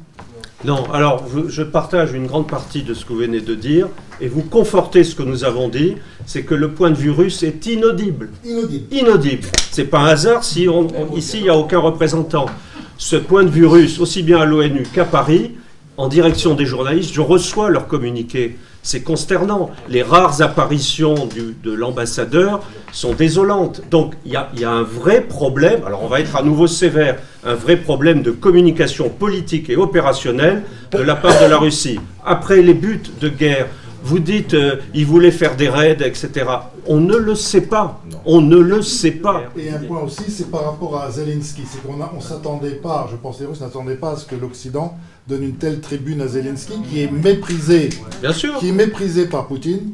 [0.66, 3.90] Non, alors je partage une grande partie de ce que vous venez de dire
[4.22, 5.96] et vous confortez ce que nous avons dit,
[6.26, 8.30] c'est que le point de vue russe est inaudible.
[8.46, 8.86] Inaudible.
[8.96, 9.48] Inaudible.
[9.72, 10.68] C'est pas un hasard si
[11.16, 12.46] ici il n'y a aucun représentant.
[12.98, 15.52] Ce point de vue russe, aussi bien à l'ONU qu'à Paris,
[15.98, 18.58] en direction des journalistes, je reçois leur communiqué.
[18.84, 19.72] C'est consternant.
[19.88, 22.62] Les rares apparitions de l'ambassadeur
[22.92, 23.82] sont désolantes.
[23.90, 27.56] Donc il y, a, un vrai problème, alors on va être à nouveau sévère, un
[27.56, 32.00] vrai problème de communication politique et opérationnelle de la part de la Russie.
[32.26, 33.68] Après les buts de guerre,
[34.04, 36.46] vous dites euh, il voulait faire des raids, etc.
[36.86, 38.02] On ne le sait pas.
[38.26, 39.44] On ne le sait pas.
[39.58, 41.64] Et un point aussi, c'est par rapport à Zelensky.
[41.66, 44.98] C'est qu'on ne s'attendait pas, je pense les Russes n'attendaient pas à ce que l'Occident
[45.28, 47.90] donne une telle tribune à Zelensky, qui est méprisé,
[48.22, 48.58] Bien sûr.
[48.58, 49.94] qui est méprisé par Poutine,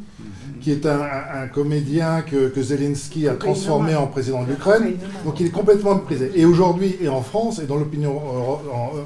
[0.62, 4.96] qui est un, comédien que, Zelensky a transformé en président de l'Ukraine.
[5.26, 6.32] Donc il est complètement méprisé.
[6.36, 8.20] Et aujourd'hui, et en France, et dans l'opinion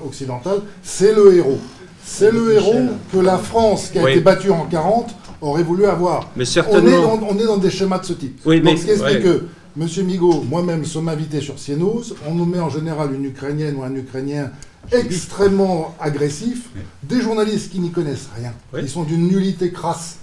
[0.05, 1.59] occidentale, c'est le héros.
[2.05, 6.29] C'est le héros que la France, qui a été battue en 40, aurait voulu avoir.
[6.35, 7.19] Mais certainement.
[7.29, 8.39] On est dans, des schémas de ce type.
[8.45, 9.43] Oui, Donc, ce qui explique que
[9.79, 9.87] M.
[10.05, 12.03] Migaud, moi-même, sommes invités sur CNews.
[12.27, 14.51] On nous met en général une Ukrainienne ou un Ukrainien
[14.91, 16.69] extrêmement agressif,
[17.03, 20.17] des journalistes qui n'y connaissent rien, Ils sont d'une nullité crasse.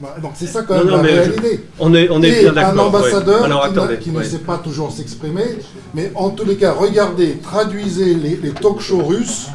[0.00, 1.64] Bah, donc c'est ça quand même la réalité.
[1.80, 2.84] On est, on est bien d'accord.
[2.84, 5.44] Un ambassadeur qui, ne, sait pas toujours s'exprimer,
[5.94, 9.48] mais en tous les cas, regardez, traduisez les, les talk shows russes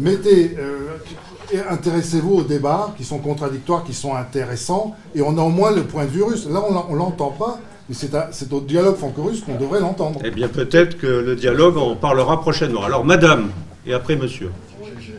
[0.00, 5.48] mettez, euh, intéressez-vous aux débats qui sont contradictoires, qui sont intéressants, et on a au
[5.48, 6.46] moins le point de vue russe.
[6.50, 10.20] Là, on ne l'entend pas, mais c'est au dialogue franco-russe qu'on devrait l'entendre.
[10.24, 12.82] Eh bien, peut-être que le dialogue en parlera prochainement.
[12.82, 13.50] Alors, madame,
[13.86, 14.50] et après monsieur.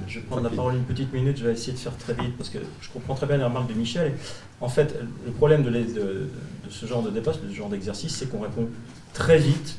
[0.08, 2.38] Je, vais prendre la parole une petite minute, je vais essayer de faire très vite,
[2.38, 4.14] parce que je comprends très bien les remarques de Michel.
[4.60, 6.30] En fait, le problème de,
[6.70, 8.68] ce genre de débat, de ce genre d'exercice, c'est qu'on répond
[9.14, 9.78] très vite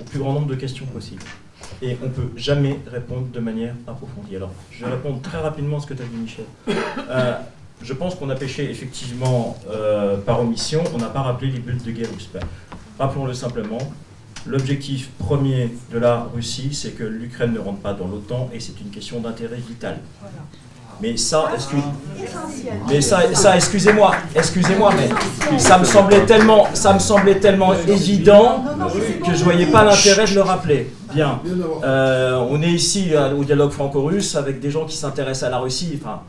[0.00, 1.22] au plus grand nombre de questions possibles
[1.82, 4.36] et on ne peut jamais répondre de manière approfondie.
[4.36, 6.44] Alors, je vais répondre très rapidement à ce que tu as dit, Michel.
[7.10, 7.34] Euh,
[7.82, 11.74] je pense qu'on a pêché effectivement euh, par omission, on n'a pas rappelé les buts
[11.74, 12.30] de russe.
[12.98, 13.78] Rappelons-le simplement,
[14.46, 18.80] l'objectif premier de la Russie, c'est que l'Ukraine ne rentre pas dans l'OTAN et c'est
[18.80, 19.98] une question d'intérêt vital.
[21.00, 21.50] Mais ça,
[22.88, 28.64] mais ça, ça excusez-moi, excusez-moi, mais ça me semblait tellement, ça me semblait tellement évident
[29.26, 30.92] que je voyais pas l'intérêt de le rappeler.
[31.12, 31.40] Bien,
[31.82, 35.98] euh, on est ici au dialogue franco-russe avec des gens qui s'intéressent à la Russie.
[36.00, 36.22] Enfin,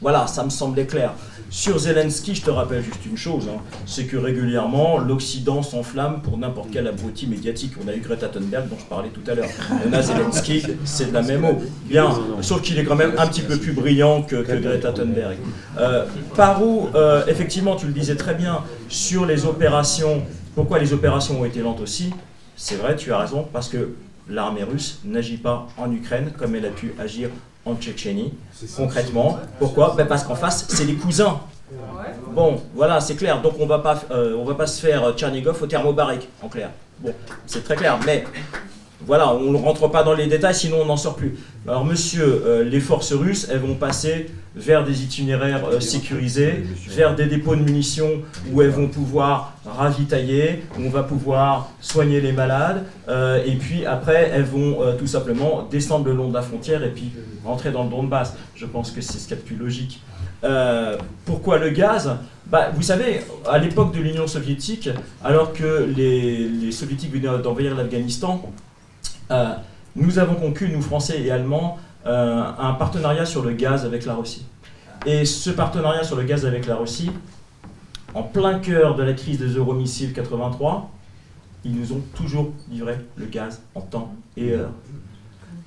[0.00, 1.12] Voilà, ça me semblait clair.
[1.50, 6.38] Sur Zelensky, je te rappelle juste une chose, hein, c'est que régulièrement, l'Occident s'enflamme pour
[6.38, 7.72] n'importe quel abruti médiatique.
[7.82, 9.48] On a eu Greta Thunberg, dont je parlais tout à l'heure.
[9.88, 11.62] On a Zelensky, c'est de la même eau.
[11.86, 12.10] Bien,
[12.42, 15.38] sauf qu'il est quand même un petit peu plus brillant que, Greta Thunberg.
[15.78, 16.04] Euh,
[16.36, 20.22] par où, euh, effectivement, tu le disais très bien, sur les opérations,
[20.54, 22.12] pourquoi les opérations ont été lentes aussi?
[22.56, 23.94] C'est vrai, tu as raison, parce que
[24.28, 27.30] l'armée russe n'agit pas en Ukraine comme elle a pu agir
[27.68, 28.32] en Tchétchénie,
[28.76, 29.38] concrètement.
[29.58, 29.94] Pourquoi?
[29.96, 31.40] Ben Parce qu'en face, c'est les cousins.
[32.32, 33.42] Bon, voilà, c'est clair.
[33.42, 36.70] Donc on va pas, euh, on va pas se faire Tchernigov au thermobarique, en clair.
[37.00, 37.12] Bon,
[37.46, 37.98] c'est très clair.
[38.06, 38.24] Mais
[39.06, 41.38] voilà, on ne rentre pas dans les détails, sinon on n'en sort plus.
[41.68, 47.14] Alors monsieur, euh, les forces russes, elles vont passer vers des itinéraires euh, sécurisés, vers
[47.14, 48.22] des dépôts de munitions
[48.52, 53.86] où elles vont pouvoir ravitailler, où on va pouvoir soigner les malades, euh, et puis
[53.86, 57.12] après elles vont tout simplement descendre le long de la frontière et puis
[57.44, 58.34] rentrer dans le Donbass.
[58.56, 60.02] Je pense que c'est ce qu'il y a de plus logique.
[61.24, 62.10] pourquoi le gaz?
[62.46, 64.88] Bah, Vous savez, à l'époque de l'Union soviétique,
[65.22, 68.42] alors que les, les soviétiques venaient d'envahir l'Afghanistan,
[69.30, 69.54] euh,
[69.96, 74.14] nous avons conclu, nous Français et Allemands, euh, un partenariat sur le gaz avec la
[74.14, 74.46] Russie.
[75.06, 77.10] Et ce partenariat sur le gaz avec la Russie,
[78.14, 80.90] en plein cœur de la crise des euromissiles 83,
[81.64, 84.70] ils nous ont toujours livré le gaz en temps et heure.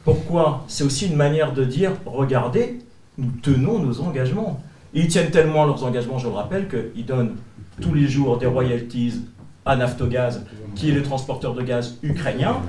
[0.03, 0.63] Pourquoi?
[0.67, 2.79] C'est aussi une manière de dire, regardez,
[3.17, 4.61] nous tenons nos engagements.
[4.93, 7.35] ils tiennent tellement leurs engagements, je le rappelle, qu'ils donnent
[7.79, 9.21] tous les jours des royalties
[9.65, 10.41] à Naftogaz,
[10.75, 12.61] qui est le transporteur de gaz ukrainien,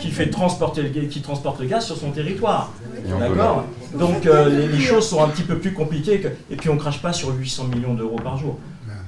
[0.00, 2.72] qui, fait transporter, qui transporte le gaz sur son territoire.
[3.18, 3.64] D'accord
[3.98, 6.74] Donc euh, les, les, choses sont un petit peu plus compliquées, que, et puis on
[6.74, 8.58] ne crache pas sur 800 millions d'euros par jour.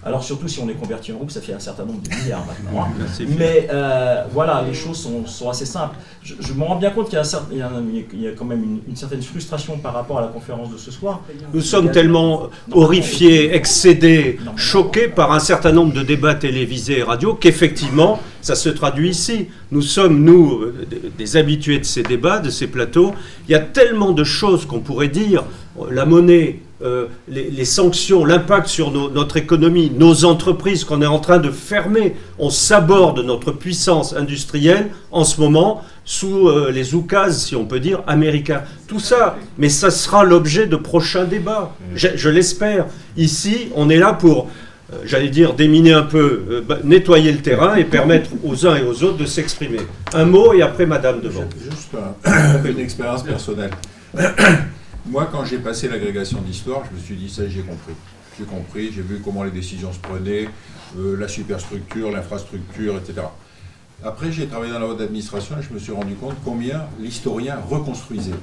[0.05, 2.47] Alors surtout si on est converti en rouble, ça fait un certain nombre de milliards
[2.47, 2.85] maintenant.
[2.85, 3.25] Hein.
[3.37, 5.97] Mais euh, voilà, les choses sont, assez simples.
[6.23, 10.19] Je, me rends bien compte qu'il y, a quand même une, certaine frustration par rapport
[10.19, 11.21] à la conférence de ce soir.
[11.53, 17.35] Nous sommes tellement horrifiés, excédés, choqués par un certain nombre de débats télévisés et radio
[17.35, 19.49] qu'effectivement, ça se traduit ici.
[19.73, 20.67] Nous sommes, nous,
[21.17, 23.15] des habitués de ces débats, de ces plateaux.
[23.49, 25.45] Il y a tellement de choses qu'on pourrait dire.
[25.91, 31.39] La monnaie, euh, les, sanctions, l'impact sur notre économie, nos entreprises qu'on est en train
[31.39, 32.15] de fermer.
[32.39, 37.81] On s'aborde notre puissance industrielle en ce moment sous euh, les oukases, si on peut
[37.81, 38.63] dire, américains.
[38.87, 42.87] Tout ça, mais ça sera l'objet de prochains débats, je, l'espère.
[43.17, 44.49] Ici, on est là pour,
[44.93, 48.85] euh, j'allais dire, déminer un peu, bah, nettoyer le terrain et permettre aux uns et
[48.85, 49.81] aux autres de s'exprimer.
[50.15, 51.45] Un mot et après Madame devant.
[51.61, 51.91] Juste
[52.65, 53.71] une expérience personnelle.
[55.11, 57.95] Moi, quand j'ai passé l'agrégation d'histoire, je me suis dit, ça, j'ai compris.
[58.39, 60.49] J'ai compris, j'ai vu comment les décisions se prenaient,
[60.99, 63.27] euh, la superstructure, l'infrastructure, etc.
[64.05, 67.57] Après, j'ai travaillé dans la haute administration et je me suis rendu compte combien l'historien
[67.69, 68.39] reconstruisait.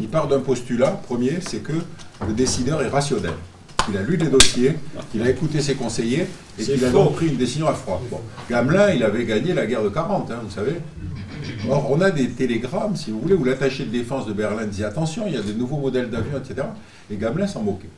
[0.00, 1.74] Il part d'un postulat, premier, c'est que
[2.26, 3.34] le décideur est rationnel.
[3.88, 4.74] Il a lu des dossiers,
[5.14, 6.26] il a écouté ses conseillers
[6.58, 8.02] et qu'il a donc pris une décision à froid.
[8.50, 10.76] Gamelin, il avait gagné la guerre de 40, hein, vous savez.
[11.68, 14.84] Or, on a des télégrammes, si vous voulez, où l'attaché de défense de Berlin disait
[14.84, 16.66] attention, il y a de nouveaux modèles d'avions, etc.
[17.10, 17.88] Et Gamelin s'en moquait.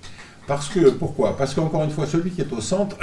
[0.46, 1.36] Parce que, pourquoi?
[1.36, 2.96] Parce qu'encore une fois, celui qui est au centre,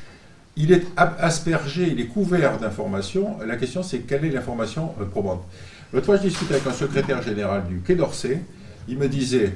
[0.56, 3.38] il est aspergé, il est couvert d'informations.
[3.46, 5.44] La question, c'est quelle est l'information euh, probante?
[5.92, 8.42] L'autre fois, je discutais avec un secrétaire général du Quai d'Orsay.
[8.88, 9.54] Il me disait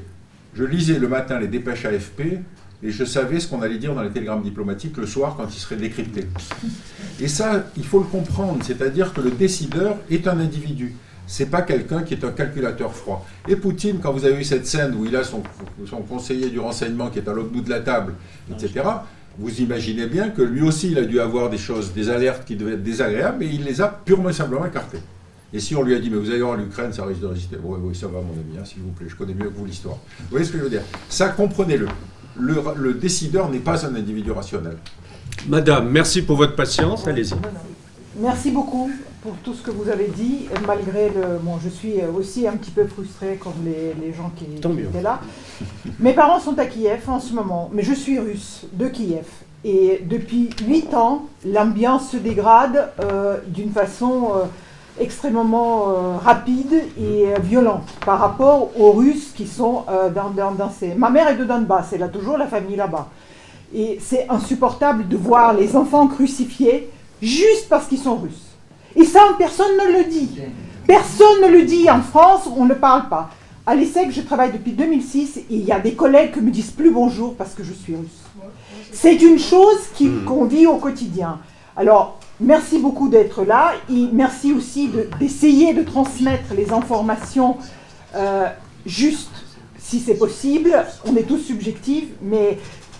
[0.54, 2.40] je lisais le matin les dépêches AFP,
[2.82, 5.58] et je savais ce qu'on allait dire dans les télégrammes diplomatiques le soir quand ils
[5.58, 6.26] seraient décryptés.
[7.20, 10.94] Et ça, il faut le comprendre, c'est-à-dire que le décideur est un individu.
[11.26, 13.24] C'est pas quelqu'un qui est un calculateur froid.
[13.46, 15.42] Et Poutine, quand vous avez eu cette scène où il a son,
[16.08, 18.14] conseiller du renseignement qui est à l'autre bout de la table,
[18.50, 18.84] etc.,
[19.38, 22.56] vous imaginez bien que lui aussi, il a dû avoir des choses, des alertes qui
[22.56, 24.98] devaient être désagréables, mais il les a purement et simplement écartées.
[25.54, 27.56] Et si on lui a dit, mais vous allez voir l'Ukraine, ça risque de résister.
[27.62, 29.96] Oui, ça va, mon ami, hein, s'il vous plaît, je connais mieux que vous l'histoire.
[30.18, 30.82] Vous voyez ce que je veux dire?
[31.08, 31.86] Ça, comprenez-le
[32.38, 34.76] le, décideur n'est pas un individu rationnel.
[35.48, 37.06] Madame, merci pour votre patience.
[37.06, 37.34] Allez-y.
[38.16, 38.90] Merci beaucoup
[39.22, 41.38] pour tout ce que vous avez dit, malgré le...
[41.40, 45.20] Bon, je suis aussi un petit peu frustrée comme les, gens qui, étaient là.
[46.00, 49.26] Mes parents sont à Kiev en ce moment, mais je suis russe, de Kiev.
[49.64, 54.32] Et depuis huit ans, l'ambiance se dégrade euh, d'une façon...
[54.34, 54.44] Euh,
[55.00, 60.70] extrêmement euh, rapide et euh, violente par rapport aux Russes qui sont euh, dans, dans,
[60.70, 60.94] ces...
[60.94, 63.08] Ma mère est de Donbass, elle a toujours la famille là-bas.
[63.74, 66.90] Et c'est insupportable de voir les enfants crucifiés
[67.22, 68.50] juste parce qu'ils sont russes.
[68.94, 70.38] Et ça, personne ne le dit.
[70.86, 73.30] Personne ne le dit en France, on ne parle pas.
[73.64, 76.72] À l'ESSEC, je travaille depuis 2006 et il y a des collègues qui me disent
[76.72, 78.22] plus bonjour parce que je suis russe.
[78.92, 80.24] C'est une chose hmm.
[80.24, 81.38] qu'on vit au quotidien.
[81.76, 83.72] Alors, Merci beaucoup d'être là.
[83.90, 84.90] Et merci aussi
[85.20, 87.56] d'essayer de, transmettre les informations
[88.14, 88.46] euh,
[88.86, 89.42] justes
[89.92, 90.72] si c'est possible,
[91.04, 92.56] on est tous subjectifs, mais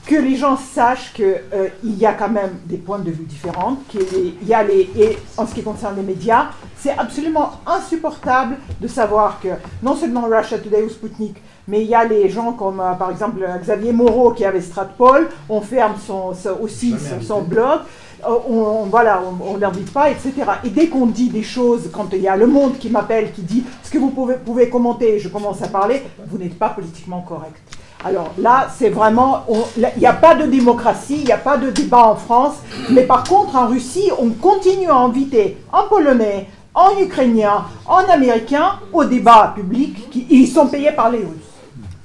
[0.07, 3.79] que les gens sachent qu'il euh, y a quand même des points de vue différents,
[3.89, 8.89] qu'il y a les, et en ce qui concerne les médias, c'est absolument insupportable de
[8.89, 9.49] savoir que
[9.83, 11.37] non seulement Russia Today ou Sputnik,
[11.69, 15.31] mais il y a les gens comme euh, par exemple Xavier Moreau qui avait Stratpol,
[15.49, 17.81] on ferme son, aussi son, blog,
[18.27, 20.33] on, voilà, on l'invite pas, etc.
[20.65, 23.43] Et dès qu'on dit des choses, quand il y a Le Monde qui m'appelle, qui
[23.43, 27.21] dit ce que vous pouvez, pouvez commenter, je commence à parler, vous n'êtes pas politiquement
[27.21, 27.57] correct.
[28.05, 29.45] Alors là, c'est vraiment,
[29.77, 32.55] il n'y a pas de démocratie, il n'y a pas de débat en France,
[32.91, 38.81] mais par contre, en Russie, on continue à inviter en polonais, en ukrainien, en américain
[38.93, 41.53] au débat public, qui ils sont payés par les Russes.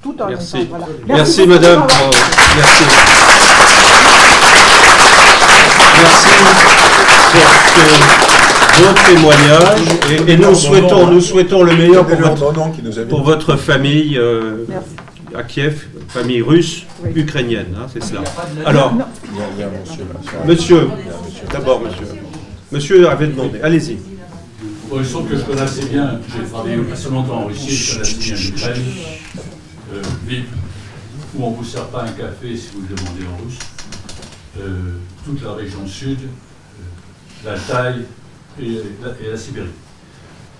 [0.00, 0.68] Tout en Merci.
[0.70, 0.86] Voilà.
[1.06, 1.84] Merci, madame.
[2.56, 2.84] merci.
[5.98, 6.28] Merci
[7.32, 7.48] pour
[8.74, 9.78] ce témoignage
[10.28, 12.06] et, nous, souhaitons, le meilleur
[13.08, 14.16] pour votre, famille.
[14.18, 14.64] Euh,
[15.34, 16.84] à Kiev, famille russe,
[17.14, 18.22] ukrainienne, hein, c'est cela.
[18.64, 18.94] Alors,
[20.46, 20.88] monsieur,
[21.52, 22.06] d'abord monsieur.
[22.72, 23.98] Monsieur avait demandé, allez-y.
[24.90, 28.14] Bon, que je connais assez bien, j'ai travaillé assez longtemps en Russie, je connais assez
[28.16, 28.84] bien l'Ukraine,
[29.94, 30.02] euh,
[31.36, 33.58] où on ne vous sert pas un café si vous le demandez en russe,
[35.24, 38.04] toute la région sud, euh, l'Altaï
[38.60, 39.68] et, et, la Sibérie.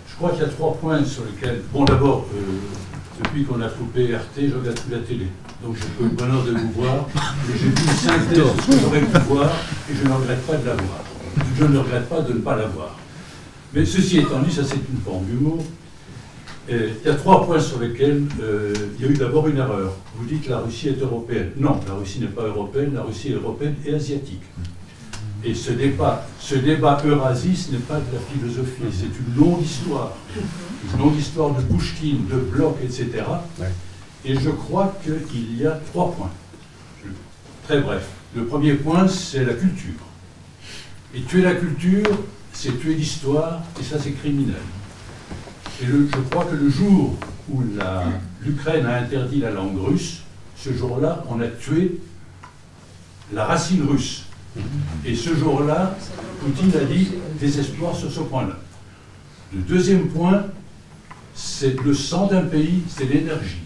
[0.08, 3.68] Je crois qu'il y a trois points sur lesquels, bon d'abord, euh, depuis qu'on a
[3.68, 5.26] coupé RT, je regarde plus la télé.
[5.62, 7.06] Donc j'ai eu le bonheur de vous voir.
[7.48, 9.50] J'ai une synthèse de ce que j'aurais pu voir
[9.90, 11.00] et je ne regrette pas de l'avoir.
[11.58, 12.96] Je ne regrette pas de ne pas l'avoir.
[13.74, 15.64] Mais ceci étant dit, ça c'est une forme d'humour.
[16.70, 19.94] Il y a trois points sur lesquels euh, il y a eu d'abord une erreur.
[20.16, 21.52] Vous dites que la Russie est européenne.
[21.56, 24.42] Non, la Russie n'est pas européenne, la Russie est européenne et asiatique.
[25.42, 30.12] Et ce débat, ce débat eurasiste n'est pas de la philosophie, c'est une longue histoire.
[30.36, 33.24] Une longue histoire de Pushkin, de Bloch, etc.
[34.24, 36.30] Et je crois qu'il y a trois points.
[37.64, 38.08] Très bref.
[38.36, 39.94] Le premier point, c'est la culture.
[41.14, 42.10] Et tuer la culture,
[42.52, 44.56] c'est tuer l'histoire, et ça, c'est criminel.
[45.80, 47.14] Et je crois que le jour
[47.50, 47.62] où
[48.42, 50.22] l'Ukraine a interdit la langue russe,
[50.56, 52.00] ce jour-là, on a tué
[53.32, 54.24] la racine russe.
[55.04, 55.96] Et ce jour-là,
[56.40, 58.56] Poutine a dit désespoir sur ce point-là.
[59.54, 60.44] Le deuxième point,
[61.34, 63.62] c'est le sang d'un pays, c'est l'énergie,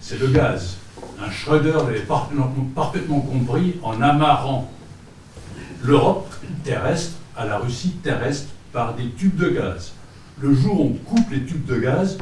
[0.00, 0.78] c'est le gaz.
[1.20, 2.06] Un Schröder l'avait
[2.74, 4.72] parfaitement compris en amarrant
[5.82, 6.32] l'Europe
[6.64, 9.92] terrestre à la Russie terrestre par des tubes de gaz.
[10.40, 12.18] Le jour où on coupe les tubes de gaz,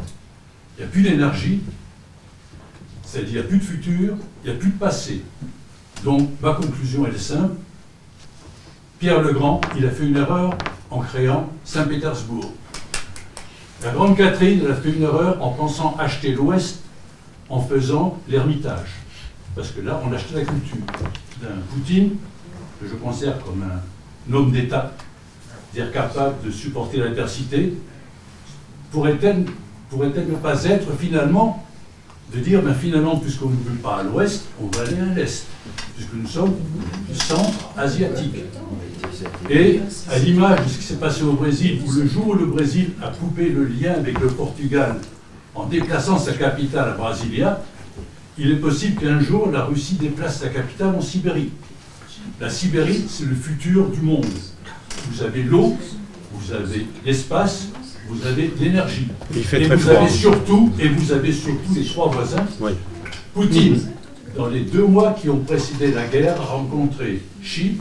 [0.77, 1.61] il n'y a plus d'énergie,
[3.05, 5.23] c'est-à-dire il n'y a plus de futur, il n'y a plus de passé.
[6.03, 7.55] Donc ma conclusion est simple,
[8.99, 10.57] Pierre le Grand, il a fait une erreur
[10.91, 12.53] en créant Saint-Pétersbourg.
[13.83, 16.81] La grande Catherine, elle a fait une erreur en pensant acheter l'Ouest
[17.51, 18.89] en faisant l'Ermitage.
[19.55, 20.79] Parce que là, on achetait la culture
[21.43, 22.13] d'un Poutine,
[22.81, 24.93] que je considère comme un homme d'État,
[25.73, 27.75] c'est-à-dire capable de supporter l'adversité,
[28.97, 29.45] pourrait-elle
[29.91, 31.63] pourrait ne pas être finalement
[32.33, 35.45] de dire, ben finalement, puisqu'on ne veut pas à l'ouest, on va aller à l'est,
[35.95, 36.55] puisque nous sommes
[37.07, 38.37] du centre asiatique.
[39.51, 42.47] Et à l'image de ce qui s'est passé au Brésil, où le jour où le
[42.47, 44.97] Brésil a coupé le lien avec le Portugal
[45.55, 47.63] en déplaçant sa capitale à Brasilia,
[48.39, 51.53] il est possible qu'un jour la Russie déplace sa capitale en Sibérie.
[52.41, 54.25] La Sibérie, c'est le futur du monde.
[55.11, 55.77] Vous avez l'eau,
[56.33, 57.69] vous avez l'espace,
[58.09, 59.09] vous avez l'énergie.
[59.35, 62.47] Et vous avez surtout, et vous avez surtout les trois voisins.
[63.35, 63.81] Poutine,
[64.37, 67.79] dans les deux mois qui ont précédé la guerre, a rencontré Xi,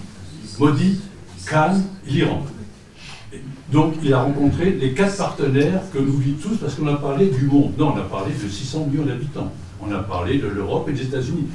[0.60, 1.00] Modi,
[1.48, 1.76] Khan,
[2.08, 2.46] l'Iran.
[3.72, 7.28] Donc il a rencontré les quatre partenaires que nous vivons tous parce qu'on a parlé
[7.28, 7.74] du monde.
[7.78, 9.52] Non, on a parlé de 600 millions d'habitants.
[9.82, 11.48] On a parlé de l'Europe et des États-Unis.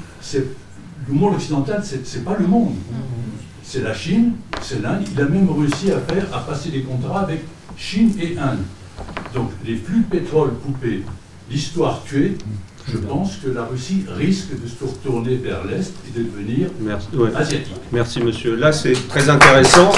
[1.07, 2.73] Le monde occidental, ce n'est pas le monde.
[3.63, 5.03] C'est la Chine, c'est l'Inde.
[5.13, 7.41] Il a même réussi à faire, à passer des contrats avec
[7.77, 8.63] Chine et Inde.
[9.33, 11.03] Donc les flux de pétrole coupés,
[11.49, 12.37] l'histoire tuée,
[12.91, 16.67] je pense que la Russie risque de se retourner vers l'Est et de devenir
[17.35, 17.75] asiatique.
[17.91, 18.55] Merci monsieur.
[18.55, 19.91] Là c'est très intéressant.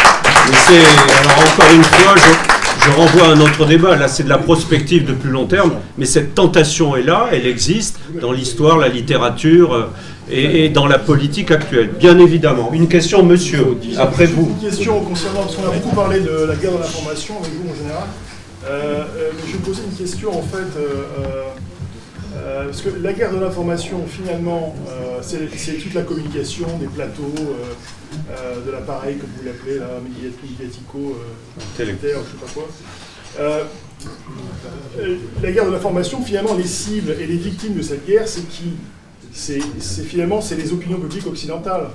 [0.50, 3.96] Mais c'est, alors encore une fois, je, renvoie à un autre débat.
[3.96, 5.74] Là c'est de la prospective de plus long terme.
[5.98, 9.74] Mais cette tentation est là, elle existe dans l'histoire, la littérature.
[9.74, 9.84] Euh,
[10.32, 12.72] et, dans la politique actuelle, bien évidemment.
[12.74, 14.56] Une question, monsieur, après vous.
[14.62, 17.70] Une question concernant, parce qu'on a beaucoup parlé de la guerre de l'information avec vous
[17.70, 18.08] en général.
[18.66, 20.80] Euh, euh, je vais poser une question en fait.
[20.80, 24.76] Euh, parce que la guerre de l'information, finalement,
[25.22, 27.34] c'est toute la communication, des plateaux,
[28.66, 32.68] de l'appareil, comme vous l'appelez, là, médiatico, euh, je ne sais pas quoi.
[35.42, 38.74] la guerre de l'information, finalement, les cibles et les victimes de cette guerre, c'est qui?
[39.36, 39.60] C'est
[40.04, 41.90] finalement c'est les opinions publiques occidentales.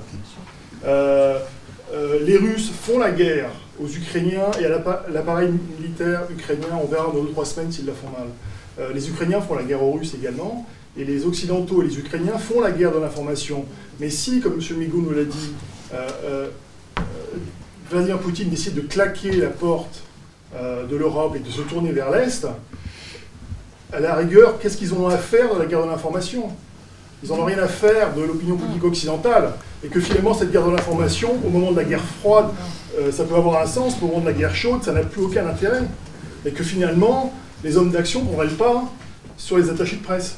[0.83, 3.49] les Russes font la guerre
[3.81, 4.69] aux Ukrainiens et à
[5.09, 5.49] l'appareil
[5.79, 6.77] militaire ukrainien.
[6.83, 8.93] On verra dans deux trois semaines s'ils la font mal.
[8.93, 12.61] les Ukrainiens font la guerre aux Russes également et les Occidentaux et les Ukrainiens font
[12.61, 13.65] la guerre de l'information.
[13.99, 14.77] Mais si, comme M.
[14.77, 15.78] Migou nous l'a dit, euh, euh, euh,
[17.89, 20.03] Vladimir Poutine décide de claquer la porte
[20.53, 22.47] de l'Europe et de se tourner vers l'Est,
[23.91, 26.51] à la rigueur, qu'est-ce qu'ils ont à faire de la guerre de l'information?
[27.23, 29.53] Ils n'en ont rien à faire de l'opinion publique occidentale.
[29.83, 32.49] Et que finalement, cette guerre de l'information, au moment de la guerre froide,
[33.11, 35.47] ça peut avoir un sens, au moment de la guerre chaude, ça n'a plus aucun
[35.47, 35.81] intérêt.
[36.45, 37.33] Et que finalement,
[37.63, 38.83] les hommes d'action ne pas
[39.37, 40.37] sur les attachés de presse.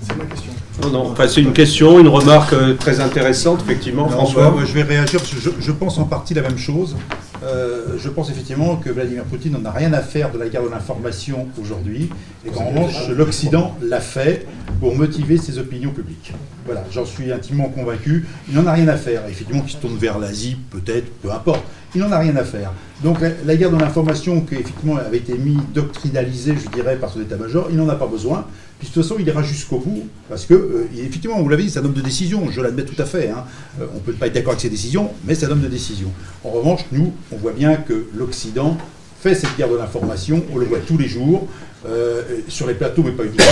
[0.00, 0.52] C'est ma question.
[0.82, 4.54] Non, non, c'est une question, une remarque euh, très intéressante, effectivement, François.
[4.64, 6.96] je vais réagir parce que je, pense en partie la même chose.
[7.44, 10.64] Euh, je pense effectivement que Vladimir Poutine n'en a rien à faire de la guerre
[10.64, 12.10] de l'information aujourd'hui,
[12.44, 14.46] et qu'en revanche, l'Occident l'a fait
[14.80, 16.32] pour motiver ses opinions publiques.
[16.66, 18.26] Voilà, j'en suis intimement convaincu.
[18.48, 19.22] Il n'en a rien à faire.
[19.28, 21.62] Effectivement, qu'il se tourne vers l'Asie, peut-être, peu importe.
[21.94, 22.72] Il n'en a rien à faire.
[23.02, 27.20] Donc la, guerre de l'information, qui effectivement avait été mise, doctrinalisée, je dirais, par son
[27.20, 28.46] état-major, il n'en a pas besoin.
[28.78, 31.70] Puis de toute façon, il ira jusqu'au bout, parce que, euh, effectivement, vous l'avez dit,
[31.70, 33.30] c'est un homme de décision, je l'admets tout à fait.
[33.30, 33.44] Hein.
[33.80, 35.68] Euh, on ne peut pas être d'accord avec ses décisions, mais c'est un homme de
[35.68, 36.08] décision.
[36.42, 38.76] En revanche, nous, on voit bien que l'Occident
[39.20, 41.48] fait cette guerre de l'information, on le voit tous les jours,
[41.86, 43.44] euh, sur les plateaux, mais pas uniquement.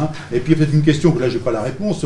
[0.00, 0.08] Hein.
[0.32, 2.04] Et puis peut-être une question que là, je n'ai pas la réponse.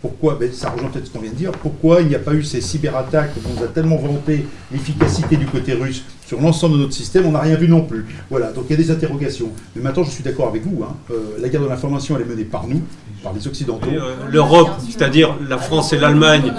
[0.00, 2.34] Pourquoi, ben, ça rejoint peut-être ce qu'on vient de dire, pourquoi il n'y a pas
[2.34, 6.82] eu ces cyberattaques dont on a tellement vanté l'efficacité du côté russe sur l'ensemble de
[6.82, 8.06] notre système, on n'a rien vu non plus.
[8.30, 9.50] Voilà, donc il y a des interrogations.
[9.76, 10.82] Mais maintenant, je suis d'accord avec vous.
[10.82, 10.94] Hein.
[11.10, 12.82] Euh, la guerre de l'information, elle est menée par nous,
[13.22, 13.90] par les Occidentaux.
[14.30, 16.52] L'Europe, c'est-à-dire la France et l'Allemagne,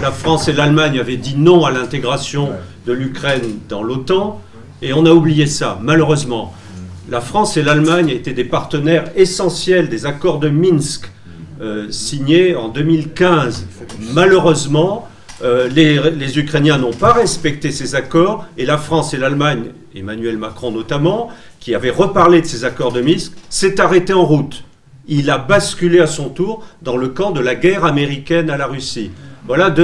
[0.00, 2.50] la France et l'Allemagne avaient dit non à l'intégration
[2.86, 4.40] de l'Ukraine dans l'OTAN.
[4.82, 6.54] Et on a oublié ça, malheureusement.
[7.10, 11.10] La France et l'Allemagne étaient des partenaires essentiels des accords de Minsk
[11.60, 13.66] euh, signés en 2015.
[14.12, 15.08] Malheureusement,
[15.42, 20.72] euh, les, Ukrainiens n'ont pas respecté ces accords et la France et l'Allemagne, Emmanuel Macron
[20.72, 24.64] notamment, qui avait reparlé de ces accords de Minsk, s'est arrêté en route.
[25.06, 28.66] Il a basculé à son tour dans le camp de la guerre américaine à la
[28.66, 29.10] Russie.
[29.46, 29.74] Voilà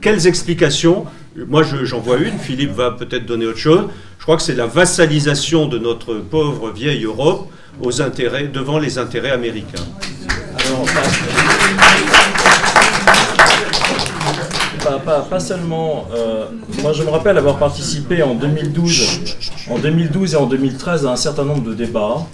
[0.00, 1.06] quelles explications
[1.36, 3.88] moi, j'en vois une, Philippe va peut-être donner autre chose.
[4.18, 7.50] Je crois que c'est la vassalisation de notre pauvre vieille Europe
[7.82, 9.82] aux intérêts, devant les intérêts américains.
[15.30, 16.06] Pas, seulement.
[16.14, 16.46] Euh,
[16.82, 19.36] moi, je me rappelle avoir participé en 2012,
[19.70, 22.26] en 2012 et en 2013 à un certain nombre de débats.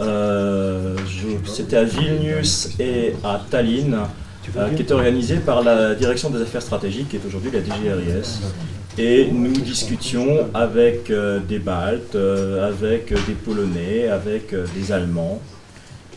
[0.00, 0.96] Euh,
[1.44, 3.98] c'était à Vilnius et à Tallinn
[4.56, 8.40] euh, qui est organisé par la Direction des Affaires Stratégiques, qui est aujourd'hui la DGRIS.
[8.96, 11.12] Et nous discutions avec
[11.48, 15.40] des Baltes, avec des Polonais, avec des Allemands.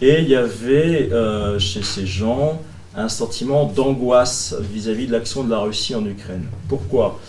[0.02, 1.10] Et il y avait
[1.60, 2.60] chez ces gens
[2.96, 6.46] un sentiment d'angoisse vis-à-vis de l'action de la Russie en Ukraine.
[6.68, 7.20] Pourquoi?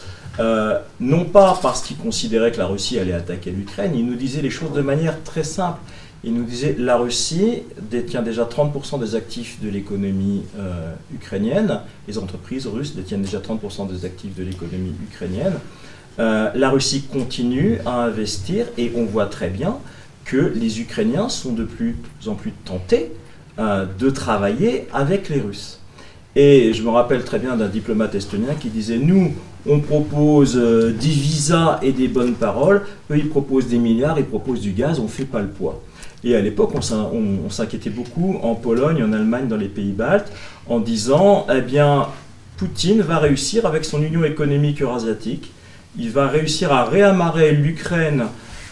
[0.99, 4.51] Non pas parce qu'ils considéraient que la Russie allait attaquer l'Ukraine, ils nous disaient les
[4.51, 5.79] choses de manière très simple.
[6.25, 12.17] Il nous disait la Russie détient déjà 30% des actifs de l'économie euh, ukrainienne, les
[12.17, 15.55] entreprises russes détiennent déjà 30% des actifs de l'économie ukrainienne.
[16.21, 19.79] Euh, la Russie continue à investir et on voit très bien
[20.25, 21.97] que les Ukrainiens sont de plus
[22.29, 23.11] en plus tentés
[23.59, 25.79] euh, de travailler avec les Russes.
[26.35, 29.33] Et je me rappelle très bien d'un diplomate estonien qui disait Nous,
[29.67, 34.61] on propose des visas et des bonnes paroles, eux, ils proposent des milliards, ils proposent
[34.63, 35.83] du gaz, on ne fait pas le poids.
[36.25, 40.33] Et à l'époque, on s'inquiétait beaucoup en Pologne, en Allemagne, dans les pays baltes,
[40.69, 42.07] en disant, eh bien,
[42.57, 45.51] Poutine va réussir avec son union économique eurasiatique,
[45.99, 48.27] il va réussir à réamarrer l'Ukraine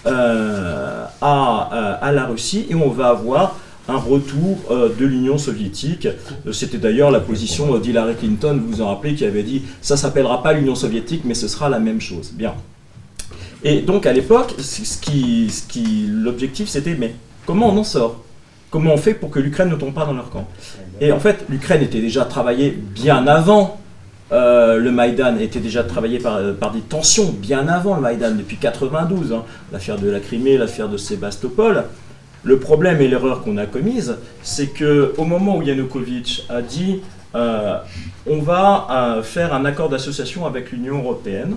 [0.06, 3.56] euh, à, euh, à, la Russie et on va avoir
[3.88, 6.08] un retour euh, de l'Union soviétique.
[6.52, 10.42] C'était d'ailleurs la position d'Hillary Clinton, vous vous en rappelez, qui avait dit ça s'appellera
[10.42, 12.32] pas l'Union soviétique, mais ce sera la même chose.
[12.32, 12.54] Bien.
[13.62, 14.54] Et donc à l'époque,
[16.08, 17.14] l'objectif c'était mais
[17.46, 18.20] Comment on en sort?
[18.70, 20.46] Comment on fait pour que l'Ukraine ne tombe pas dans leur camp?
[21.00, 23.80] Et en fait, l'Ukraine était déjà travaillée bien avant
[24.30, 28.36] euh, le Maïdan, était déjà travaillé par, euh, par, des tensions bien avant le Maïdan,
[28.36, 29.32] depuis 92.
[29.32, 29.42] Hein.
[29.72, 31.82] L'affaire de la Crimée, l'affaire de Sébastopol.
[32.42, 37.00] Le problème et l'erreur qu'on a commise, c'est que au moment où Yanukovych a dit
[37.34, 37.76] euh,
[38.26, 41.56] on va faire un accord d'association avec l'Union européenne,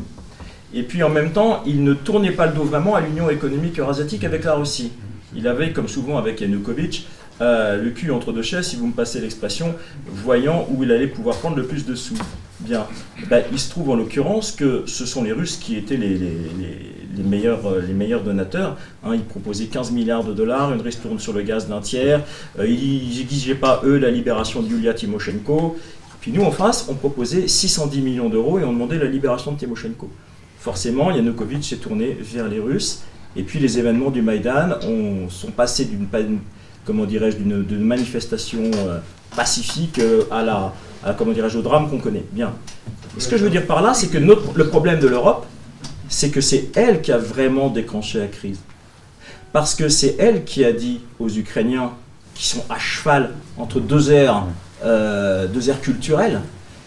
[0.73, 3.79] et puis en même temps, il ne tournait pas le dos vraiment à l'Union économique
[3.79, 4.91] eurasiatique avec la Russie
[5.35, 7.07] il avait, comme souvent avec Yanukovych,
[7.41, 9.75] euh, le cul entre deux chaises, si vous me passez l'expression,
[10.07, 12.17] voyant où il allait pouvoir prendre le plus de sous.
[12.59, 12.85] Bien,
[13.29, 16.19] ben, il se trouve en l'occurrence que ce sont les Russes qui étaient les,
[17.19, 18.77] euh, les meilleurs donateurs.
[19.03, 19.15] Hein.
[19.15, 22.21] ils proposaient 15 milliards de dollars, une ristourne sur le gaz d'un tiers.
[22.59, 25.77] Euh, ils n'exigeaient pas, eux, la libération de Yulia Tymoshenko.
[26.21, 29.57] Puis nous, en face, on proposait 610 millions d'euros et on demandait la libération de
[29.57, 30.09] Tymoshenko.
[30.59, 33.03] Forcément, Yanukovych s'est tourné vers les Russes.
[33.35, 36.07] Et puis les événements du Maïdan ont, sont passés d'une
[36.85, 38.99] comment dirais-je d'une manifestation euh,
[39.35, 39.99] pacifique
[40.29, 40.73] à la
[41.17, 42.23] comment dirais-je au drame qu'on connaît.
[42.31, 42.53] Bien.
[43.17, 45.45] ce que je veux dire par là, c'est que notre, le problème de l'Europe,
[46.13, 48.59] c'est que c'est elle qui a vraiment déclenché la crise.
[49.51, 51.91] Parce que c'est elle qui a dit aux Ukrainiens,
[52.35, 54.45] qui sont à cheval entre deux aires,
[54.85, 56.41] euh, deux aires culturelles,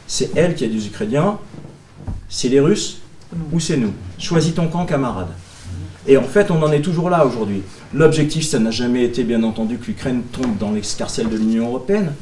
[0.07, 1.39] c'est elle qui a dit aux Ukrainiens,
[2.29, 2.99] c'est les Russes
[3.53, 3.93] ou c'est nous?
[4.17, 5.29] Choisis ton camp, camarade.
[6.07, 7.63] Et en fait, on en est toujours là aujourd'hui.
[7.93, 12.13] L'objectif, ça n'a jamais été, bien entendu, que l'Ukraine tombe dans l'escarcelle de l'Union européenne.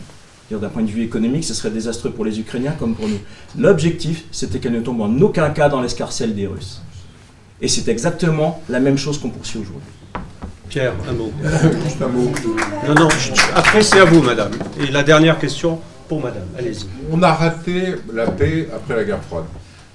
[0.51, 3.19] D'un point de vue économique, ce serait désastreux pour les Ukrainiens comme pour nous.
[3.59, 6.81] L'objectif, c'était qu'elle ne tombe en aucun cas dans l'escarcelle des Russes.
[7.61, 9.89] Et c'est exactement la même chose qu'on poursuit aujourd'hui.
[10.69, 11.33] Pierre, un mot.
[11.85, 12.33] Juste un mot.
[12.89, 13.09] Non, non,
[13.55, 14.51] après c'est à vous, madame.
[14.81, 16.87] Et la dernière question pour madame, allez-y.
[17.11, 19.45] On a raté la paix après la guerre froide.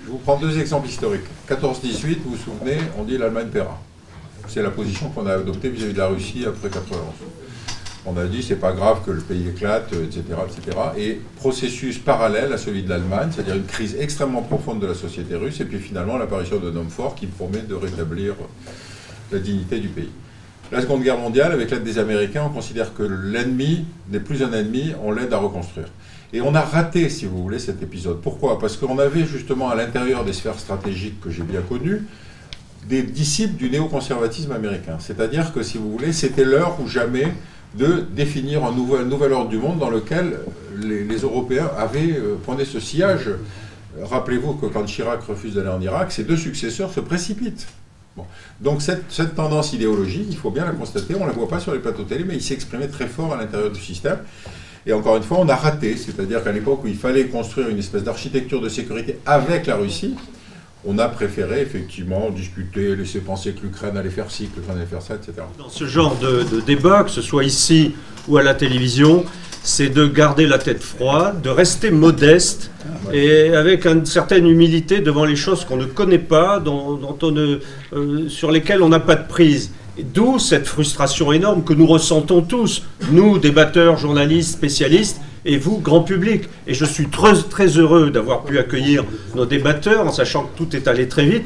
[0.03, 1.25] Je vous prends deux exemples historiques.
[1.49, 3.79] 14-18, vous vous souvenez, on dit l'Allemagne paiera.
[4.47, 6.97] C'est la position qu'on a adoptée vis-à-vis de la Russie après 91
[8.09, 10.77] on a dit c'est pas grave que le pays éclate, etc., etc.
[10.97, 15.35] Et processus parallèle à celui de l'Allemagne, c'est-à-dire une crise extrêmement profonde de la société
[15.35, 18.33] russe, et puis finalement l'apparition d'un homme fort qui promet de rétablir
[19.31, 20.09] la dignité du pays.
[20.71, 24.53] La Seconde Guerre mondiale, avec l'aide des Américains, on considère que l'ennemi n'est plus un
[24.53, 25.87] ennemi, on l'aide à reconstruire.
[26.31, 28.21] Et on a raté, si vous voulez, cet épisode.
[28.21, 28.59] Pourquoi?
[28.59, 32.03] Parce qu'on avait justement à l'intérieur des sphères stratégiques que j'ai bien connues,
[32.87, 34.97] des disciples du néoconservatisme américain.
[34.99, 37.33] C'est-à-dire que, si vous voulez, c'était l'heure où jamais
[37.75, 40.39] de définir un nouvel, nouvel, ordre du monde dans lequel
[40.81, 43.29] les, Européens avaient euh, ce sillage.
[44.01, 47.67] Rappelez-vous que quand Chirac refuse d'aller en Irak, ses deux successeurs se précipitent.
[48.59, 51.59] Donc cette, cette, tendance idéologique, il faut bien la constater, on ne la voit pas
[51.59, 54.17] sur les plateaux télé, mais il exprimé très fort à l'intérieur du système.
[54.85, 57.79] Et encore une fois, on a raté, c'est-à-dire qu'à l'époque où il fallait construire une
[57.79, 60.15] espèce d'architecture de sécurité avec la Russie,
[60.85, 64.85] on a préféré effectivement discuter, laisser penser que l'Ukraine allait faire ci, que l'Ukraine allait
[64.85, 65.33] faire ça, etc.
[65.57, 67.93] Dans ce genre de, débat, que ce soit ici
[68.27, 69.25] ou à la télévision,
[69.61, 72.71] c'est de garder la tête froide, de rester modeste
[73.11, 78.29] et avec une certaine humilité devant les choses qu'on ne connaît pas, dont, on euh,
[78.29, 79.71] sur lesquelles on n'a pas de prise.
[80.01, 86.01] D'où cette frustration énorme que nous ressentons tous, nous, débatteurs, journalistes, spécialistes, et vous, grand
[86.01, 86.43] public.
[86.67, 89.05] Et je suis très, très heureux d'avoir pu accueillir
[89.35, 91.45] nos débatteurs, en sachant que tout est allé très vite.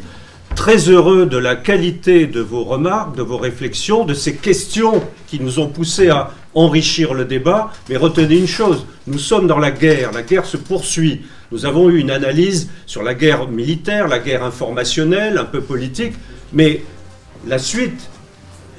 [0.56, 5.40] Très heureux de la qualité de vos remarques, de vos réflexions, de ces questions qui
[5.40, 7.72] nous ont poussés à enrichir le débat.
[7.90, 11.22] Mais retenez une chose, nous sommes dans la guerre, la guerre se poursuit.
[11.52, 16.14] Nous avons eu une analyse sur la guerre militaire, la guerre informationnelle, un peu politique,
[16.52, 16.84] mais
[17.48, 18.10] la suite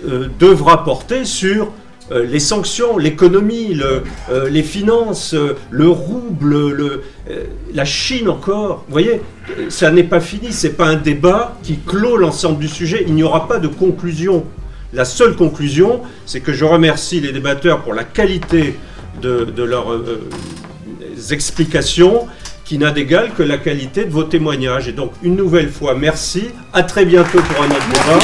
[0.07, 1.73] euh, devra porter sur
[2.13, 7.03] euh, les sanctions, l'économie, euh, les finances, euh, le rouble,
[7.73, 8.85] la Chine encore.
[8.87, 9.23] Vous voyez,
[9.71, 13.05] ça n'est pas fini, ce n'est pas un débat qui clôt l'ensemble du sujet.
[13.07, 14.45] Il n'y aura pas de conclusion.
[14.93, 18.77] La seule conclusion, c'est que je remercie les débatteurs pour la qualité
[19.23, 20.01] de leurs
[21.31, 22.27] explications
[22.65, 24.89] qui n'a d'égal que la qualité de vos témoignages.
[24.89, 26.45] Et donc, une nouvelle fois, merci.
[26.73, 28.19] À très bientôt pour un autre débat.